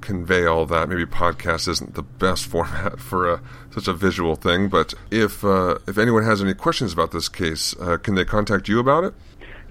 convey 0.02 0.46
all 0.46 0.66
that. 0.68 0.88
Maybe 0.88 1.06
podcast 1.06 1.68
isn't 1.68 1.96
the 1.96 2.04
best 2.04 2.46
format 2.52 3.00
for 3.00 3.30
a, 3.32 3.42
such 3.72 3.88
a 3.88 3.94
visual 3.94 4.36
thing, 4.36 4.70
but 4.70 4.94
if 5.12 5.44
uh, 5.44 5.80
if 5.88 5.98
anyone 5.98 6.24
has 6.24 6.42
any 6.42 6.54
questions 6.54 6.94
about 6.94 7.12
this 7.12 7.28
case, 7.28 7.76
uh, 7.80 7.98
can 7.98 8.16
they 8.16 8.26
contact 8.26 8.68
you 8.68 8.80
about 8.80 9.04
it? 9.04 9.14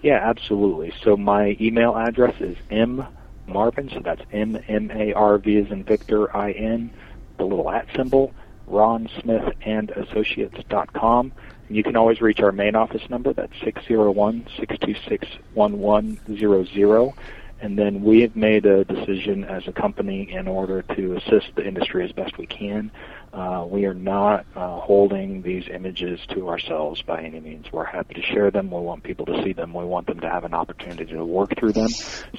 Yeah, 0.02 0.20
absolutely. 0.22 0.92
So 1.02 1.16
my 1.16 1.56
email 1.60 1.96
address 1.96 2.38
is 2.40 2.56
m 2.70 3.06
marvin. 3.46 3.88
So 3.90 4.00
that's 4.00 4.22
m 4.32 4.58
m 4.68 4.90
a 4.90 5.12
r 5.14 5.38
v 5.38 5.58
as 5.58 5.70
in 5.70 5.84
Victor 5.84 6.34
I 6.36 6.52
N, 6.52 6.90
the 7.38 7.44
little 7.44 7.70
at 7.70 7.86
symbol, 7.96 8.34
Ron 8.66 9.08
Smith 9.20 9.54
and 9.62 9.90
Associates 9.90 10.58
dot 10.68 10.92
com. 10.92 11.32
You 11.68 11.82
can 11.82 11.96
always 11.96 12.20
reach 12.20 12.40
our 12.40 12.52
main 12.52 12.74
office 12.74 13.02
number. 13.08 13.32
That's 13.32 13.52
six 13.64 13.82
zero 13.86 14.10
one 14.10 14.46
six 14.58 14.76
two 14.78 14.94
six 15.08 15.26
one 15.54 15.78
one 15.78 16.18
zero 16.36 16.64
zero. 16.64 17.14
And 17.60 17.78
then 17.78 18.02
we 18.02 18.20
have 18.20 18.36
made 18.36 18.66
a 18.66 18.84
decision 18.84 19.44
as 19.44 19.66
a 19.66 19.72
company 19.72 20.30
in 20.30 20.46
order 20.46 20.82
to 20.82 21.16
assist 21.16 21.46
the 21.56 21.66
industry 21.66 22.04
as 22.04 22.12
best 22.12 22.36
we 22.36 22.46
can. 22.46 22.90
Uh, 23.34 23.66
we 23.68 23.84
are 23.84 23.94
not 23.94 24.46
uh, 24.54 24.78
holding 24.78 25.42
these 25.42 25.64
images 25.68 26.20
to 26.28 26.48
ourselves 26.48 27.02
by 27.02 27.20
any 27.20 27.40
means. 27.40 27.66
We're 27.72 27.84
happy 27.84 28.14
to 28.14 28.22
share 28.22 28.52
them. 28.52 28.70
We 28.70 28.80
want 28.80 29.02
people 29.02 29.26
to 29.26 29.42
see 29.42 29.52
them. 29.52 29.74
We 29.74 29.84
want 29.84 30.06
them 30.06 30.20
to 30.20 30.30
have 30.30 30.44
an 30.44 30.54
opportunity 30.54 31.12
to 31.12 31.24
work 31.24 31.58
through 31.58 31.72
them. 31.72 31.88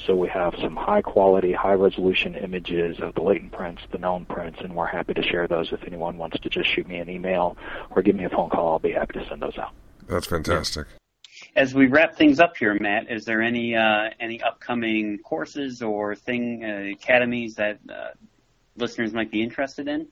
So 0.05 0.15
we 0.15 0.29
have 0.29 0.55
some 0.61 0.77
high 0.77 1.01
quality, 1.01 1.51
high 1.51 1.73
resolution 1.73 2.35
images 2.35 3.01
of 3.01 3.13
the 3.13 3.21
latent 3.21 3.51
prints, 3.51 3.81
the 3.91 3.97
known 3.97 4.23
prints, 4.23 4.59
and 4.61 4.73
we're 4.73 4.85
happy 4.85 5.13
to 5.15 5.21
share 5.21 5.49
those. 5.49 5.73
If 5.73 5.83
anyone 5.83 6.17
wants 6.17 6.39
to 6.39 6.49
just 6.49 6.69
shoot 6.69 6.87
me 6.87 6.99
an 6.99 7.09
email 7.09 7.57
or 7.89 8.01
give 8.01 8.15
me 8.15 8.23
a 8.23 8.29
phone 8.29 8.49
call, 8.49 8.71
I'll 8.71 8.79
be 8.79 8.91
happy 8.91 9.19
to 9.19 9.27
send 9.27 9.41
those 9.41 9.57
out. 9.57 9.73
That's 10.07 10.27
fantastic. 10.27 10.87
As 11.57 11.75
we 11.75 11.87
wrap 11.87 12.15
things 12.15 12.39
up 12.39 12.55
here, 12.55 12.73
Matt, 12.79 13.11
is 13.11 13.25
there 13.25 13.41
any 13.41 13.75
uh, 13.75 14.11
any 14.21 14.41
upcoming 14.41 15.17
courses 15.17 15.81
or 15.81 16.15
thing 16.15 16.63
uh, 16.63 16.93
academies 16.93 17.55
that 17.55 17.79
uh, 17.89 18.11
listeners 18.77 19.11
might 19.11 19.29
be 19.29 19.43
interested 19.43 19.89
in? 19.89 20.07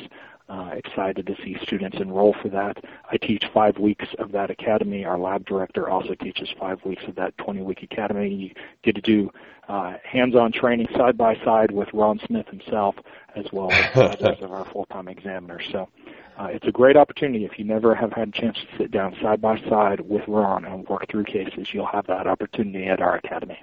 uh, 0.48 0.72
excited 0.74 1.26
to 1.26 1.34
see 1.42 1.56
students 1.62 1.96
enroll 1.98 2.34
for 2.42 2.50
that. 2.50 2.84
I 3.10 3.16
teach 3.16 3.44
five 3.54 3.78
weeks 3.78 4.06
of 4.18 4.32
that 4.32 4.50
academy. 4.50 5.02
Our 5.06 5.18
lab 5.18 5.46
director 5.46 5.88
also 5.88 6.14
teaches 6.14 6.50
five 6.60 6.84
weeks 6.84 7.02
of 7.08 7.14
that 7.14 7.34
20-week 7.38 7.82
academy. 7.82 8.28
You 8.28 8.50
get 8.82 8.94
to 8.96 9.00
do 9.00 9.30
uh, 9.68 9.94
hands-on 10.04 10.52
training 10.52 10.88
side 10.94 11.16
by 11.16 11.36
side 11.36 11.70
with 11.70 11.88
Ron 11.94 12.20
Smith 12.26 12.46
himself, 12.48 12.96
as 13.34 13.46
well 13.52 13.72
as 13.72 13.90
others 13.96 14.42
of 14.42 14.52
our 14.52 14.66
full-time 14.66 15.08
examiners. 15.08 15.64
So 15.72 15.88
uh, 16.36 16.48
it's 16.50 16.66
a 16.66 16.72
great 16.72 16.98
opportunity. 16.98 17.46
If 17.46 17.58
you 17.58 17.64
never 17.64 17.94
have 17.94 18.12
had 18.12 18.28
a 18.28 18.32
chance 18.32 18.58
to 18.58 18.76
sit 18.76 18.90
down 18.90 19.16
side 19.22 19.40
by 19.40 19.58
side 19.60 20.00
with 20.00 20.28
Ron 20.28 20.66
and 20.66 20.86
work 20.86 21.08
through 21.08 21.24
cases, 21.24 21.72
you'll 21.72 21.86
have 21.86 22.06
that 22.08 22.26
opportunity 22.26 22.86
at 22.86 23.00
our 23.00 23.14
academy. 23.14 23.58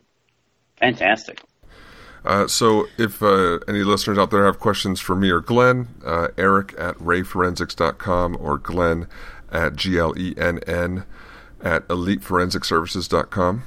Fantastic. 0.80 1.42
Uh, 2.26 2.48
so, 2.48 2.88
if 2.98 3.24
uh, 3.24 3.60
any 3.68 3.84
listeners 3.84 4.18
out 4.18 4.32
there 4.32 4.46
have 4.46 4.60
questions 4.60 5.00
for 5.00 5.16
me 5.16 5.30
or 5.30 5.40
Glenn, 5.40 5.88
uh, 6.06 6.28
Eric 6.38 6.76
at 6.78 6.96
rayforensics.com 6.98 8.38
or 8.40 8.58
Glenn 8.58 9.08
at 9.52 9.76
G 9.76 9.98
L 9.98 10.14
E 10.18 10.34
N 10.38 10.60
N 10.68 11.06
at 11.62 11.88
eliteforensicservices.com. 11.88 13.64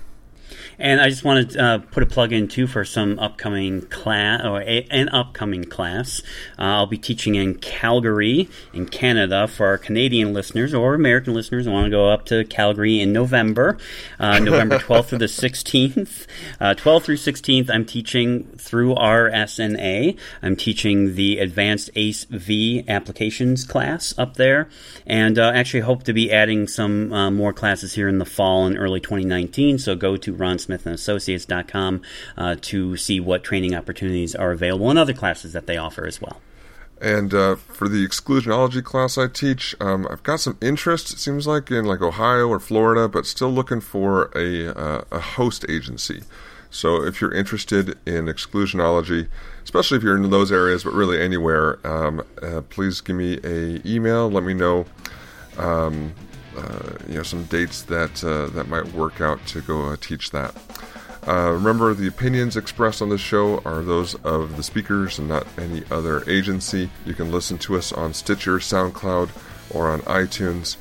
And 0.79 1.01
I 1.01 1.09
just 1.09 1.25
want 1.25 1.51
to 1.51 1.63
uh, 1.63 1.79
put 1.79 2.03
a 2.03 2.07
plug 2.07 2.33
in 2.33 2.49
too 2.49 2.67
for 2.67 2.85
some 2.85 3.19
upcoming 3.19 3.83
class 3.83 4.45
or 4.45 4.63
a, 4.63 4.87
an 4.91 5.09
upcoming 5.11 5.65
class. 5.65 6.23
Uh, 6.59 6.63
I'll 6.63 6.87
be 6.87 6.99
teaching 6.99 7.35
in 7.35 7.55
Calgary 7.57 8.49
in 8.73 8.87
Canada 8.87 9.49
for 9.49 9.67
our 9.67 9.79
Canadian 9.79 10.33
listeners 10.33 10.75
or 10.75 10.95
American 10.95 11.35
listeners 11.35 11.67
who 11.67 11.73
want 11.73 11.87
to 11.87 11.91
go 11.91 12.09
up 12.09 12.25
to 12.27 12.45
Calgary 12.45 13.01
in 13.01 13.13
November, 13.13 13.79
uh, 14.19 14.39
November 14.41 14.79
12th 14.79 15.07
through 15.07 15.19
the 15.19 15.27
16th. 15.27 16.27
12th 16.61 17.03
through 17.03 17.17
16th, 17.17 17.71
I'm 17.71 17.85
teaching 17.85 18.45
through 18.59 18.95
RSNA. 18.95 20.19
I'm 20.43 20.57
teaching 20.57 21.15
the 21.15 21.39
Advanced 21.39 21.91
ACE 21.95 22.25
V 22.25 22.85
applications 22.89 23.65
class 23.65 24.15
up 24.19 24.37
there, 24.37 24.69
and 25.07 25.39
uh, 25.39 25.53
actually 25.55 25.81
hope 25.81 26.05
to 26.05 26.13
be 26.13 26.33
adding 26.33 26.67
some 26.67 27.13
uh, 27.13 27.31
more 27.31 27.53
classes 27.53 27.95
here 27.95 28.09
in 28.09 28.19
the 28.19 28.25
fall 28.25 28.67
and 28.67 28.79
early 28.79 29.01
2019. 29.01 29.79
So 29.79 29.95
go 29.95 30.17
to 30.17 30.33
ronsmithandassociates.com 30.43 32.03
uh, 32.37 32.57
to 32.61 32.97
see 32.97 33.21
what 33.21 33.45
training 33.45 33.75
opportunities 33.75 34.35
are 34.35 34.53
available 34.53 34.91
and 34.91 34.99
other 34.99 35.15
classes 35.15 35.53
that 35.53 35.67
they 35.67 35.77
offer 35.77 36.07
as 36.07 36.21
well. 36.21 36.41
And 37.01 37.35
uh, 37.35 37.57
for 37.57 37.89
the 37.89 38.07
exclusionology 38.07 38.83
class 38.85 39.19
I 39.19 39.27
teach, 39.27 39.75
um, 39.81 40.07
I've 40.09 40.23
got 40.23 40.39
some 40.39 40.57
interest. 40.61 41.13
It 41.13 41.19
seems 41.19 41.49
like 41.49 41.69
in 41.71 41.85
like 41.85 42.01
Ohio 42.01 42.49
or 42.49 42.61
Florida, 42.61 43.09
but 43.09 43.27
still 43.27 43.51
looking 43.51 43.81
for 43.81 44.31
a 44.37 44.69
uh, 44.69 45.05
a 45.11 45.19
host 45.19 45.67
agency. 45.69 46.23
So 46.71 47.03
if 47.03 47.21
you're 47.21 47.35
interested 47.35 47.99
in 48.07 48.27
exclusionology, 48.27 49.29
especially 49.65 49.99
if 49.99 50.05
you're 50.05 50.17
in 50.17 50.31
those 50.31 50.53
areas, 50.53 50.85
but 50.85 50.95
really 50.95 51.21
anywhere, 51.21 51.85
um, 51.85 52.23
uh, 52.41 52.63
please 52.71 53.01
give 53.01 53.17
me 53.17 53.39
a 53.43 53.87
email. 53.87 54.31
Let 54.31 54.45
me 54.45 54.55
know. 54.55 54.87
Um, 55.59 56.15
uh, 56.57 56.93
you 57.09 57.15
know 57.15 57.23
some 57.23 57.45
dates 57.45 57.83
that 57.83 58.23
uh, 58.25 58.47
that 58.55 58.69
might 58.69 58.93
work 58.93 59.21
out 59.21 59.45
to 59.47 59.61
go 59.63 59.89
uh, 59.89 59.97
teach 60.01 60.31
that. 60.31 60.55
Uh, 61.27 61.53
remember, 61.53 61.95
the 61.95 62.09
opinions 62.09 62.57
expressed 62.57 63.01
on 63.01 63.09
this 63.09 63.21
show 63.21 63.59
are 63.65 63.83
those 63.83 64.15
of 64.25 64.57
the 64.57 64.63
speakers 64.63 65.19
and 65.19 65.29
not 65.29 65.47
any 65.57 65.85
other 65.91 66.29
agency. 66.29 66.91
You 67.07 67.15
can 67.15 67.31
listen 67.31 67.59
to 67.59 67.77
us 67.77 67.93
on 67.93 68.13
Stitcher, 68.13 68.59
SoundCloud, 68.59 69.31
or 69.71 69.89
on 69.89 70.01
iTunes. 70.01 70.77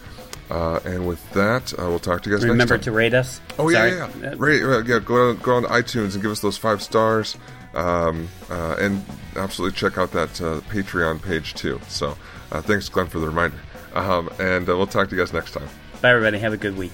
Uh, 0.50 0.80
and 0.84 1.08
with 1.08 1.32
that, 1.34 1.74
we'll 1.78 2.00
talk 2.00 2.24
to 2.24 2.30
you 2.30 2.36
guys 2.36 2.44
Remember 2.44 2.58
next 2.58 2.70
time. 2.70 2.76
Remember 2.76 2.84
to 2.84 2.92
rate 2.92 3.14
us. 3.14 3.40
Oh 3.60 3.72
Sorry. 3.72 3.92
yeah, 3.92 4.10
yeah, 4.22 4.34
rate, 4.38 4.62
yeah. 4.88 5.00
Go 5.00 5.30
on, 5.30 5.38
go 5.38 5.56
on 5.56 5.64
iTunes 5.66 6.14
and 6.14 6.24
give 6.24 6.32
us 6.32 6.40
those 6.40 6.58
five 6.58 6.82
stars, 6.82 7.38
um, 7.76 8.28
and 8.50 9.06
absolutely 9.36 9.78
check 9.78 10.00
out 10.00 10.12
that 10.12 10.30
Patreon 10.70 11.22
page 11.22 11.54
too. 11.54 11.80
So, 11.88 12.18
thanks, 12.50 12.90
Glenn, 12.90 13.08
for 13.08 13.20
the 13.20 13.28
reminder. 13.28 13.58
Um, 13.94 14.30
and 14.40 14.68
uh, 14.70 14.78
we'll 14.78 14.88
talk 14.88 15.10
to 15.10 15.16
you 15.16 15.22
guys 15.22 15.34
next 15.34 15.52
time. 15.52 15.68
Bye, 16.02 16.12
everybody. 16.12 16.40
Have 16.40 16.54
a 16.54 16.58
good 16.58 16.78
week. 16.78 16.92